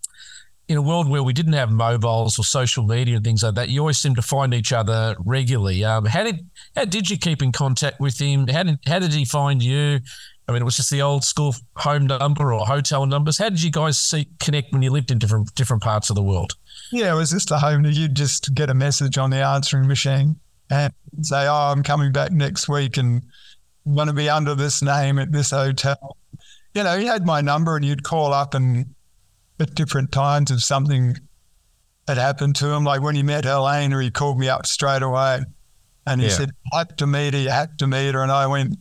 in 0.68 0.76
a 0.76 0.82
world 0.82 1.08
where 1.08 1.24
we 1.24 1.32
didn't 1.32 1.54
have 1.54 1.68
mobiles 1.68 2.38
or 2.38 2.44
social 2.44 2.86
media 2.86 3.16
and 3.16 3.24
things 3.24 3.42
like 3.42 3.56
that, 3.56 3.68
you 3.68 3.80
always 3.80 3.98
seem 3.98 4.14
to 4.14 4.22
find 4.22 4.54
each 4.54 4.72
other 4.72 5.16
regularly. 5.18 5.84
Um, 5.84 6.04
how 6.04 6.22
did 6.22 6.48
how 6.76 6.84
did 6.84 7.10
you 7.10 7.18
keep 7.18 7.42
in 7.42 7.50
contact 7.50 7.98
with 7.98 8.20
him? 8.20 8.46
How 8.46 8.62
did 8.62 8.78
how 8.86 9.00
did 9.00 9.12
he 9.12 9.24
find 9.24 9.64
you? 9.64 9.98
I 10.46 10.52
mean, 10.52 10.62
it 10.62 10.64
was 10.64 10.76
just 10.76 10.90
the 10.90 11.02
old 11.02 11.24
school 11.24 11.56
home 11.74 12.06
number 12.06 12.54
or 12.54 12.64
hotel 12.64 13.04
numbers. 13.04 13.36
How 13.36 13.48
did 13.48 13.60
you 13.60 13.72
guys 13.72 13.98
see, 13.98 14.28
connect 14.38 14.72
when 14.72 14.82
you 14.82 14.92
lived 14.92 15.10
in 15.10 15.18
different 15.18 15.52
different 15.56 15.82
parts 15.82 16.08
of 16.08 16.14
the 16.14 16.22
world? 16.22 16.52
Yeah, 16.92 17.12
it 17.12 17.16
was 17.16 17.30
just 17.30 17.50
a 17.50 17.58
home. 17.58 17.84
You'd 17.84 18.14
just 18.14 18.54
get 18.54 18.70
a 18.70 18.74
message 18.74 19.18
on 19.18 19.30
the 19.30 19.44
answering 19.44 19.88
machine 19.88 20.36
and 20.70 20.92
say, 21.22 21.48
"Oh, 21.48 21.72
I'm 21.72 21.82
coming 21.82 22.12
back 22.12 22.30
next 22.30 22.68
week 22.68 22.96
and 22.96 23.22
going 23.92 24.06
to 24.06 24.12
be 24.12 24.28
under 24.28 24.54
this 24.54 24.82
name 24.82 25.18
at 25.18 25.32
this 25.32 25.50
hotel." 25.50 26.16
You 26.74 26.82
know, 26.82 26.98
he 26.98 27.06
had 27.06 27.26
my 27.26 27.40
number 27.40 27.76
and 27.76 27.84
you'd 27.84 28.02
call 28.02 28.32
up 28.32 28.54
and 28.54 28.94
at 29.58 29.74
different 29.74 30.12
times 30.12 30.50
if 30.50 30.62
something 30.62 31.16
had 32.08 32.18
happened 32.18 32.56
to 32.56 32.68
him. 32.68 32.84
Like 32.84 33.02
when 33.02 33.14
he 33.14 33.22
met 33.22 33.44
Helena, 33.44 34.00
he 34.02 34.10
called 34.10 34.38
me 34.38 34.48
up 34.48 34.66
straight 34.66 35.02
away 35.02 35.40
and 36.06 36.20
he 36.20 36.28
yeah. 36.28 36.32
said, 36.32 36.50
I 36.72 36.78
have 36.78 36.96
to 36.96 37.06
meet 37.06 37.34
her, 37.34 37.40
you 37.40 37.50
have 37.50 37.76
to 37.78 37.86
meet 37.86 38.14
her. 38.14 38.22
And 38.22 38.32
I 38.32 38.46
went, 38.46 38.76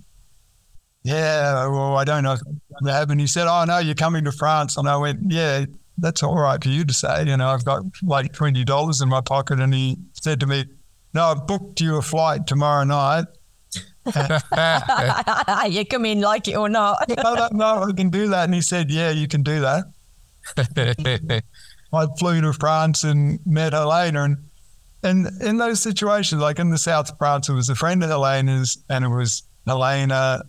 yeah, 1.03 1.67
well, 1.67 1.97
I 1.97 2.03
don't 2.03 2.23
know 2.23 2.33
if 2.33 2.39
it's 2.39 2.43
going 2.43 2.85
to 2.85 2.93
happen. 2.93 3.19
He 3.19 3.27
said, 3.27 3.47
oh, 3.47 3.65
no, 3.65 3.79
you're 3.79 3.95
coming 3.95 4.25
to 4.25 4.31
France. 4.31 4.77
And 4.77 4.87
I 4.87 4.97
went, 4.97 5.19
yeah, 5.31 5.65
that's 6.01 6.23
all 6.23 6.35
right 6.35 6.61
for 6.61 6.69
you 6.69 6.85
to 6.85 6.93
say. 6.93 7.25
You 7.25 7.37
know, 7.37 7.49
I've 7.49 7.65
got 7.65 7.83
like 8.03 8.33
twenty 8.33 8.63
dollars 8.63 9.01
in 9.01 9.09
my 9.09 9.21
pocket, 9.21 9.59
and 9.59 9.73
he 9.73 9.97
said 10.13 10.39
to 10.39 10.47
me, 10.47 10.65
"No, 11.13 11.25
I've 11.25 11.47
booked 11.47 11.81
you 11.81 11.97
a 11.97 12.01
flight 12.01 12.47
tomorrow 12.47 12.83
night." 12.83 13.25
you 15.69 15.85
come 15.85 16.05
in 16.05 16.21
like 16.21 16.47
it 16.47 16.55
or 16.55 16.69
not. 16.69 16.97
I 17.17 17.35
don't 17.35 17.53
know. 17.53 17.83
I 17.83 17.91
can 17.91 18.09
do 18.09 18.27
that, 18.29 18.45
and 18.45 18.53
he 18.53 18.61
said, 18.61 18.91
"Yeah, 18.91 19.11
you 19.11 19.27
can 19.27 19.43
do 19.43 19.59
that." 19.61 19.85
I 21.93 22.07
flew 22.17 22.41
to 22.41 22.53
France 22.53 23.03
and 23.03 23.39
met 23.45 23.73
Helena, 23.73 24.23
and 24.23 24.37
and 25.03 25.27
in 25.41 25.57
those 25.57 25.81
situations, 25.81 26.41
like 26.41 26.59
in 26.59 26.69
the 26.69 26.77
south 26.77 27.11
of 27.11 27.17
France, 27.17 27.49
it 27.49 27.53
was 27.53 27.69
a 27.69 27.75
friend 27.75 28.03
of 28.03 28.09
Helena's, 28.09 28.77
and 28.89 29.05
it 29.05 29.09
was 29.09 29.43
Helena 29.67 30.43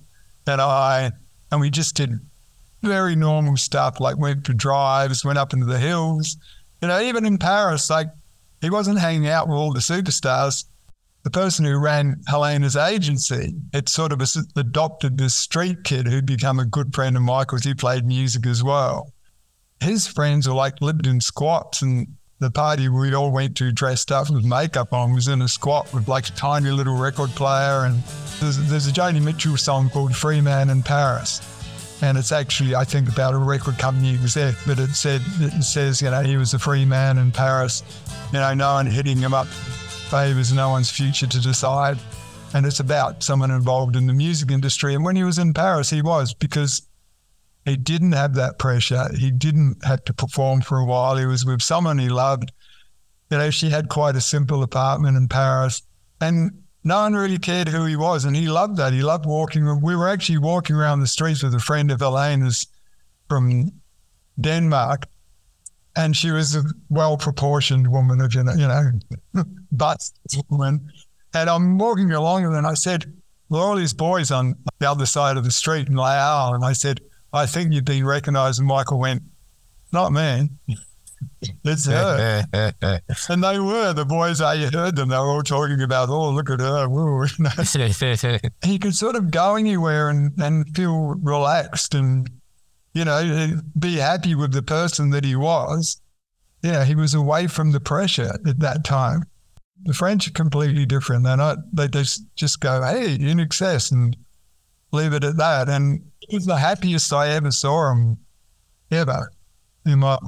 and 0.46 0.60
I, 0.60 1.12
and 1.50 1.60
we 1.60 1.70
just 1.70 1.96
did 1.96 2.18
very 2.82 3.14
normal 3.14 3.56
stuff, 3.56 4.00
like 4.00 4.18
went 4.18 4.46
for 4.46 4.52
drives, 4.52 5.24
went 5.24 5.38
up 5.38 5.52
into 5.52 5.66
the 5.66 5.78
hills. 5.78 6.36
You 6.82 6.88
know, 6.88 7.00
even 7.00 7.26
in 7.26 7.38
Paris, 7.38 7.90
like 7.90 8.08
he 8.60 8.70
wasn't 8.70 8.98
hanging 8.98 9.28
out 9.28 9.48
with 9.48 9.56
all 9.56 9.72
the 9.72 9.80
superstars. 9.80 10.64
The 11.22 11.30
person 11.30 11.66
who 11.66 11.78
ran 11.78 12.22
Helena's 12.26 12.76
agency 12.76 13.54
had 13.74 13.88
sort 13.88 14.12
of 14.12 14.22
adopted 14.56 15.18
this 15.18 15.34
street 15.34 15.84
kid 15.84 16.06
who'd 16.06 16.24
become 16.24 16.58
a 16.58 16.64
good 16.64 16.94
friend 16.94 17.16
of 17.16 17.22
Michael's. 17.22 17.64
He 17.64 17.74
played 17.74 18.06
music 18.06 18.46
as 18.46 18.64
well. 18.64 19.12
His 19.80 20.06
friends 20.06 20.48
were 20.48 20.54
like 20.54 20.80
lived 20.80 21.06
in 21.06 21.20
squats 21.20 21.82
and 21.82 22.06
the 22.38 22.50
party 22.50 22.88
we 22.88 23.14
all 23.14 23.30
went 23.30 23.54
to 23.58 23.70
dressed 23.70 24.10
up 24.10 24.30
with 24.30 24.44
makeup 24.44 24.94
on 24.94 25.12
was 25.12 25.28
in 25.28 25.42
a 25.42 25.48
squat 25.48 25.92
with 25.92 26.08
like 26.08 26.26
a 26.30 26.32
tiny 26.32 26.70
little 26.70 26.96
record 26.96 27.28
player. 27.30 27.84
And 27.84 28.02
there's, 28.40 28.56
there's 28.70 28.86
a 28.86 28.90
Joni 28.90 29.22
Mitchell 29.22 29.58
song 29.58 29.90
called 29.90 30.16
Free 30.16 30.40
Man 30.40 30.70
in 30.70 30.82
Paris. 30.82 31.42
And 32.02 32.16
it's 32.16 32.32
actually, 32.32 32.74
I 32.74 32.84
think, 32.84 33.10
about 33.10 33.34
a 33.34 33.36
record 33.36 33.76
company 33.76 34.14
exec, 34.14 34.54
but 34.66 34.78
it 34.78 34.88
said 34.94 35.20
it 35.38 35.62
says, 35.62 36.00
you 36.00 36.10
know, 36.10 36.22
he 36.22 36.38
was 36.38 36.54
a 36.54 36.58
free 36.58 36.86
man 36.86 37.18
in 37.18 37.30
Paris. 37.30 37.82
You 38.32 38.38
know, 38.38 38.54
no 38.54 38.72
one 38.72 38.86
hitting 38.86 39.18
him 39.18 39.34
up 39.34 39.46
favors 40.10 40.52
no 40.52 40.70
one's 40.70 40.90
future 40.90 41.26
to 41.26 41.40
decide. 41.40 41.98
And 42.52 42.66
it's 42.66 42.80
about 42.80 43.22
someone 43.22 43.52
involved 43.52 43.94
in 43.94 44.08
the 44.08 44.12
music 44.12 44.50
industry. 44.50 44.94
And 44.94 45.04
when 45.04 45.14
he 45.14 45.22
was 45.22 45.38
in 45.38 45.54
Paris, 45.54 45.88
he 45.88 46.02
was 46.02 46.34
because 46.34 46.82
he 47.64 47.76
didn't 47.76 48.12
have 48.12 48.34
that 48.34 48.58
pressure. 48.58 49.06
He 49.16 49.30
didn't 49.30 49.84
have 49.84 50.04
to 50.04 50.12
perform 50.12 50.62
for 50.62 50.78
a 50.78 50.84
while. 50.84 51.16
He 51.16 51.26
was 51.26 51.44
with 51.44 51.62
someone 51.62 51.98
he 51.98 52.08
loved. 52.08 52.50
You 53.30 53.38
know, 53.38 53.50
she 53.50 53.70
had 53.70 53.88
quite 53.88 54.16
a 54.16 54.20
simple 54.20 54.64
apartment 54.64 55.16
in 55.16 55.28
Paris. 55.28 55.82
And 56.20 56.62
no 56.82 57.02
one 57.02 57.14
really 57.14 57.38
cared 57.38 57.68
who 57.68 57.84
he 57.84 57.94
was. 57.94 58.24
And 58.24 58.34
he 58.34 58.48
loved 58.48 58.78
that. 58.78 58.92
He 58.92 59.02
loved 59.02 59.26
walking. 59.26 59.80
We 59.80 59.94
were 59.94 60.08
actually 60.08 60.38
walking 60.38 60.74
around 60.74 61.00
the 61.00 61.06
streets 61.06 61.42
with 61.42 61.54
a 61.54 61.60
friend 61.60 61.92
of 61.92 62.00
Helena's 62.00 62.66
from 63.28 63.70
Denmark. 64.40 65.06
And 65.96 66.16
she 66.16 66.30
was 66.30 66.54
a 66.54 66.62
well 66.88 67.16
proportioned 67.16 67.90
woman 67.90 68.20
of, 68.20 68.34
you 68.34 68.44
know, 68.44 68.52
you 68.52 68.68
know 68.68 69.44
butt 69.72 69.98
woman. 70.48 70.88
And 71.34 71.50
I'm 71.50 71.78
walking 71.78 72.12
along 72.12 72.44
and 72.44 72.54
then 72.54 72.66
I 72.66 72.74
said, 72.74 73.12
well, 73.48 73.62
all 73.62 73.76
these 73.76 73.92
boys 73.92 74.30
on 74.30 74.54
the 74.78 74.90
other 74.90 75.06
side 75.06 75.36
of 75.36 75.44
the 75.44 75.50
street 75.50 75.88
in 75.88 75.96
Laos. 75.96 76.54
And 76.54 76.64
I 76.64 76.72
said, 76.72 77.00
I 77.32 77.46
think 77.46 77.72
you'd 77.72 77.84
be 77.84 78.02
recognised. 78.02 78.58
And 78.58 78.68
Michael 78.68 78.98
went, 78.98 79.22
not 79.92 80.12
me. 80.12 80.50
It's 81.64 81.86
her. 81.86 82.44
and 83.28 83.44
they 83.44 83.58
were 83.58 83.92
the 83.92 84.06
boys. 84.06 84.40
I 84.40 84.56
heard 84.70 84.96
them. 84.96 85.10
They 85.10 85.16
were 85.16 85.28
all 85.28 85.42
talking 85.42 85.82
about, 85.82 86.08
oh, 86.08 86.30
look 86.30 86.50
at 86.50 86.60
her. 86.60 86.88
Woo. 86.88 87.26
he 88.64 88.78
could 88.78 88.94
sort 88.94 89.16
of 89.16 89.30
go 89.30 89.56
anywhere 89.56 90.08
and, 90.08 90.32
and 90.40 90.74
feel 90.74 91.14
relaxed 91.22 91.94
and, 91.94 92.28
you 92.92 93.04
know, 93.04 93.60
be 93.78 93.96
happy 93.96 94.34
with 94.34 94.52
the 94.52 94.62
person 94.62 95.10
that 95.10 95.24
he 95.24 95.36
was. 95.36 96.00
Yeah, 96.62 96.84
he 96.84 96.94
was 96.94 97.14
away 97.14 97.46
from 97.46 97.72
the 97.72 97.80
pressure 97.80 98.38
at 98.46 98.60
that 98.60 98.84
time. 98.84 99.24
The 99.84 99.94
French 99.94 100.28
are 100.28 100.32
completely 100.32 100.84
different. 100.84 101.24
They're 101.24 101.36
not, 101.36 101.58
they 101.72 101.88
just, 101.88 102.22
just 102.34 102.60
go, 102.60 102.82
hey, 102.82 103.16
INXS 103.16 103.92
and 103.92 104.16
leave 104.92 105.14
it 105.14 105.24
at 105.24 105.36
that. 105.38 105.68
And 105.68 106.02
it 106.20 106.34
was 106.34 106.46
the 106.46 106.58
happiest 106.58 107.12
I 107.12 107.28
ever 107.28 107.50
saw 107.50 107.92
him 107.92 108.18
ever 108.90 109.30
in 109.86 110.00
my 110.00 110.18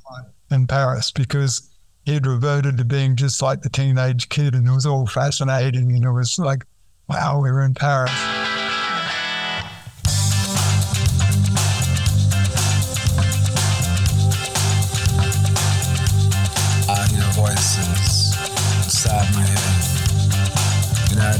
in 0.50 0.66
Paris 0.66 1.10
because 1.10 1.68
he'd 2.04 2.26
reverted 2.26 2.76
to 2.78 2.84
being 2.84 3.16
just 3.16 3.42
like 3.42 3.62
the 3.62 3.70
teenage 3.70 4.28
kid 4.28 4.54
and 4.54 4.66
it 4.66 4.72
was 4.72 4.86
all 4.86 5.06
fascinating 5.06 5.92
and 5.92 6.04
it 6.04 6.10
was 6.10 6.38
like, 6.38 6.64
wow, 7.08 7.40
we 7.40 7.50
were 7.50 7.62
in 7.62 7.74
Paris. 7.74 8.12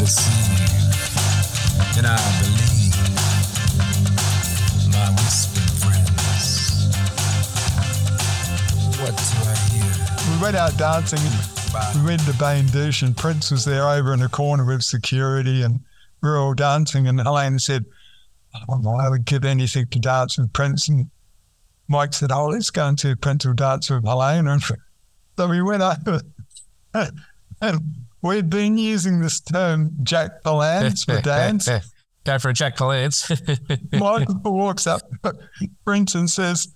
Deceive 0.03 0.59
and 1.97 2.07
I 2.09 2.19
believe 2.41 2.91
my 4.91 5.09
whispered 5.15 5.71
friends. 5.79 6.91
What 8.99 9.15
do 9.15 9.23
I 9.49 9.55
hear? 9.71 10.35
We 10.35 10.43
went 10.43 10.57
out 10.57 10.77
dancing 10.77 11.21
and 11.23 12.01
we 12.01 12.05
went 12.05 12.23
to 12.23 12.33
Bains 12.33 12.73
Douches 12.73 13.03
and 13.03 13.17
Prince 13.17 13.53
was 13.53 13.65
there 13.65 13.87
over 13.89 14.13
in 14.13 14.23
a 14.23 14.29
corner 14.29 14.65
with 14.65 14.83
security 14.83 15.63
and 15.63 15.79
we 16.21 16.31
were 16.31 16.39
all 16.39 16.55
dancing 16.55 17.07
and 17.07 17.21
Helena 17.21 17.61
said, 17.61 17.85
oh, 18.69 18.97
I 18.99 19.09
would 19.09 19.25
give 19.25 19.45
anything 19.45 19.87
to 19.87 20.01
dance 20.01 20.37
with 20.37 20.53
Prince 20.53 20.89
and 20.89 21.11
Mike 21.87 22.13
said, 22.13 22.33
oh, 22.33 22.49
let's 22.49 22.71
go 22.71 22.89
and 22.89 22.99
into 23.05 23.17
Prince 23.17 23.47
will 23.47 23.55
dance 23.55 23.89
with 23.89 24.05
Helena. 24.05 24.51
And 24.55 24.63
so 25.37 25.49
we 25.49 25.63
went 25.63 25.85
over 25.85 26.23
and 27.61 27.81
we'd 28.23 28.49
been 28.49 28.79
using 28.79 29.21
this 29.21 29.41
term 29.41 29.91
Jack 30.03 30.43
Palance 30.45 31.05
for 31.05 31.21
dance. 31.21 31.69
Go 32.25 32.39
for 32.39 32.51
a 32.51 32.53
Jack 32.53 32.77
Palance. 32.77 33.29
Michael 33.99 34.41
walks 34.45 34.87
up, 34.87 35.03
Prince, 35.85 36.15
and 36.15 36.31
says, 36.31 36.73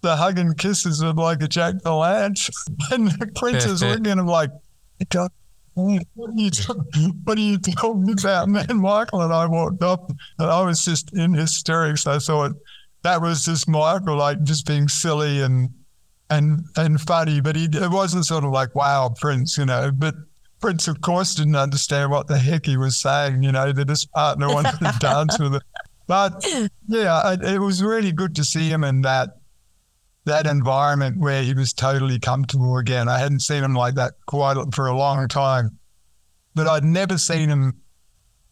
the 0.00 0.16
hug 0.16 0.38
and 0.38 0.56
kisses 0.56 1.02
are 1.02 1.12
like 1.12 1.42
a 1.42 1.48
Jack 1.48 1.74
Palance. 1.76 2.50
And 2.90 3.34
Prince 3.34 3.64
is 3.64 3.82
looking 3.82 4.06
at 4.06 4.18
him 4.18 4.26
like, 4.26 4.50
what 5.10 5.30
are, 5.76 5.90
you, 5.90 6.00
what 6.14 7.38
are 7.38 7.40
you 7.40 7.58
talking 7.58 8.10
about? 8.10 8.48
And 8.48 8.56
then 8.56 8.78
Michael 8.78 9.22
and 9.22 9.32
I 9.32 9.46
walked 9.46 9.82
up, 9.82 10.10
and 10.38 10.50
I 10.50 10.62
was 10.62 10.84
just 10.84 11.14
in 11.14 11.34
hysterics. 11.34 12.06
I 12.06 12.18
thought 12.18 12.52
that 13.02 13.20
was 13.20 13.44
just 13.44 13.68
Michael, 13.68 14.16
like 14.16 14.42
just 14.42 14.66
being 14.66 14.88
silly 14.88 15.40
and 15.40 15.70
and 16.30 16.64
and 16.76 17.00
funny. 17.00 17.40
But 17.40 17.54
he 17.54 17.64
it 17.64 17.90
wasn't 17.90 18.26
sort 18.26 18.44
of 18.44 18.50
like, 18.50 18.74
wow, 18.74 19.14
Prince, 19.20 19.56
you 19.56 19.66
know. 19.66 19.92
But 19.92 20.14
Prince, 20.60 20.88
of 20.88 21.00
course, 21.00 21.34
didn't 21.34 21.56
understand 21.56 22.10
what 22.10 22.26
the 22.26 22.38
heck 22.38 22.66
he 22.66 22.76
was 22.76 22.96
saying, 22.96 23.42
you 23.42 23.52
know, 23.52 23.72
that 23.72 23.88
his 23.88 24.04
partner 24.04 24.48
wanted 24.52 24.78
to 24.78 24.94
dance 24.98 25.38
with 25.38 25.54
him. 25.54 25.60
But 26.06 26.44
yeah, 26.88 27.32
it, 27.32 27.42
it 27.44 27.58
was 27.58 27.82
really 27.82 28.12
good 28.12 28.34
to 28.36 28.44
see 28.44 28.68
him 28.68 28.82
in 28.82 29.02
that 29.02 29.30
that 30.24 30.46
environment 30.46 31.18
where 31.18 31.42
he 31.42 31.54
was 31.54 31.72
totally 31.72 32.18
comfortable 32.18 32.76
again. 32.76 33.08
I 33.08 33.18
hadn't 33.18 33.40
seen 33.40 33.64
him 33.64 33.74
like 33.74 33.94
that 33.94 34.14
quite 34.26 34.56
for 34.74 34.86
a 34.86 34.96
long 34.96 35.26
time, 35.28 35.78
but 36.54 36.66
I'd 36.66 36.84
never 36.84 37.16
seen 37.16 37.48
him 37.48 37.80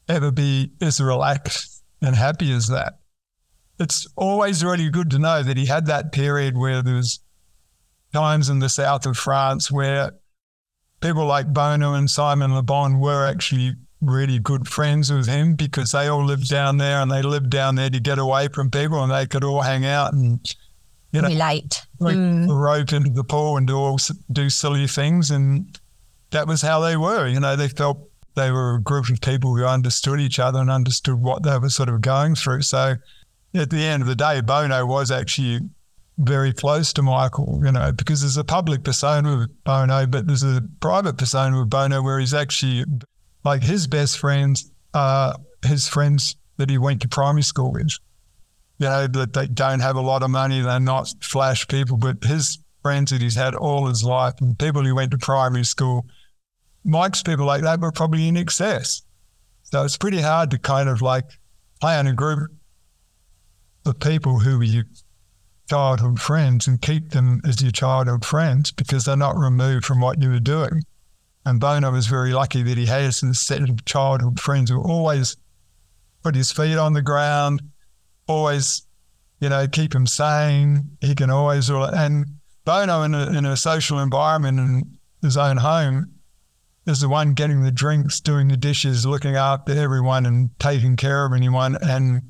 ever 0.09 0.31
be 0.31 0.73
as 0.81 1.01
relaxed 1.01 1.83
and 2.01 2.17
happy 2.17 2.51
as 2.53 2.69
that. 2.69 2.99
It's 3.79 4.07
always 4.17 4.65
really 4.65 4.89
good 4.89 5.11
to 5.11 5.19
know 5.19 5.43
that 5.43 5.59
he 5.59 5.67
had 5.67 5.87
that 5.87 6.13
period 6.13 6.57
where 6.57 6.83
there 6.83 6.95
was 6.95 7.21
times 8.13 8.49
in 8.49 8.61
the 8.61 8.71
south 8.71 9.05
of 9.05 9.19
France 9.19 9.71
where 9.71 10.13
people 11.07 11.25
like 11.27 11.53
Bono 11.53 11.95
and 11.95 12.11
Simon 12.11 12.55
Le 12.55 12.63
Bon 12.63 12.99
were 12.99 13.27
actually 13.27 13.75
really 14.01 14.39
good 14.39 14.69
friends 14.69 15.13
with 15.13 15.27
him 15.27 15.55
because 15.55 15.93
they 15.93 16.07
all 16.09 16.25
lived 16.25 16.49
down 16.51 16.77
there 16.79 17.01
and 17.01 17.11
they 17.11 17.23
lived 17.23 17.51
down 17.51 17.77
there 17.77 17.89
to 17.91 18.01
get 18.01 18.19
away 18.19 18.49
from 18.49 18.71
people 18.71 19.03
and 19.03 19.11
they 19.13 19.27
could 19.27 19.43
all 19.45 19.63
hang 19.63 19.87
out 19.87 20.13
and 20.13 20.55
you 21.13 21.23
know 21.23 21.29
Relate. 21.29 21.83
like 21.99 22.17
Mm. 22.17 22.49
rope 22.49 22.93
into 22.93 23.11
the 23.11 23.25
pool 23.25 23.57
and 23.57 23.67
do 23.67 23.77
all 23.77 23.99
do 24.33 24.51
silly 24.51 24.87
things 24.87 25.31
and 25.31 25.79
that 26.31 26.47
was 26.47 26.61
how 26.61 26.81
they 26.81 26.97
were 26.97 27.27
you 27.27 27.41
know 27.41 27.57
they 27.57 27.69
felt 27.69 27.99
they 28.35 28.51
were 28.51 28.75
a 28.75 28.81
group 28.83 29.09
of 29.09 29.21
people 29.23 29.57
who 29.57 29.65
understood 29.65 30.21
each 30.21 30.39
other 30.39 30.59
and 30.61 30.71
understood 30.71 31.21
what 31.23 31.43
they 31.43 31.57
were 31.59 31.71
sort 31.71 31.89
of 31.89 32.01
going 32.03 32.35
through 32.35 32.63
so 32.63 32.97
at 33.55 33.71
the 33.71 33.83
end 33.83 34.03
of 34.03 34.09
the 34.09 34.15
day 34.17 34.41
Bono 34.43 34.85
was 34.85 35.11
actually 35.11 35.61
very 36.19 36.53
close 36.53 36.93
to 36.95 37.03
Michael, 37.03 37.61
you 37.63 37.73
know, 37.73 37.93
because 37.93 38.23
there's 38.23 38.37
a 38.37 38.45
public 38.45 38.85
persona 38.85 39.37
with 39.39 39.65
Bono, 39.65 40.07
but 40.07 40.27
there's 40.27 40.43
a 40.43 40.63
private 40.81 41.19
persona 41.19 41.59
with 41.59 41.71
Bono 41.71 42.03
where 42.03 42.19
he's 42.19 42.35
actually 42.35 42.85
like 43.45 43.63
his 43.63 43.87
best 43.87 44.19
friends 44.19 44.71
are 44.95 45.37
his 45.65 45.87
friends 45.87 46.37
that 46.57 46.71
he 46.71 46.79
went 46.79 47.03
to 47.03 47.09
primary 47.09 47.43
school 47.43 47.73
with. 47.73 47.99
You 48.79 48.87
know, 48.87 49.07
that 49.07 49.33
they 49.33 49.47
don't 49.47 49.81
have 49.81 49.97
a 49.97 50.01
lot 50.01 50.23
of 50.23 50.31
money, 50.31 50.61
they're 50.61 50.81
not 50.81 51.09
flash 51.23 51.67
people, 51.69 51.97
but 51.97 52.23
his 52.25 52.59
friends 52.83 53.11
that 53.11 53.23
he's 53.23 53.35
had 53.35 53.55
all 53.55 53.87
his 53.87 54.05
life 54.05 54.35
and 54.41 54.59
people 54.59 54.85
who 54.85 54.95
went 54.95 55.11
to 55.11 55.19
primary 55.19 55.65
school, 55.65 56.07
Mike's 56.85 57.23
people 57.23 57.47
like 57.47 57.63
that 57.63 57.81
were 57.81 57.93
probably 57.93 58.31
INXS. 58.31 59.03
So 59.65 59.85
it's 59.85 59.97
pretty 59.97 60.21
hard 60.21 60.51
to 60.53 60.59
kind 60.59 60.89
of 60.89 61.03
like 61.03 61.25
play 61.81 61.99
a 61.99 62.13
group 62.13 62.51
of 63.85 63.99
people 63.99 64.39
who 64.39 64.61
you 64.61 64.85
childhood 65.69 66.21
friends 66.21 66.67
and 66.67 66.81
keep 66.81 67.11
them 67.11 67.41
as 67.45 67.63
your 67.63 67.73
childhood 67.73 68.25
friends 68.25 68.71
because 68.71 69.05
they're 69.05 69.17
not 69.17 69.37
removed 69.37 69.85
from 69.85 70.01
what 70.01 70.23
you 70.23 70.31
were 70.31 70.41
doing. 70.41 70.83
And 71.45 71.61
Bono 71.61 71.93
was 71.93 72.07
very 72.07 72.33
lucky 72.33 72.63
that 72.63 72.77
he 72.77 72.87
had 72.87 73.05
a 73.05 73.13
set 73.13 73.63
of 73.63 73.85
childhood 73.85 74.41
friends 74.41 74.71
who 74.71 74.81
always 74.81 75.37
put 76.23 76.35
his 76.35 76.51
feet 76.51 76.77
on 76.77 76.93
the 76.93 77.03
ground, 77.03 77.63
always, 78.27 78.83
you 79.41 79.49
know, 79.49 79.67
keep 79.69 79.95
him 79.95 80.07
sane. 80.07 80.97
He 81.01 81.15
can 81.15 81.31
always, 81.31 81.69
and 81.71 82.27
Bono 82.65 83.03
in 83.03 83.15
a, 83.15 83.31
in 83.31 83.47
a 83.47 83.57
social 83.57 84.01
environment 84.01 84.59
in 84.59 84.99
his 85.23 85.37
own 85.37 85.59
home 85.59 86.13
is 86.87 87.01
the 87.01 87.09
one 87.09 87.35
getting 87.35 87.63
the 87.63 87.71
drinks, 87.73 88.21
doing 88.21 88.49
the 88.49 88.57
dishes, 88.57 89.07
looking 89.07 89.37
after 89.37 89.73
everyone 89.73 90.27
and 90.27 90.51
taking 90.59 90.97
care 90.97 91.25
of 91.25 91.33
anyone. 91.33 91.77
And 91.81 92.23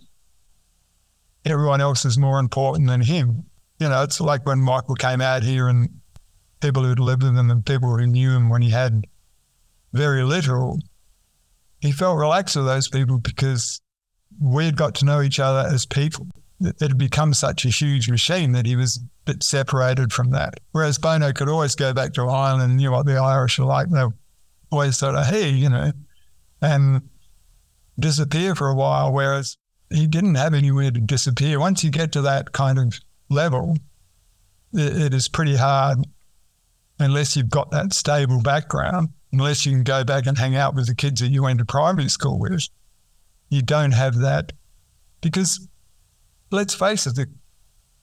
everyone 1.46 1.80
else 1.80 2.04
is 2.04 2.18
more 2.18 2.38
important 2.38 2.88
than 2.88 3.00
him. 3.00 3.44
You 3.78 3.88
know, 3.88 4.02
it's 4.02 4.20
like 4.20 4.44
when 4.44 4.60
Michael 4.60 4.94
came 4.96 5.20
out 5.20 5.42
here 5.42 5.68
and 5.68 5.88
people 6.60 6.82
who'd 6.82 6.98
lived 6.98 7.22
with 7.22 7.36
him 7.36 7.50
and 7.50 7.64
people 7.64 7.96
who 7.96 8.06
knew 8.06 8.30
him 8.30 8.48
when 8.48 8.62
he 8.62 8.70
had 8.70 9.06
very 9.92 10.24
little, 10.24 10.78
he 11.80 11.92
felt 11.92 12.18
relaxed 12.18 12.56
with 12.56 12.66
those 12.66 12.88
people 12.88 13.18
because 13.18 13.80
we'd 14.40 14.76
got 14.76 14.94
to 14.96 15.04
know 15.04 15.22
each 15.22 15.38
other 15.38 15.68
as 15.68 15.86
people. 15.86 16.26
It 16.60 16.80
had 16.80 16.98
become 16.98 17.34
such 17.34 17.64
a 17.64 17.68
huge 17.68 18.10
machine 18.10 18.52
that 18.52 18.66
he 18.66 18.76
was 18.76 18.96
a 18.96 19.00
bit 19.32 19.42
separated 19.42 20.12
from 20.12 20.30
that. 20.30 20.58
Whereas 20.72 20.98
Bono 20.98 21.32
could 21.32 21.48
always 21.48 21.74
go 21.74 21.92
back 21.92 22.14
to 22.14 22.22
Ireland 22.22 22.62
and 22.62 22.76
knew 22.76 22.90
what 22.90 23.06
the 23.06 23.16
Irish 23.16 23.58
are 23.58 23.66
like. 23.66 23.90
They 23.90 24.04
always 24.72 24.96
sort 24.96 25.16
of, 25.16 25.26
hey, 25.26 25.50
you 25.50 25.68
know, 25.68 25.92
and 26.62 27.02
disappear 27.98 28.54
for 28.54 28.68
a 28.68 28.74
while. 28.74 29.12
Whereas 29.12 29.58
he 29.90 30.06
didn't 30.06 30.34
have 30.34 30.54
anywhere 30.54 30.90
to 30.90 31.00
disappear. 31.00 31.60
Once 31.60 31.84
you 31.84 31.90
get 31.90 32.12
to 32.12 32.22
that 32.22 32.52
kind 32.52 32.78
of 32.78 32.98
level, 33.28 33.76
it, 34.72 34.96
it 34.96 35.14
is 35.14 35.28
pretty 35.28 35.56
hard 35.56 36.06
unless 36.98 37.36
you've 37.36 37.50
got 37.50 37.70
that 37.70 37.92
stable 37.92 38.40
background, 38.40 39.10
unless 39.32 39.66
you 39.66 39.72
can 39.72 39.84
go 39.84 40.02
back 40.02 40.26
and 40.26 40.38
hang 40.38 40.56
out 40.56 40.74
with 40.74 40.86
the 40.86 40.94
kids 40.94 41.20
that 41.20 41.28
you 41.28 41.42
went 41.42 41.58
to 41.58 41.64
primary 41.64 42.08
school 42.08 42.38
with. 42.38 42.68
You 43.48 43.62
don't 43.62 43.92
have 43.92 44.16
that 44.18 44.52
because 45.20 45.68
let's 46.50 46.74
face 46.74 47.06
it, 47.06 47.14
the, 47.14 47.26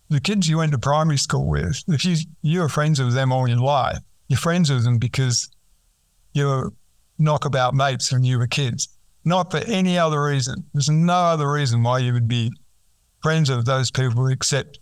the 0.09 0.21
kids 0.21 0.47
you 0.47 0.57
went 0.57 0.71
to 0.71 0.79
primary 0.79 1.17
school 1.17 1.47
with, 1.49 1.83
if 1.87 2.05
you 2.05 2.17
you 2.41 2.61
were 2.61 2.69
friends 2.69 3.01
with 3.01 3.13
them 3.13 3.31
all 3.31 3.47
your 3.47 3.57
life, 3.57 3.97
you're 4.27 4.37
friends 4.37 4.71
with 4.71 4.83
them 4.83 4.99
because 4.99 5.49
you 6.33 6.45
were 6.45 6.73
knockabout 7.17 7.73
mates 7.73 8.11
when 8.11 8.23
you 8.23 8.37
were 8.37 8.47
kids 8.47 8.87
not 9.25 9.51
for 9.51 9.57
any 9.57 9.97
other 9.97 10.21
reason. 10.23 10.63
There's 10.73 10.89
no 10.89 11.13
other 11.13 11.49
reason 11.51 11.83
why 11.83 11.99
you 11.99 12.13
would 12.13 12.27
be 12.27 12.51
friends 13.21 13.49
with 13.49 13.65
those 13.65 13.89
people 13.89 14.27
except 14.27 14.79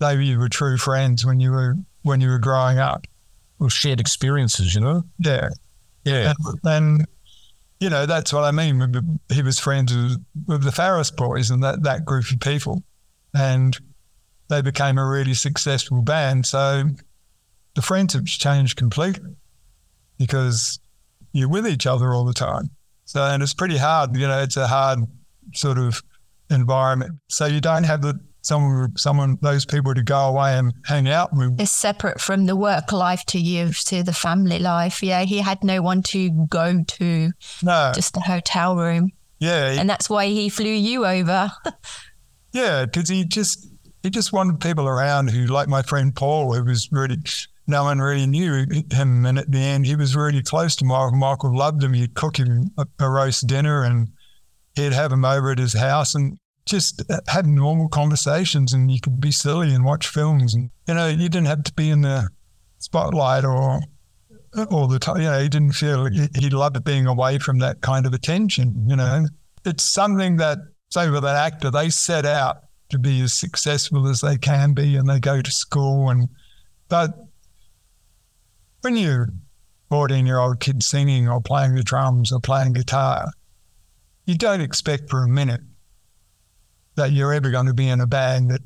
maybe 0.00 0.26
you 0.26 0.38
were 0.38 0.48
true 0.48 0.76
friends 0.76 1.24
when 1.24 1.40
you 1.40 1.52
were 1.52 1.76
when 2.02 2.20
you 2.20 2.28
were 2.28 2.38
growing 2.38 2.78
up. 2.78 3.06
Well, 3.58 3.68
shared 3.68 4.00
experiences, 4.00 4.74
you 4.74 4.80
know. 4.80 5.04
Yeah, 5.18 5.50
yeah. 6.04 6.32
And, 6.48 6.58
and 6.64 7.06
you 7.78 7.88
know 7.88 8.06
that's 8.06 8.32
what 8.32 8.44
I 8.44 8.50
mean. 8.50 9.20
He 9.32 9.42
was 9.42 9.58
friends 9.58 9.94
with, 9.94 10.24
with 10.46 10.62
the 10.64 10.70
Farriss 10.70 11.14
boys 11.14 11.50
and 11.50 11.62
that 11.62 11.82
that 11.84 12.04
group 12.04 12.30
of 12.30 12.40
people, 12.40 12.82
and 13.34 13.78
they 14.48 14.62
became 14.62 14.98
a 14.98 15.06
really 15.06 15.34
successful 15.34 16.02
band. 16.02 16.46
So 16.46 16.84
the 17.74 17.82
friendships 17.82 18.36
changed 18.36 18.76
completely 18.76 19.36
because 20.18 20.78
you're 21.32 21.48
with 21.48 21.66
each 21.66 21.86
other 21.86 22.12
all 22.12 22.24
the 22.24 22.34
time. 22.34 22.70
So, 23.12 23.22
and 23.22 23.42
it's 23.42 23.52
pretty 23.52 23.76
hard, 23.76 24.16
you 24.16 24.26
know, 24.26 24.40
it's 24.40 24.56
a 24.56 24.66
hard 24.66 25.00
sort 25.52 25.76
of 25.76 26.02
environment. 26.48 27.18
So 27.28 27.44
you 27.44 27.60
don't 27.60 27.84
have 27.84 28.00
the 28.00 28.18
someone, 28.40 28.96
someone, 28.96 29.36
those 29.42 29.66
people 29.66 29.92
to 29.92 30.02
go 30.02 30.28
away 30.28 30.56
and 30.56 30.72
hang 30.86 31.10
out 31.10 31.28
with. 31.34 31.60
It's 31.60 31.70
separate 31.70 32.22
from 32.22 32.46
the 32.46 32.56
work 32.56 32.90
life 32.90 33.22
to 33.26 33.38
you, 33.38 33.70
to 33.84 34.02
the 34.02 34.14
family 34.14 34.58
life. 34.58 35.02
Yeah, 35.02 35.24
he 35.24 35.40
had 35.40 35.62
no 35.62 35.82
one 35.82 36.02
to 36.04 36.30
go 36.46 36.82
to. 36.82 37.32
No, 37.62 37.92
just 37.94 38.14
the 38.14 38.20
hotel 38.20 38.76
room. 38.76 39.10
Yeah, 39.40 39.72
he, 39.72 39.78
and 39.78 39.90
that's 39.90 40.08
why 40.08 40.28
he 40.28 40.48
flew 40.48 40.72
you 40.72 41.04
over. 41.04 41.52
yeah, 42.54 42.86
because 42.86 43.10
he 43.10 43.26
just 43.26 43.68
he 44.02 44.08
just 44.08 44.32
wanted 44.32 44.58
people 44.58 44.88
around 44.88 45.28
who, 45.28 45.44
like 45.44 45.68
my 45.68 45.82
friend 45.82 46.16
Paul, 46.16 46.54
who 46.54 46.64
was 46.64 46.90
really 46.90 47.18
no 47.66 47.84
one 47.84 48.00
really 48.00 48.26
knew 48.26 48.66
him. 48.90 49.24
And 49.26 49.38
at 49.38 49.50
the 49.50 49.58
end, 49.58 49.86
he 49.86 49.96
was 49.96 50.16
really 50.16 50.42
close 50.42 50.74
to 50.76 50.84
Michael. 50.84 51.16
Michael 51.16 51.56
loved 51.56 51.82
him. 51.82 51.92
He'd 51.92 52.14
cook 52.14 52.38
him 52.38 52.70
a, 52.76 52.86
a 53.00 53.08
roast 53.08 53.46
dinner 53.46 53.84
and 53.84 54.08
he'd 54.74 54.92
have 54.92 55.12
him 55.12 55.24
over 55.24 55.52
at 55.52 55.58
his 55.58 55.74
house 55.74 56.14
and 56.14 56.38
just 56.66 57.02
uh, 57.10 57.20
had 57.28 57.46
normal 57.46 57.88
conversations. 57.88 58.72
And 58.72 58.90
you 58.90 59.00
could 59.00 59.20
be 59.20 59.30
silly 59.30 59.72
and 59.72 59.84
watch 59.84 60.08
films. 60.08 60.54
And, 60.54 60.70
you 60.88 60.94
know, 60.94 61.08
you 61.08 61.28
didn't 61.28 61.46
have 61.46 61.62
to 61.64 61.72
be 61.74 61.90
in 61.90 62.02
the 62.02 62.28
spotlight 62.78 63.44
or 63.44 63.80
uh, 64.56 64.66
all 64.70 64.88
the 64.88 64.98
time. 64.98 65.18
You 65.18 65.30
know, 65.30 65.40
he 65.40 65.48
didn't 65.48 65.72
feel 65.72 66.06
he, 66.06 66.28
he 66.38 66.50
loved 66.50 66.82
being 66.84 67.06
away 67.06 67.38
from 67.38 67.58
that 67.60 67.80
kind 67.80 68.06
of 68.06 68.12
attention. 68.12 68.86
You 68.88 68.96
know, 68.96 69.26
it's 69.64 69.84
something 69.84 70.36
that, 70.38 70.58
say, 70.90 71.08
with 71.08 71.24
an 71.24 71.36
actor, 71.36 71.70
they 71.70 71.90
set 71.90 72.26
out 72.26 72.56
to 72.88 72.98
be 72.98 73.20
as 73.22 73.32
successful 73.32 74.08
as 74.08 74.20
they 74.20 74.36
can 74.36 74.74
be 74.74 74.96
and 74.96 75.08
they 75.08 75.20
go 75.20 75.40
to 75.40 75.50
school 75.50 76.10
and, 76.10 76.28
but 76.88 77.10
when 78.82 78.96
you're 78.96 79.28
14 79.88 80.26
year 80.26 80.38
old 80.38 80.60
kid 80.60 80.82
singing 80.82 81.28
or 81.28 81.40
playing 81.40 81.74
the 81.74 81.82
drums 81.82 82.30
or 82.30 82.40
playing 82.40 82.74
guitar, 82.74 83.30
you 84.26 84.36
don't 84.36 84.60
expect 84.60 85.08
for 85.08 85.22
a 85.22 85.28
minute 85.28 85.60
that 86.96 87.12
you're 87.12 87.32
ever 87.32 87.50
going 87.50 87.66
to 87.66 87.74
be 87.74 87.88
in 87.88 88.00
a 88.00 88.06
band 88.06 88.50
that 88.50 88.60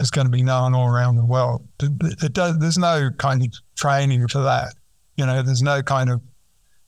is 0.00 0.10
going 0.10 0.26
to 0.26 0.30
be 0.30 0.42
known 0.42 0.74
all 0.74 0.88
around 0.88 1.16
the 1.16 1.24
world. 1.24 1.66
It 1.80 2.32
does, 2.32 2.58
there's 2.58 2.78
no 2.78 3.10
kind 3.18 3.42
of 3.42 3.52
training 3.76 4.26
for 4.28 4.42
that. 4.42 4.74
You 5.16 5.26
know, 5.26 5.42
there's 5.42 5.62
no 5.62 5.82
kind 5.82 6.10
of 6.10 6.20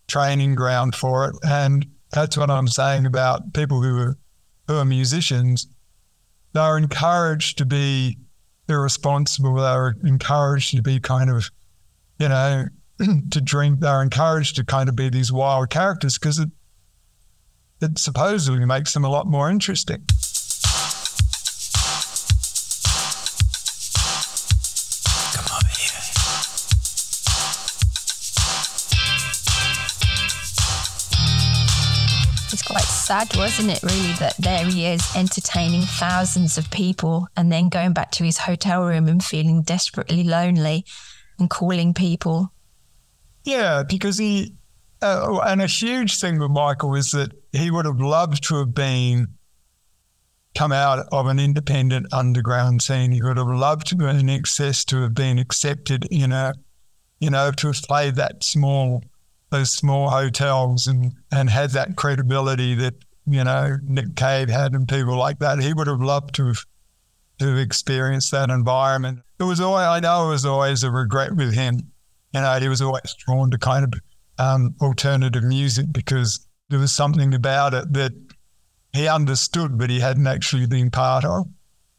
training 0.09 0.55
ground 0.55 0.95
for 0.95 1.29
it. 1.29 1.37
And 1.45 1.87
that's 2.11 2.37
what 2.37 2.51
I'm 2.51 2.68
saying 2.68 3.07
about 3.07 3.55
people 3.55 3.83
who 3.83 3.99
are, 3.99 4.18
who 4.66 4.77
are 4.77 4.85
musicians. 4.85 5.66
They're 6.53 6.79
encouraged 6.79 7.59
to 7.59 7.66
be 7.66 8.18
irresponsible. 8.68 9.55
They're 9.55 9.97
encouraged 10.05 10.75
to 10.77 10.83
be 10.83 10.99
kind 11.01 11.31
of 11.31 11.51
you 12.23 12.29
know, 12.29 12.68
to 13.31 13.41
drink. 13.41 13.81
They're 13.81 14.01
encouraged 14.01 14.55
to 14.57 14.64
kind 14.64 14.89
of 14.89 14.95
be 14.95 15.09
these 15.09 15.33
wild 15.33 15.70
characters 15.70 16.18
because 16.18 16.39
it 16.39 16.51
it 17.81 17.99
supposedly 17.99 18.64
makes 18.64 18.93
them 18.95 19.05
a 19.05 19.09
lot 19.09 19.27
more 19.27 19.51
interesting. 19.51 20.05
Come 25.35 25.57
over 25.57 25.66
here. 25.66 25.99
It's 32.53 32.62
quite 32.62 32.85
sad, 32.85 33.37
wasn't 33.37 33.70
it, 33.70 33.83
really, 33.83 34.12
that 34.20 34.37
there 34.39 34.64
he 34.64 34.87
is 34.87 35.05
entertaining 35.16 35.83
thousands 35.83 36.57
of 36.57 36.70
people 36.70 37.27
and 37.37 37.51
then 37.51 37.68
going 37.68 37.93
back 37.93 38.12
to 38.12 38.23
his 38.23 38.39
hotel 38.39 38.85
room 38.85 39.09
and 39.09 39.25
feeling 39.25 39.62
desperately 39.62 40.23
lonely 40.23 40.85
and 41.39 41.51
calling 41.51 41.95
people. 41.95 42.53
Yeah, 43.45 43.83
because 43.83 44.18
he, 44.18 44.55
uh, 45.01 45.41
and 45.47 45.61
a 45.61 45.66
huge 45.66 46.20
thing 46.20 46.39
with 46.39 46.51
Michael 46.51 46.95
is 46.95 47.11
that 47.12 47.33
he 47.53 47.70
would 47.70 47.85
have 47.85 48.01
loved 48.01 48.45
to 48.45 48.57
have 48.57 48.74
been 48.74 49.28
come 50.55 50.72
out 50.72 51.07
of 51.12 51.26
an 51.26 51.39
independent 51.39 52.07
underground 52.12 52.83
scene. 52.83 53.11
He 53.12 53.22
would 53.22 53.39
have 53.39 53.49
loved 53.49 53.87
to 53.89 53.97
have 54.05 54.16
INXS 54.16 54.85
to 54.87 55.03
have 55.03 55.14
been 55.14 55.39
accepted 55.39 56.07
in 56.11 56.33
a, 56.33 56.55
you 57.20 57.30
know, 57.30 57.51
to 57.53 57.68
have 57.68 57.83
played 57.83 58.16
that 58.16 58.45
small, 58.45 59.03
those 59.51 59.70
small 59.70 60.11
hotels 60.11 60.87
and 60.87 61.12
and 61.30 61.51
had 61.51 61.70
that 61.70 61.97
credibility 61.97 62.74
that 62.74 62.95
you 63.26 63.45
know 63.45 63.78
Nick 63.85 64.16
Cave 64.16 64.49
had 64.49 64.72
and 64.72 64.89
people 64.89 65.16
like 65.16 65.39
that. 65.39 65.61
He 65.61 65.72
would 65.72 65.87
have 65.87 66.01
loved 66.01 66.35
to 66.37 66.49
have 66.49 66.64
to 67.43 67.57
experienced 67.57 68.30
that 68.30 68.51
environment. 68.51 69.20
It 69.38 69.45
was 69.45 69.61
always, 69.61 69.84
I 69.84 70.01
know 70.01 70.26
it 70.26 70.30
was 70.30 70.47
always 70.47 70.82
a 70.82 70.90
regret 70.90 71.34
with 71.34 71.53
him. 71.53 71.78
You 72.32 72.40
know, 72.40 72.59
he 72.59 72.68
was 72.68 72.80
always 72.80 73.14
drawn 73.18 73.51
to 73.51 73.59
kind 73.59 73.84
of 73.84 74.01
um, 74.38 74.74
alternative 74.80 75.43
music 75.43 75.86
because 75.93 76.47
there 76.70 76.78
was 76.78 76.93
something 76.93 77.34
about 77.34 77.74
it 77.74 77.93
that 77.93 78.12
he 78.93 79.09
understood, 79.09 79.78
but 79.78 79.90
he 79.90 80.01
hadn't 80.01 80.26
actually 80.26 80.66
been 80.66 80.90
part 80.90 81.24
of. 81.24 81.47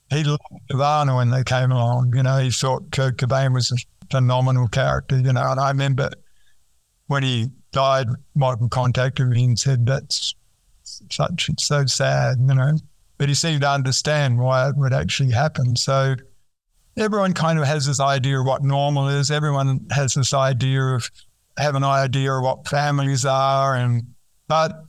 He 0.10 0.24
loved 0.24 0.41
Nirvana 0.70 1.16
when 1.16 1.30
they 1.30 1.44
came 1.44 1.72
along. 1.72 2.14
You 2.16 2.24
know, 2.24 2.38
he 2.38 2.52
thought 2.52 2.91
Kurt 2.91 3.18
Cobain 3.18 3.54
was 3.54 3.72
a 3.72 3.78
phenomenal 4.10 4.68
character, 4.68 5.18
you 5.18 5.34
know, 5.34 5.52
and 5.52 5.60
I 5.60 5.70
remember 5.70 6.12
when 7.08 7.24
he 7.24 7.50
died, 7.72 8.08
Michael 8.36 8.70
contacted 8.70 9.28
me 9.28 9.44
and 9.44 9.60
said, 9.60 9.86
that's 9.86 10.36
such, 10.84 11.50
it's 11.50 11.66
so 11.66 11.86
sad, 11.86 12.38
you 12.39 12.54
know 12.54 12.78
but 13.18 13.30
he 13.30 13.36
seemed 13.36 13.61
to 13.61 13.70
understand 13.70 14.39
why 14.39 14.70
it 14.70 14.78
would 14.78 14.93
actually 14.93 15.32
happen. 15.32 15.76
So 15.76 16.16
everyone 16.97 17.34
kind 17.34 17.59
of 17.59 17.66
has 17.66 17.86
this 17.86 17.99
idea 17.99 18.39
of 18.39 18.45
what 18.45 18.64
normal 18.64 19.07
is. 19.07 19.32
Everyone 19.32 19.86
has 19.91 20.14
this 20.14 20.34
idea 20.34 20.82
of 20.82 21.09
have 21.57 21.76
an 21.76 21.84
idea 21.84 22.34
of 22.34 22.43
what 22.43 22.68
families 22.68 23.26
are, 23.26 23.76
and 23.76 24.03
but 24.47 24.84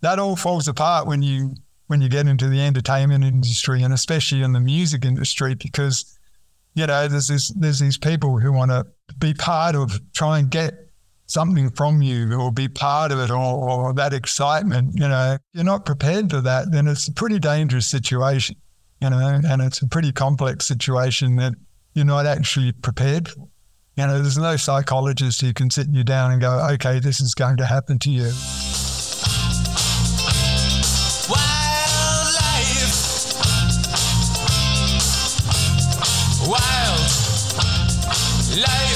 that 0.00 0.18
all 0.18 0.36
falls 0.36 0.68
apart 0.68 1.06
when 1.06 1.22
you 1.22 1.54
when 1.88 2.00
you 2.00 2.08
get 2.08 2.26
into 2.26 2.48
the 2.48 2.60
entertainment 2.60 3.24
industry 3.24 3.82
and 3.82 3.94
especially 3.94 4.42
in 4.42 4.52
the 4.52 4.60
music 4.60 5.04
industry 5.04 5.54
because 5.54 6.18
you 6.74 6.86
know 6.86 7.08
there's 7.08 7.28
this 7.28 7.48
there's 7.50 7.78
these 7.78 7.96
people 7.96 8.38
who 8.38 8.52
want 8.52 8.70
to 8.70 8.84
be 9.18 9.32
part 9.34 9.74
of 9.74 10.00
try 10.12 10.38
and 10.38 10.50
get 10.50 10.85
something 11.26 11.70
from 11.70 12.02
you 12.02 12.34
or 12.34 12.52
be 12.52 12.68
part 12.68 13.12
of 13.12 13.18
it 13.18 13.30
or, 13.30 13.36
or 13.36 13.92
that 13.94 14.12
excitement 14.12 14.94
you 14.94 15.08
know. 15.08 15.34
If 15.34 15.40
you're 15.52 15.64
not 15.64 15.84
prepared 15.84 16.30
for 16.30 16.40
that 16.40 16.72
then 16.72 16.86
it's 16.86 17.08
a 17.08 17.12
pretty 17.12 17.38
dangerous 17.38 17.86
situation 17.86 18.56
you 19.00 19.10
know 19.10 19.40
and 19.44 19.62
it's 19.62 19.82
a 19.82 19.88
pretty 19.88 20.12
complex 20.12 20.66
situation 20.66 21.36
that 21.36 21.54
you're 21.94 22.04
not 22.04 22.26
actually 22.26 22.72
prepared 22.72 23.28
for. 23.28 23.48
You 23.96 24.06
know 24.06 24.20
there's 24.20 24.38
no 24.38 24.56
psychologist 24.56 25.40
who 25.40 25.52
can 25.52 25.70
sit 25.70 25.88
you 25.90 26.04
down 26.04 26.32
and 26.32 26.40
go 26.40 26.68
okay 26.72 27.00
this 27.00 27.20
is 27.20 27.34
going 27.34 27.56
to 27.58 27.66
happen 27.66 27.98
to 28.00 28.10
you. 28.10 28.32
Life. 38.56 38.95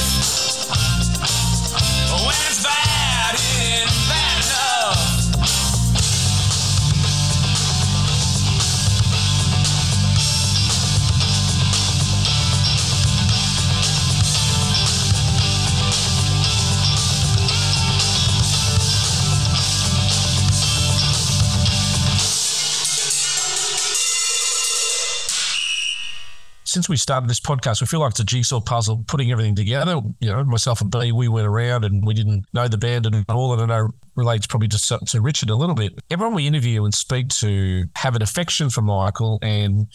Since 26.70 26.88
we 26.88 26.96
started 26.96 27.28
this 27.28 27.40
podcast, 27.40 27.80
we 27.80 27.86
feel 27.88 27.98
like 27.98 28.12
it's 28.12 28.20
a 28.20 28.24
jigsaw 28.24 28.60
puzzle, 28.60 29.04
putting 29.08 29.32
everything 29.32 29.56
together. 29.56 30.00
You 30.20 30.30
know, 30.30 30.44
myself 30.44 30.80
and 30.80 30.90
B, 30.90 31.10
we 31.10 31.26
went 31.26 31.48
around 31.48 31.84
and 31.84 32.06
we 32.06 32.14
didn't 32.14 32.44
know 32.52 32.68
the 32.68 32.78
band 32.78 33.06
and 33.06 33.24
all 33.28 33.54
that 33.56 33.62
I 33.62 33.66
know 33.66 33.90
relates 34.14 34.46
probably 34.46 34.68
to, 34.68 34.98
to 35.06 35.20
Richard 35.20 35.50
a 35.50 35.56
little 35.56 35.74
bit. 35.74 35.92
Everyone 36.10 36.34
we 36.34 36.46
interview 36.46 36.84
and 36.84 36.94
speak 36.94 37.28
to 37.40 37.86
have 37.96 38.14
an 38.14 38.22
affection 38.22 38.70
for 38.70 38.82
Michael 38.82 39.40
and 39.42 39.88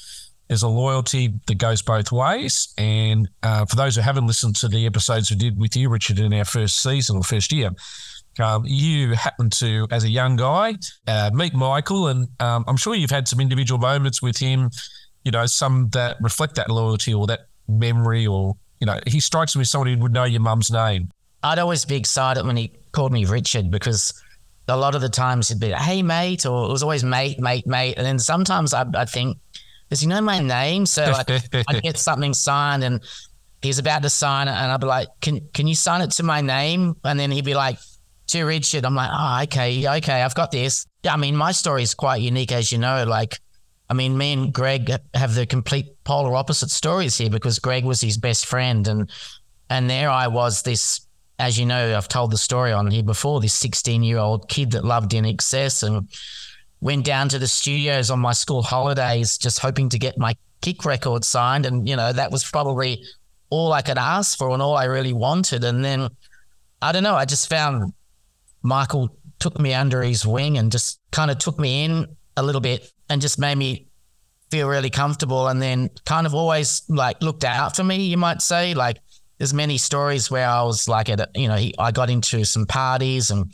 there's 0.50 0.64
a 0.64 0.68
loyalty 0.68 1.34
that 1.48 1.58
goes 1.58 1.82
both 1.82 2.12
ways. 2.12 2.74
And 2.78 3.30
uh, 3.42 3.66
for 3.66 3.78
those 3.78 3.96
who 3.96 4.02
haven't 4.02 4.28
listened 4.28 4.58
to 4.58 4.68
the 4.68 4.86
episodes 4.86 5.32
we 5.32 5.38
did 5.38 5.58
with 5.58 5.78
you, 5.78 5.90
Richard, 5.90 6.20
in 6.20 6.34
our 6.34 6.46
first 6.46 6.84
season 6.84 7.16
or 7.16 7.24
first 7.24 7.54
year, 7.54 7.72
um, 8.40 8.64
you 8.66 9.14
happened 9.14 9.54
to, 9.54 9.88
as 9.92 10.04
a 10.04 10.10
young 10.10 10.36
guy, 10.36 10.76
uh, 11.08 11.32
meet 11.34 11.54
Michael, 11.54 12.08
and 12.10 12.28
um, 12.42 12.66
I'm 12.68 12.76
sure 12.76 12.94
you've 12.94 13.10
had 13.10 13.30
some 13.30 13.40
individual 13.40 13.80
moments 13.80 14.22
with 14.22 14.38
him 14.38 14.70
you 15.26 15.32
know, 15.32 15.46
some 15.46 15.90
that 15.90 16.18
reflect 16.22 16.56
that 16.56 16.70
loyalty 16.70 17.14
or 17.14 17.28
that 17.28 17.48
memory, 17.68 18.26
or 18.26 18.56
you 18.80 18.86
know, 18.86 19.00
he 19.06 19.20
strikes 19.20 19.56
me 19.56 19.62
as 19.62 19.72
someone 19.72 19.94
who 19.94 19.98
would 20.00 20.14
know 20.14 20.24
your 20.24 20.42
mum's 20.42 20.72
name. 20.72 21.10
I'd 21.44 21.60
always 21.60 21.84
be 21.84 21.96
excited 21.96 22.46
when 22.46 22.56
he 22.56 22.72
called 22.92 23.12
me 23.12 23.26
Richard 23.26 23.70
because 23.70 24.14
a 24.68 24.78
lot 24.78 24.96
of 24.96 25.02
the 25.02 25.10
times 25.10 25.50
he'd 25.50 25.60
be 25.60 25.70
like, 25.70 25.82
hey, 25.82 26.02
mate, 26.02 26.46
or 26.46 26.66
it 26.66 26.72
was 26.72 26.82
always 26.82 27.04
mate, 27.04 27.40
mate, 27.40 27.68
mate. 27.68 27.96
And 27.98 28.06
then 28.06 28.18
sometimes 28.18 28.74
I'd, 28.74 28.96
I'd 28.96 29.10
think, 29.10 29.38
does 29.90 30.02
he 30.02 30.08
know 30.08 30.22
my 30.22 30.40
name? 30.40 30.86
So 30.86 31.04
I'd, 31.04 31.30
I'd 31.68 31.82
get 31.84 31.98
something 31.98 32.34
signed 32.34 32.84
and 32.84 33.04
he's 33.62 33.78
about 33.78 34.02
to 34.04 34.10
sign 34.10 34.48
it. 34.48 34.54
And 34.54 34.72
I'd 34.72 34.82
be 34.82 34.88
like, 34.88 35.08
can, 35.22 35.42
can 35.54 35.68
you 35.68 35.76
sign 35.76 36.02
it 36.02 36.12
to 36.12 36.24
my 36.24 36.42
name? 36.42 36.96
And 37.04 37.20
then 37.20 37.30
he'd 37.32 37.46
be 37.46 37.54
like, 37.54 37.78
to 38.28 38.44
Richard. 38.44 38.86
I'm 38.86 38.96
like, 38.96 39.12
oh, 39.14 39.44
okay, 39.44 39.98
okay, 39.98 40.22
I've 40.22 40.36
got 40.36 40.52
this. 40.52 40.88
Yeah, 41.04 41.14
I 41.14 41.18
mean, 41.18 41.36
my 41.36 41.52
story 41.52 41.84
is 41.84 41.94
quite 41.94 42.22
unique, 42.22 42.52
as 42.52 42.72
you 42.72 42.78
know. 42.78 43.04
Like, 43.04 43.40
I 43.90 43.94
mean, 43.94 44.18
me 44.18 44.34
and 44.34 44.54
Greg 44.54 44.92
have 45.14 45.36
the 45.36 45.46
complete 45.46 46.04
polar 46.04 46.36
opposite 46.36 46.72
stories 46.72 47.18
here 47.18 47.30
because 47.30 47.60
Greg 47.60 47.86
was 47.86 48.02
his 48.02 48.18
best 48.18 48.46
friend, 48.46 48.88
and 48.88 49.12
and 49.70 49.90
there 49.90 50.10
I 50.10 50.28
was, 50.28 50.64
this, 50.64 51.02
as 51.40 51.60
you 51.60 51.66
know, 51.66 51.96
I've 51.96 52.08
told 52.08 52.32
the 52.32 52.38
story 52.38 52.72
on 52.72 52.90
here 52.90 53.04
before, 53.04 53.42
this 53.42 53.54
16 53.54 54.04
year 54.04 54.18
old 54.18 54.50
kid 54.50 54.72
that 54.72 54.86
loved 54.86 55.12
INXS 55.12 55.84
and 55.84 56.10
went 56.82 57.06
down 57.06 57.30
to 57.30 57.40
the 57.40 57.48
studios 57.48 58.10
on 58.10 58.20
my 58.20 58.34
school 58.34 58.64
holidays, 58.64 59.38
just 59.38 59.60
hoping 59.60 59.90
to 59.90 60.00
get 60.00 60.18
my 60.18 60.36
kick 60.62 60.84
record 60.86 61.24
signed, 61.24 61.66
and 61.66 61.88
you 61.88 61.96
know 61.96 62.12
that 62.12 62.32
was 62.32 62.44
probably 62.44 63.04
all 63.52 63.72
I 63.72 63.82
could 63.82 64.00
ask 64.00 64.38
for 64.38 64.50
and 64.50 64.62
all 64.62 64.76
I 64.76 64.86
really 64.86 65.14
wanted, 65.14 65.64
and 65.64 65.86
then 65.86 66.10
I 66.82 66.92
don't 66.92 67.04
know, 67.04 67.16
I 67.16 67.26
just 67.26 67.50
found 67.50 67.94
Michael 68.64 69.16
took 69.38 69.60
me 69.60 69.74
under 69.74 70.02
his 70.02 70.26
wing 70.26 70.58
and 70.58 70.72
just 70.72 71.00
kind 71.12 71.30
of 71.30 71.38
took 71.38 71.60
me 71.60 71.86
in 71.86 72.16
a 72.36 72.44
little 72.44 72.62
bit 72.62 72.92
and 73.10 73.22
just 73.22 73.40
made 73.40 73.58
me 73.58 73.88
feel 74.52 74.68
really 74.68 74.90
comfortable 74.90 75.48
and 75.48 75.62
then 75.62 75.90
kind 76.06 76.26
of 76.26 76.34
always 76.34 76.84
like 76.90 77.22
looked 77.22 77.44
out 77.44 77.76
for 77.76 77.84
me, 77.84 77.98
you 77.98 78.18
might 78.18 78.42
say. 78.42 78.74
Like 78.74 78.98
there's 79.38 79.54
many 79.54 79.78
stories 79.78 80.30
where 80.32 80.48
I 80.48 80.64
was 80.64 80.88
like 80.88 81.10
at, 81.10 81.20
a, 81.20 81.30
you 81.36 81.48
know, 81.48 81.56
he, 81.56 81.74
I 81.78 81.92
got 81.92 82.10
into 82.10 82.46
some 82.46 82.66
parties 82.66 83.32
and, 83.32 83.52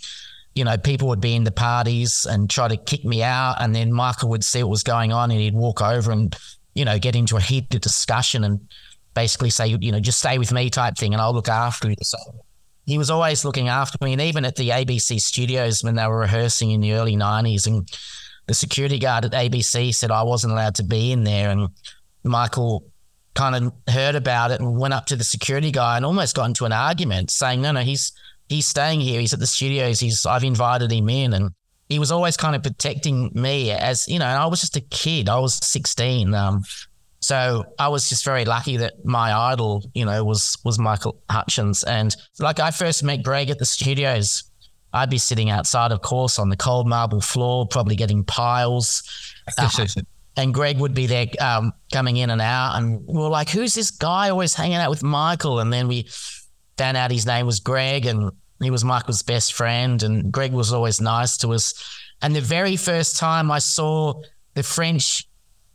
you 0.54 0.64
know, 0.66 0.78
people 0.78 1.08
would 1.10 1.22
be 1.22 1.36
in 1.36 1.44
the 1.44 1.52
parties 1.52 2.26
and 2.30 2.50
try 2.50 2.68
to 2.68 2.78
kick 2.78 3.06
me 3.06 3.24
out. 3.24 3.56
And 3.60 3.74
then 3.74 3.92
Michael 3.92 4.30
would 4.30 4.44
see 4.44 4.64
what 4.64 4.70
was 4.70 4.84
going 4.84 5.14
on 5.14 5.32
and 5.32 5.40
he'd 5.40 5.54
walk 5.54 5.82
over 5.82 6.12
and, 6.12 6.36
you 6.76 6.86
know, 6.86 7.00
get 7.00 7.16
into 7.16 7.38
a 7.38 7.42
heated 7.42 7.82
discussion 7.82 8.44
and 8.44 8.60
basically 9.14 9.50
say, 9.50 9.68
you 9.68 9.92
know, 9.92 10.00
just 10.00 10.20
stay 10.20 10.38
with 10.38 10.52
me 10.52 10.70
type 10.70 10.98
thing 10.98 11.14
and 11.14 11.22
I'll 11.22 11.34
look 11.34 11.50
after 11.50 11.90
you. 11.90 11.96
So 12.02 12.18
he 12.86 12.98
was 12.98 13.10
always 13.10 13.46
looking 13.46 13.70
after 13.70 13.98
me. 14.04 14.14
And 14.14 14.22
even 14.22 14.46
at 14.46 14.56
the 14.56 14.70
ABC 14.70 15.20
studios 15.20 15.84
when 15.84 15.96
they 15.96 16.08
were 16.08 16.20
rehearsing 16.20 16.72
in 16.72 16.82
the 16.82 16.94
early 16.94 17.16
90s 17.16 17.68
and 17.68 17.90
the 18.52 18.56
security 18.56 19.00
guard 19.00 19.24
at 19.24 19.32
ABC 19.32 19.96
said 19.96 20.12
I 20.12 20.24
wasn't 20.24 20.52
allowed 20.52 20.76
to 20.76 20.84
be 20.84 21.14
in 21.14 21.24
there. 21.24 21.52
And 21.52 21.70
Michael 22.26 22.84
kind 23.34 23.56
of 23.56 23.72
heard 23.88 24.16
about 24.16 24.52
it 24.52 24.60
and 24.60 24.78
went 24.78 24.94
up 24.94 25.06
to 25.06 25.16
the 25.16 25.24
security 25.24 25.72
guy 25.72 25.96
and 25.96 26.06
almost 26.06 26.36
got 26.36 26.50
into 26.50 26.66
an 26.66 26.74
argument 26.74 27.32
saying, 27.32 27.62
no, 27.62 27.72
no, 27.72 27.80
he's, 27.80 28.12
he's 28.50 28.68
staying 28.68 29.00
here. 29.00 29.22
He's 29.22 29.34
at 29.34 29.40
the 29.40 29.48
studios. 29.48 30.02
He's, 30.02 30.26
I've 30.26 30.44
invited 30.44 30.92
him 30.92 31.08
in. 31.08 31.32
And 31.32 31.52
he 31.88 31.98
was 31.98 32.12
always 32.12 32.36
kind 32.36 32.54
of 32.54 32.62
protecting 32.62 33.32
me 33.34 33.72
as, 33.72 34.06
you 34.10 34.20
know, 34.20 34.26
I 34.26 34.48
was 34.48 34.60
just 34.60 34.76
a 34.76 34.82
kid. 34.82 35.30
I 35.30 35.40
was 35.40 35.54
16. 35.66 36.34
Um, 36.34 36.66
so 37.22 37.64
I 37.80 37.88
was 37.88 38.10
just 38.10 38.26
very 38.26 38.44
lucky 38.44 38.76
that 38.78 39.06
my 39.06 39.32
idol, 39.34 39.90
you 39.94 40.04
know, 40.04 40.26
was 40.26 40.58
was 40.66 40.78
Michael 40.78 41.22
Hutchence. 41.30 41.84
And 41.84 42.14
like 42.40 42.60
I 42.60 42.72
first 42.72 43.02
met 43.02 43.24
Greg 43.24 43.50
at 43.50 43.60
the 43.60 43.66
studios. 43.66 44.44
I'd 44.94 45.10
be 45.10 45.18
sitting 45.18 45.50
outside, 45.50 45.92
of 45.92 46.02
course, 46.02 46.38
on 46.40 46.50
the 46.50 46.58
cold 46.58 46.88
marble 46.88 47.22
floor, 47.22 47.66
probably 47.68 47.96
getting 47.96 48.24
piles. 48.24 49.04
Uh, 49.58 49.70
and 50.38 50.54
Greg 50.54 50.80
would 50.80 50.94
be 50.94 51.08
there 51.08 51.28
um, 51.40 51.74
coming 51.92 52.18
in 52.18 52.30
and 52.30 52.42
out. 52.42 52.76
And 52.76 53.06
we 53.08 53.20
were 53.20 53.30
like, 53.30 53.50
who's 53.50 53.74
this 53.74 53.92
guy 53.92 54.30
always 54.30 54.54
hanging 54.54 54.78
out 54.78 54.90
with 54.90 55.04
Michael? 55.04 55.60
And 55.60 55.72
then 55.72 55.88
we 55.88 56.08
found 56.78 56.98
out 56.98 57.12
his 57.12 57.26
name 57.26 57.46
was 57.46 57.60
Greg 57.60 58.06
and 58.06 58.32
he 58.62 58.70
was 58.70 58.84
Michael's 58.84 59.22
best 59.22 59.54
friend. 59.54 60.02
And 60.04 60.32
Greg 60.32 60.52
was 60.52 60.74
always 60.74 61.00
nice 61.00 61.38
to 61.38 61.50
us. 61.54 61.74
And 62.22 62.36
the 62.36 62.42
very 62.42 62.76
first 62.76 63.18
time 63.18 63.50
I 63.50 63.60
saw 63.60 64.22
the 64.54 64.64
French 64.64 65.26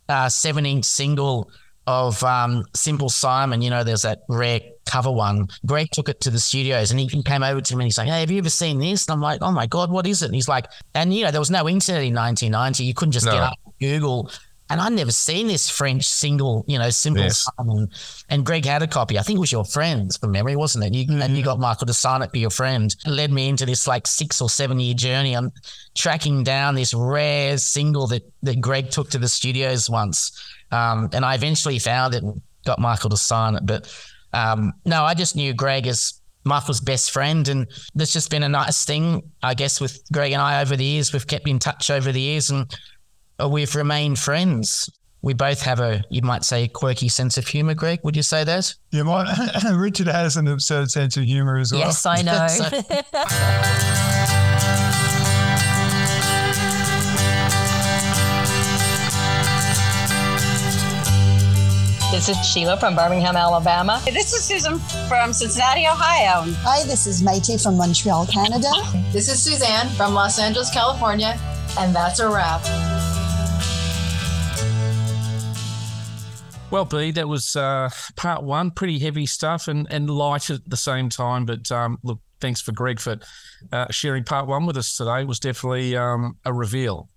uh, 0.09 0.29
seven 0.29 0.65
inch 0.65 0.85
single 0.85 1.51
of 1.87 2.21
um, 2.23 2.65
Simple 2.75 3.09
Simon, 3.09 3.61
you 3.61 3.69
know, 3.69 3.83
there's 3.83 4.01
that 4.03 4.19
rare 4.27 4.59
cover 4.85 5.11
one. 5.11 5.47
Greg 5.65 5.87
took 5.91 6.09
it 6.09 6.21
to 6.21 6.29
the 6.29 6.39
studios 6.39 6.91
and 6.91 6.99
he 6.99 7.23
came 7.23 7.43
over 7.43 7.61
to 7.61 7.75
me 7.75 7.83
and 7.83 7.87
he's 7.87 7.97
like, 7.97 8.07
Hey, 8.07 8.19
have 8.19 8.29
you 8.31 8.37
ever 8.39 8.49
seen 8.49 8.79
this? 8.79 9.07
And 9.07 9.13
I'm 9.13 9.21
like, 9.21 9.39
Oh 9.41 9.51
my 9.51 9.67
God, 9.67 9.89
what 9.89 10.05
is 10.05 10.21
it? 10.21 10.25
And 10.27 10.35
he's 10.35 10.47
like, 10.47 10.65
And 10.93 11.13
you 11.13 11.23
know, 11.23 11.31
there 11.31 11.41
was 11.41 11.49
no 11.51 11.67
internet 11.67 12.03
in 12.03 12.13
1990. 12.13 12.83
You 12.83 12.93
couldn't 12.93 13.13
just 13.13 13.25
No. 13.25 13.31
get 13.31 13.41
up 13.41 13.53
Google. 13.79 14.29
And 14.69 14.81
I'd 14.81 14.91
never 14.91 15.13
seen 15.13 15.47
this 15.47 15.69
French 15.69 16.05
single, 16.05 16.65
you 16.67 16.77
know, 16.77 16.89
Simple 16.89 17.23
Yes. 17.23 17.47
Simon. 17.57 17.89
And 18.27 18.45
Greg 18.45 18.65
had 18.65 18.81
a 18.81 18.87
copy. 18.87 19.17
I 19.17 19.21
think 19.21 19.37
it 19.37 19.39
was 19.39 19.51
your 19.51 19.63
friend's 19.63 20.17
from 20.17 20.31
memory, 20.31 20.57
wasn't 20.57 20.83
it? 20.83 20.93
You, 20.93 21.21
And 21.21 21.37
you 21.37 21.43
got 21.43 21.57
Michael 21.57 21.87
to 21.87 21.93
sign 21.93 22.21
it 22.21 22.31
for 22.31 22.37
your 22.37 22.49
friend. 22.49 22.93
It 23.05 23.09
led 23.09 23.31
me 23.31 23.47
into 23.47 23.65
this 23.65 23.87
like 23.87 24.05
six 24.05 24.41
or 24.41 24.49
seven 24.49 24.77
year 24.81 24.93
journey. 24.93 25.35
I'm 25.37 25.53
tracking 25.95 26.43
down 26.43 26.75
this 26.75 26.93
rare 26.93 27.57
single 27.57 28.07
that, 28.07 28.23
that 28.43 28.59
Greg 28.59 28.89
took 28.89 29.09
to 29.11 29.17
the 29.17 29.29
studios 29.29 29.89
once. 29.89 30.33
Um, 30.71 31.09
and 31.13 31.23
I 31.23 31.35
eventually 31.35 31.79
found 31.79 32.13
it 32.13 32.23
and 32.23 32.41
got 32.65 32.79
Michael 32.79 33.09
to 33.09 33.17
sign 33.17 33.55
it. 33.55 33.65
But 33.65 33.93
um, 34.33 34.73
no, 34.85 35.03
I 35.03 35.13
just 35.13 35.35
knew 35.35 35.53
Greg 35.53 35.87
as 35.87 36.21
Michael's 36.43 36.81
best 36.81 37.11
friend. 37.11 37.47
And 37.47 37.67
there's 37.95 38.13
just 38.13 38.29
been 38.29 38.43
a 38.43 38.49
nice 38.49 38.85
thing, 38.85 39.21
I 39.43 39.53
guess, 39.53 39.79
with 39.79 40.01
Greg 40.11 40.31
and 40.31 40.41
I 40.41 40.61
over 40.61 40.75
the 40.75 40.85
years. 40.85 41.13
We've 41.13 41.27
kept 41.27 41.47
in 41.47 41.59
touch 41.59 41.89
over 41.89 42.11
the 42.11 42.21
years 42.21 42.49
and 42.49 42.73
uh, 43.41 43.49
we've 43.49 43.75
remained 43.75 44.19
friends. 44.19 44.89
We 45.21 45.33
both 45.33 45.61
have 45.63 45.79
a, 45.79 46.03
you 46.09 46.21
might 46.21 46.45
say, 46.45 46.67
quirky 46.67 47.09
sense 47.09 47.37
of 47.37 47.47
humor, 47.47 47.73
Greg. 47.73 47.99
Would 48.03 48.15
you 48.15 48.21
say 48.21 48.43
that? 48.43 48.73
You 48.91 49.03
might. 49.03 49.27
Richard 49.73 50.07
has 50.07 50.37
an 50.37 50.47
absurd 50.47 50.91
sense 50.91 51.17
of 51.17 51.23
humor 51.23 51.57
as 51.57 51.71
well. 51.71 51.81
Yes, 51.81 52.05
I 52.05 52.21
know. 52.21 52.47
This 62.09 62.29
is 62.29 62.37
Sheila 62.47 62.77
from 62.77 62.95
Birmingham, 62.95 63.35
Alabama. 63.35 64.01
This 64.05 64.31
is 64.31 64.41
Susan 64.41 64.79
from 65.09 65.33
Cincinnati, 65.33 65.85
Ohio. 65.85 66.49
Hi, 66.59 66.83
this 66.85 67.05
is 67.05 67.21
Maite 67.21 67.61
from 67.61 67.75
Montreal, 67.75 68.25
Canada. 68.27 68.71
this 69.11 69.27
is 69.27 69.43
Suzanne 69.43 69.89
from 69.89 70.13
Los 70.13 70.39
Angeles, 70.39 70.71
California. 70.71 71.37
And 71.77 71.93
that's 71.93 72.21
a 72.21 72.29
wrap. 72.29 72.61
Well, 76.71 76.85
B, 76.85 77.11
that 77.11 77.27
was 77.27 77.57
uh, 77.57 77.89
part 78.15 78.41
one. 78.41 78.71
Pretty 78.71 78.99
heavy 78.99 79.25
stuff 79.25 79.67
and, 79.67 79.85
and 79.91 80.09
light 80.09 80.49
at 80.49 80.61
the 80.65 80.77
same 80.77 81.09
time. 81.09 81.45
But 81.45 81.69
um, 81.73 81.99
look, 82.03 82.19
thanks 82.39 82.61
for 82.61 82.71
Greg 82.71 83.01
for 83.01 83.17
uh, 83.73 83.87
sharing 83.91 84.23
part 84.23 84.47
one 84.47 84.65
with 84.65 84.77
us 84.77 84.95
today. 84.95 85.21
It 85.21 85.27
was 85.27 85.41
definitely 85.41 85.97
um, 85.97 86.37
a 86.45 86.53
reveal. 86.53 87.09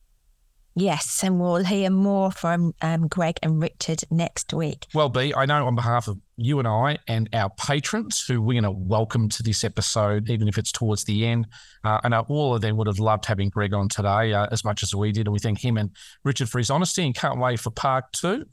Yes, 0.80 1.22
and 1.22 1.38
we'll 1.38 1.62
hear 1.62 1.90
more 1.90 2.32
from 2.32 2.74
um, 2.80 3.06
Greg 3.06 3.38
and 3.42 3.60
Richard 3.60 4.02
next 4.10 4.54
week. 4.54 4.86
Well, 4.94 5.10
B, 5.10 5.34
I 5.36 5.44
know 5.44 5.66
on 5.66 5.74
behalf 5.74 6.08
of 6.08 6.18
you 6.38 6.58
and 6.58 6.66
I 6.66 6.96
and 7.06 7.28
our 7.34 7.50
patrons 7.50 8.24
who 8.26 8.40
we're 8.40 8.62
going 8.62 8.64
to 8.64 8.70
welcome 8.70 9.28
to 9.28 9.42
this 9.42 9.62
episode, 9.62 10.30
even 10.30 10.48
if 10.48 10.56
it's 10.56 10.72
towards 10.72 11.04
the 11.04 11.26
end, 11.26 11.48
uh, 11.84 12.00
I 12.02 12.08
know 12.08 12.24
all 12.28 12.54
of 12.54 12.62
them 12.62 12.78
would 12.78 12.86
have 12.86 12.98
loved 12.98 13.26
having 13.26 13.50
Greg 13.50 13.74
on 13.74 13.90
today 13.90 14.32
uh, 14.32 14.46
as 14.50 14.64
much 14.64 14.82
as 14.82 14.94
we 14.94 15.12
did. 15.12 15.26
And 15.26 15.34
we 15.34 15.38
thank 15.38 15.62
him 15.62 15.76
and 15.76 15.90
Richard 16.24 16.48
for 16.48 16.56
his 16.56 16.70
honesty 16.70 17.04
and 17.04 17.14
can't 17.14 17.38
wait 17.38 17.60
for 17.60 17.70
part 17.70 18.10
two. 18.14 18.46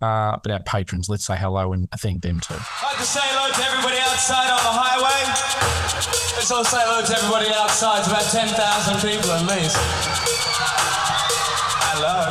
Uh, 0.00 0.38
but 0.42 0.52
our 0.52 0.62
patrons, 0.62 1.10
let's 1.10 1.26
say 1.26 1.36
hello 1.36 1.74
and 1.74 1.90
thank 1.98 2.22
them 2.22 2.40
too. 2.40 2.54
I'd 2.54 2.82
like 2.82 2.96
to 2.96 3.04
say 3.04 3.20
hello 3.22 3.52
to 3.52 3.62
everybody 3.62 3.98
outside 3.98 4.48
on 4.48 4.64
the 4.64 4.72
highway. 4.72 5.20
Let's 6.34 6.50
all 6.50 6.64
say 6.64 6.80
hello 6.80 7.04
to 7.04 7.12
everybody 7.12 7.54
outside. 7.54 7.98
It's 7.98 8.08
about 8.08 8.24
10,000 8.24 9.10
people 9.10 9.32
at 9.32 9.44
least. 9.44 10.63
Hello. 11.96 12.26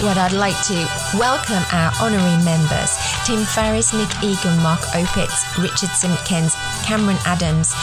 Well, 0.00 0.16
I'd 0.18 0.32
like 0.32 0.56
to 0.72 0.80
welcome 1.12 1.60
our 1.76 1.92
honorary 2.00 2.40
members 2.40 2.96
Tim 3.26 3.40
Farriss, 3.40 3.92
Nick 3.92 4.22
Egan, 4.22 4.56
Mark 4.62 4.78
Opitz, 4.94 5.60
Richard 5.60 5.90
Simpkins, 5.90 6.54
Cameron 6.84 7.16
Adams, 7.24 7.74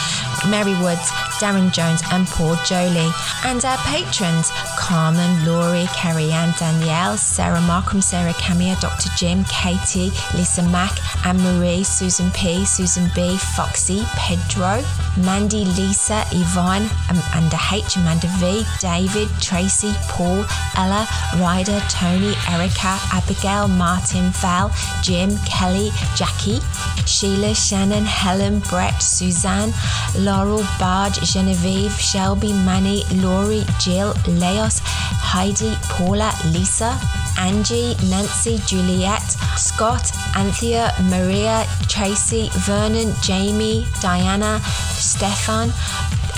Mary 0.48 0.72
Woods, 0.80 1.10
Darren 1.36 1.70
Jones, 1.70 2.00
and 2.12 2.26
Paul 2.28 2.56
Jolie. 2.64 3.10
And 3.44 3.62
our 3.62 3.76
patrons 3.84 4.50
Carmen, 4.78 5.44
Laurie, 5.44 5.86
Kerry 5.94 6.32
Ann, 6.32 6.54
Danielle, 6.58 7.18
Sarah 7.18 7.60
Markham, 7.60 8.00
Sarah 8.00 8.32
Camia, 8.34 8.80
Dr. 8.80 9.10
Jim, 9.16 9.44
Katie, 9.44 10.10
Lisa 10.34 10.62
Mack, 10.62 10.92
Anne 11.26 11.42
Marie, 11.42 11.84
Susan 11.84 12.30
P, 12.30 12.64
Susan 12.64 13.10
B, 13.14 13.36
Foxy, 13.36 14.02
Pedro, 14.16 14.82
Mandy, 15.18 15.64
Lisa, 15.64 16.24
Yvonne, 16.32 16.88
um, 17.10 17.20
Amanda 17.32 17.58
H, 17.70 17.96
Amanda 17.96 18.28
V, 18.38 18.64
David, 18.80 19.28
Tracy, 19.40 19.92
Paul, 20.08 20.44
Ella, 20.76 21.06
Ryder, 21.38 21.80
Tony, 21.90 22.34
Erica, 22.48 22.98
Abigail, 23.12 23.68
Martin, 23.68 24.30
Val, 24.40 24.70
Jim, 25.02 25.33
Kelly, 25.46 25.90
Jackie, 26.14 26.60
Sheila, 27.06 27.54
Shannon, 27.54 28.04
Helen, 28.04 28.60
Brett, 28.70 29.02
Suzanne, 29.02 29.72
Laurel, 30.18 30.64
Barge, 30.78 31.20
Genevieve, 31.20 31.92
Shelby, 31.92 32.52
Manny, 32.52 33.04
Laurie, 33.14 33.64
Jill, 33.78 34.14
Leos, 34.26 34.80
Heidi, 34.84 35.74
Paula, 35.88 36.32
Lisa, 36.46 36.98
Angie, 37.38 37.94
Nancy, 38.08 38.58
Juliet, 38.66 39.22
Scott, 39.56 40.12
Anthea, 40.36 40.92
Maria, 41.10 41.66
Tracy, 41.88 42.50
Vernon, 42.58 43.12
Jamie, 43.22 43.86
Diana, 44.00 44.60
Stefan, 44.92 45.72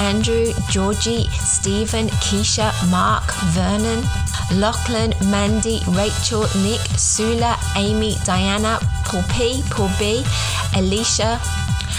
Andrew, 0.01 0.53
Georgie, 0.69 1.29
Stephen, 1.41 2.09
Keisha, 2.21 2.73
Mark, 2.91 3.33
Vernon, 3.55 4.03
Lachlan, 4.53 5.13
Mandy, 5.31 5.81
Rachel, 5.89 6.47
Nick, 6.63 6.81
Sula, 6.97 7.59
Amy, 7.77 8.17
Diana, 8.25 8.79
Paul 9.05 9.23
P, 9.31 9.63
Paul 9.71 9.91
B, 9.99 10.25
Alicia, 10.77 11.41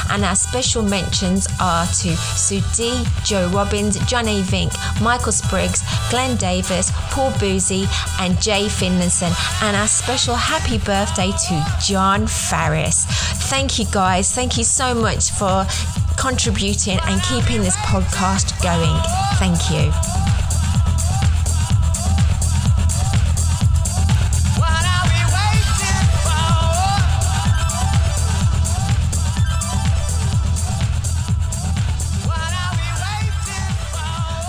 and 0.10 0.24
our 0.24 0.36
special 0.36 0.84
mentions 0.84 1.48
are 1.60 1.86
to 1.86 2.16
Sue 2.16 2.62
D, 2.76 3.04
Joe 3.24 3.50
Robbins, 3.50 3.98
John 4.06 4.28
A. 4.28 4.41
Vink, 4.41 4.74
Michael 5.02 5.32
Spriggs, 5.32 5.84
Glenn 6.10 6.38
Davis, 6.38 6.91
Paul 7.12 7.32
Boozy, 7.39 7.86
and 8.20 8.39
Jay 8.41 8.68
Finlayson. 8.68 9.34
And 9.64 9.76
our 9.76 9.88
special 9.88 10.36
happy 10.36 10.78
birthday 10.78 11.32
to 11.32 11.66
John 11.82 12.22
Farriss. 12.22 13.06
Thank 13.50 13.80
you 13.80 13.86
guys. 13.91 14.34
Thank 14.34 14.58
you 14.58 14.64
so 14.64 14.93
much 14.93 15.32
for 15.32 15.66
contributing 16.18 17.00
and 17.04 17.22
keeping 17.24 17.62
this 17.62 17.76
podcast 17.78 18.62
going. 18.62 19.00
Thank 19.38 19.72
you. 19.72 20.26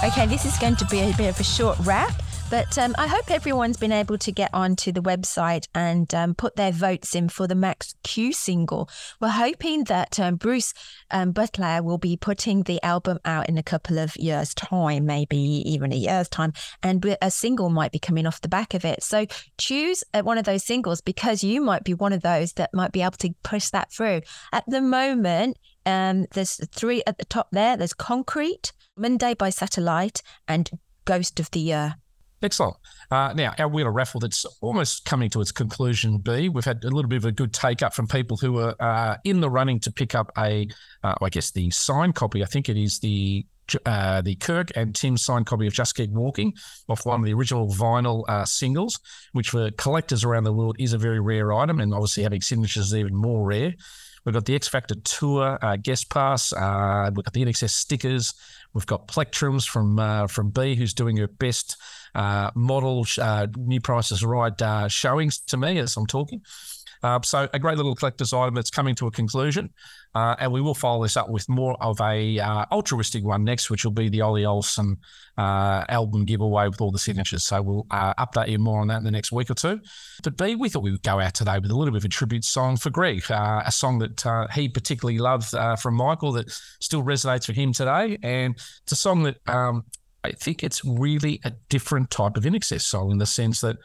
Okay, 0.05 0.27
this 0.27 0.45
is 0.45 0.57
going 0.59 0.77
to 0.77 0.87
be 0.87 1.01
a 1.01 1.13
bit 1.17 1.29
of 1.29 1.41
a 1.41 1.45
short 1.45 1.77
wrap. 1.81 2.23
But 2.51 2.79
um, 2.79 2.95
I 2.97 3.09
hope 3.09 3.33
everyone's 3.33 3.77
been 3.77 3.91
able 3.91 4.17
to 4.19 4.31
get 4.31 4.49
onto 4.55 4.93
the 4.93 5.03
website 5.03 5.67
and 5.75 6.15
um, 6.15 6.37
put 6.37 6.55
their 6.55 6.71
votes 6.71 7.17
in 7.17 7.29
for 7.29 7.49
the 7.49 7.57
Max 7.57 7.97
Q 8.05 8.33
single. 8.33 8.89
We're 9.21 9.29
hoping 9.29 9.85
that 9.85 10.21
um, 10.21 10.37
Bruce 10.37 10.73
um, 11.11 11.33
Butler 11.33 11.83
will 11.83 11.99
be 11.99 12.17
putting 12.17 12.63
the 12.63 12.81
album 12.85 13.19
out 13.25 13.49
in 13.49 13.59
a 13.59 13.63
couple 13.63 13.99
of 13.99 14.17
years' 14.17 14.55
time, 14.55 15.05
maybe 15.05 15.37
even 15.37 15.93
a 15.93 15.97
year's 15.97 16.29
time, 16.29 16.53
and 16.81 17.05
a 17.21 17.31
single 17.31 17.69
might 17.69 17.91
be 17.91 17.99
coming 17.99 18.25
off 18.25 18.41
the 18.41 18.49
back 18.49 18.75
of 18.75 18.85
it. 18.85 19.03
So 19.03 19.27
choose 19.59 20.05
uh, 20.15 20.23
one 20.23 20.39
of 20.39 20.45
those 20.45 20.63
singles 20.63 21.01
because 21.01 21.43
you 21.43 21.61
might 21.61 21.83
be 21.83 21.93
one 21.93 22.13
of 22.13 22.23
those 22.23 22.53
that 22.53 22.73
might 22.73 22.93
be 22.93 23.03
able 23.03 23.19
to 23.19 23.35
push 23.43 23.71
that 23.71 23.93
through. 23.93 24.21
At 24.53 24.63
the 24.69 24.81
moment, 24.81 25.59
um, 25.85 26.27
there's 26.35 26.61
three 26.73 27.03
at 27.07 27.19
the 27.19 27.25
top 27.25 27.49
there. 27.51 27.77
There's 27.77 27.95
Concrete, 27.95 28.73
Monday 28.99 29.35
by 29.35 29.51
Satellite, 29.51 30.23
and 30.47 30.71
Ghost 31.05 31.41
of 31.41 31.51
the 31.51 31.61
Year. 31.61 31.97
Excellent. 32.41 32.77
Uh, 33.11 33.33
now, 33.35 33.53
our 33.59 33.69
Wheeler 33.69 33.91
raffle 33.91 34.21
that's 34.21 34.45
almost 34.61 35.05
coming 35.05 35.29
to 35.31 35.41
its 35.41 35.51
conclusion, 35.51 36.19
B. 36.19 36.49
We've 36.49 36.65
had 36.65 36.85
a 36.85 36.91
little 36.91 37.09
bit 37.09 37.17
of 37.17 37.25
a 37.25 37.33
good 37.33 37.53
take 37.53 37.83
up 37.83 37.95
from 37.95 38.07
people 38.07 38.37
who 38.37 38.59
are 38.59 38.77
uh, 38.79 39.17
in 39.25 39.41
the 39.41 39.51
running 39.51 39.81
to 39.81 39.93
pick 39.93 40.15
up 40.15 40.31
a, 40.39 40.69
uh, 41.03 41.15
I 41.21 41.29
guess, 41.31 41.51
the 41.51 41.71
signed 41.71 42.15
copy. 42.15 42.43
I 42.43 42.47
think 42.47 42.69
it 42.69 42.77
is 42.77 43.01
the 43.01 43.45
uh, 43.85 44.23
the 44.23 44.35
Kirk 44.37 44.71
and 44.77 44.95
Tim 44.95 45.17
signed 45.17 45.47
copy 45.47 45.67
of 45.67 45.73
Just 45.75 45.95
Keep 45.95 46.11
Walking 46.11 46.55
off 46.89 47.05
one 47.05 47.21
of 47.21 47.27
the 47.27 47.35
original 47.35 47.69
vinyl 47.69 48.25
uh, 48.29 48.45
singles, 48.45 48.99
which 49.33 49.51
for 49.51 49.71
collectors 49.73 50.25
around 50.25 50.45
the 50.45 50.53
world 50.53 50.77
is 50.79 50.93
a 50.93 50.99
very 50.99 51.21
rare 51.21 51.53
item, 51.53 51.81
and 51.81 51.93
obviously 51.93 52.23
having 52.23 52.41
signatures 52.41 52.87
is 52.87 52.95
even 52.95 53.15
more 53.15 53.45
rare. 53.45 53.75
We've 54.25 54.35
got 54.35 54.45
the 54.45 54.55
X 54.55 54.69
Factor 54.69 54.95
Tour 55.05 55.59
uh, 55.63 55.77
guest 55.77 56.11
pass. 56.11 56.53
Uh, 56.53 57.11
we've 57.15 57.25
got 57.25 57.33
the 57.33 57.45
INXS 57.45 57.71
stickers. 57.71 58.35
We've 58.75 58.87
got 58.87 59.09
plectrums 59.09 59.67
from 59.67 59.99
uh, 59.99 60.27
from 60.27 60.51
B, 60.51 60.75
who's 60.75 60.95
doing 60.95 61.17
her 61.17 61.29
best 61.29 61.77
uh, 62.15 62.51
model 62.55 63.07
uh, 63.21 63.47
new 63.57 63.81
prices 63.81 64.25
right 64.25 64.61
uh, 64.61 64.89
showings 64.89 65.39
to 65.39 65.57
me 65.57 65.79
as 65.79 65.97
I'm 65.97 66.07
talking. 66.07 66.43
Uh, 67.03 67.21
so 67.23 67.49
a 67.53 67.59
great 67.59 67.77
little 67.77 67.95
collector's 67.95 68.33
item 68.33 68.55
that's 68.55 68.71
coming 68.71 68.95
to 68.97 69.07
a 69.07 69.11
conclusion, 69.11 69.71
uh, 70.15 70.35
and 70.39 70.53
we 70.53 70.61
will 70.61 70.75
follow 70.75 71.03
this 71.03 71.17
up 71.17 71.29
with 71.29 71.49
more 71.49 71.77
of 71.81 72.01
a 72.01 72.39
uh, 72.39 72.65
altruistic 72.73 73.25
one 73.25 73.45
next, 73.45 73.71
which 73.71 73.85
will 73.85 73.93
be 73.93 74.09
the 74.09 74.21
Ollie 74.21 74.45
Olsen 74.45 74.97
uh, 75.37 75.85
album 75.89 76.25
giveaway 76.25 76.69
with 76.69 76.81
all 76.81 76.91
the 76.91 76.99
signatures. 76.99 77.45
So 77.45 77.63
we'll 77.63 77.87
uh, 77.91 78.15
update 78.15 78.49
you 78.49 78.59
more 78.59 78.81
on 78.81 78.89
that 78.89 78.99
in 78.99 79.05
the 79.05 79.11
next 79.11 79.33
week 79.33 79.51
or 79.51 79.55
two. 79.55 79.81
But 80.23 80.37
B, 80.37 80.55
we 80.55 80.69
thought 80.69 80.83
we 80.83 80.91
would 80.91 81.03
go 81.03 81.21
out 81.21 81.35
today 81.35 81.59
with 81.59 81.71
a 81.71 81.77
little 81.77 81.93
bit 81.93 81.99
of 81.99 82.05
a 82.05 82.09
tribute 82.09 82.45
song 82.45 82.77
for 82.77 82.91
Greg, 82.91 83.31
uh, 83.31 83.63
a 83.65 83.73
song 83.73 83.99
that 83.99 84.49
he 84.55 84.69
particularly 84.69 85.19
loved 85.19 85.55
from 85.81 85.95
Michael 85.95 86.33
that 86.33 86.51
still 86.81 87.03
resonates 87.03 87.47
for 87.47 87.53
him 87.53 87.73
today, 87.73 88.19
and 88.23 88.55
it's 88.83 88.93
a 88.93 88.97
song 88.97 89.23
that. 89.25 89.37
Um, 89.49 89.85
I 90.25 90.33
think 90.33 90.65
it's 90.65 90.85
really 90.85 91.41
a 91.45 91.53
different 91.69 92.11
type 92.11 92.37
of 92.37 92.43
INXS 92.43 92.83
song 92.83 93.13
in 93.13 93.19
the 93.19 93.25
sense 93.25 93.61
that 93.61 93.77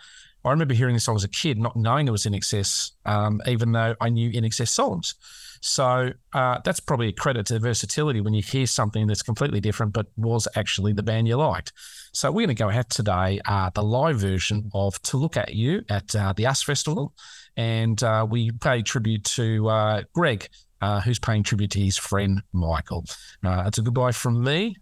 I 0.46 0.52
remember 0.52 0.74
hearing 0.74 0.94
this 0.94 1.06
song 1.06 1.16
as 1.16 1.24
a 1.24 1.30
kid, 1.30 1.58
not 1.58 1.76
knowing 1.76 2.08
it 2.08 2.12
was 2.12 2.26
INXS, 2.26 2.92
um, 3.06 3.42
even 3.48 3.72
though 3.72 3.96
I 4.02 4.10
knew 4.10 4.30
INXS 4.32 4.70
songs. 4.70 5.16
So 5.62 6.12
uh, 6.34 6.60
that's 6.66 6.82
probably 6.82 7.08
a 7.08 7.14
credit 7.14 7.46
to 7.46 7.60
versatility 7.60 8.20
when 8.20 8.34
you 8.34 8.42
hear 8.42 8.68
something 8.68 9.08
that's 9.08 9.22
completely 9.22 9.62
different, 9.62 9.94
but 9.94 10.08
was 10.18 10.46
actually 10.58 10.92
the 10.92 11.04
band 11.04 11.30
you 11.30 11.38
liked. 11.38 11.72
So 12.12 12.30
we're 12.30 12.46
going 12.46 12.56
to 12.56 12.62
go 12.62 12.68
ahead 12.68 12.90
today, 12.90 13.40
uh, 13.46 13.70
the 13.70 13.82
live 13.82 14.18
version 14.18 14.70
of 14.74 15.02
"To 15.04 15.18
Look 15.18 15.38
at 15.38 15.56
You" 15.56 15.86
at 15.90 16.14
uh, 16.14 16.34
the 16.34 16.46
US 16.48 16.64
Festival, 16.64 17.14
and 17.56 18.04
uh, 18.04 18.28
we 18.30 18.52
pay 18.52 18.82
tribute 18.82 19.24
to 19.24 19.70
uh, 19.70 20.04
Greg, 20.14 20.50
uh, 20.82 21.00
who's 21.00 21.20
paying 21.20 21.44
tribute 21.44 21.72
to 21.72 21.80
his 21.80 21.98
friend 21.98 22.44
Michael. 22.52 23.06
it's 23.42 23.78
a 23.78 23.82
goodbye 23.82 24.12
from 24.12 24.44
me, 24.44 24.76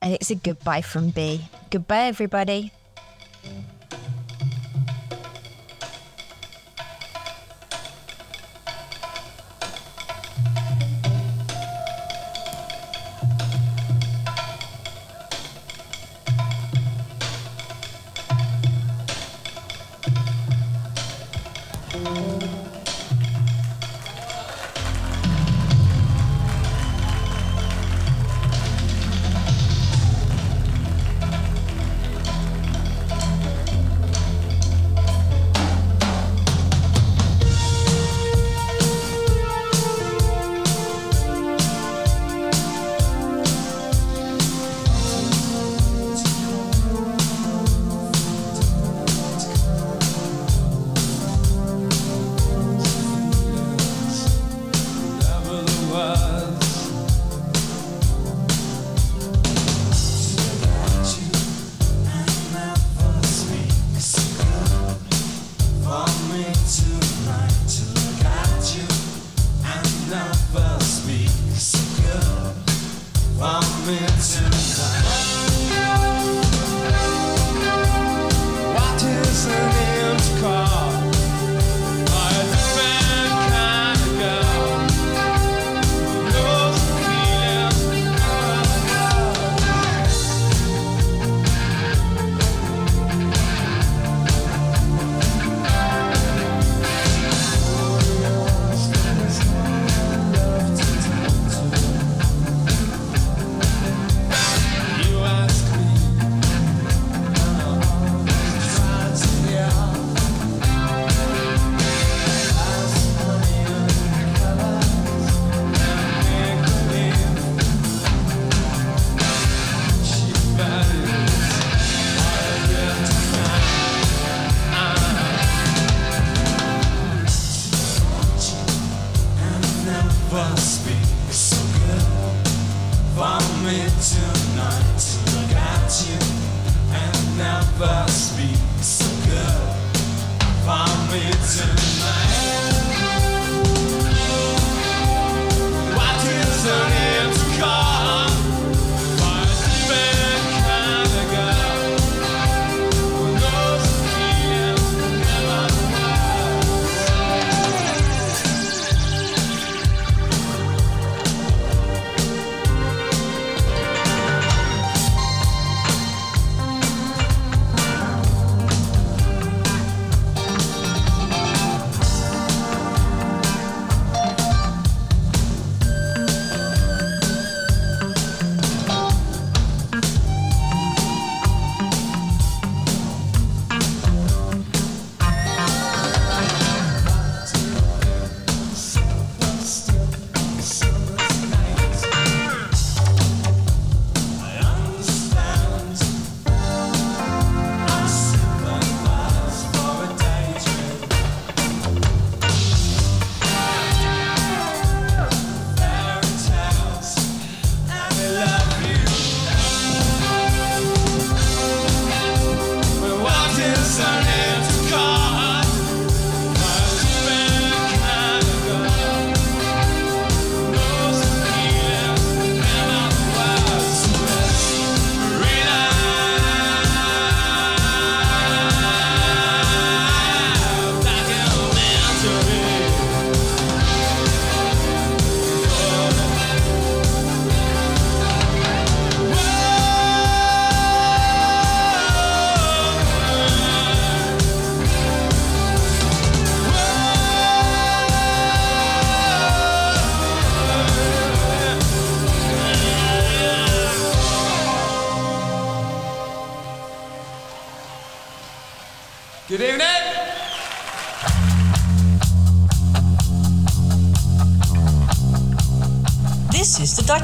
and 0.00 0.14
it's 0.14 0.30
a 0.30 0.34
goodbye 0.34 0.80
from 0.80 1.10
B. 1.10 1.42
Goodbye, 1.68 2.06
everybody. 2.06 2.72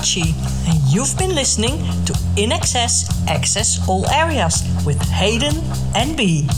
Dutchie, 0.03 0.34
and 0.68 0.80
you've 0.92 1.16
been 1.16 1.32
listening 1.32 1.78
to 2.07 2.12
INXS 2.34 3.28
Access 3.28 3.88
All 3.88 4.05
Areas 4.11 4.64
with 4.84 5.00
Hayden 5.11 5.55
and 5.94 6.16
B. 6.16 6.48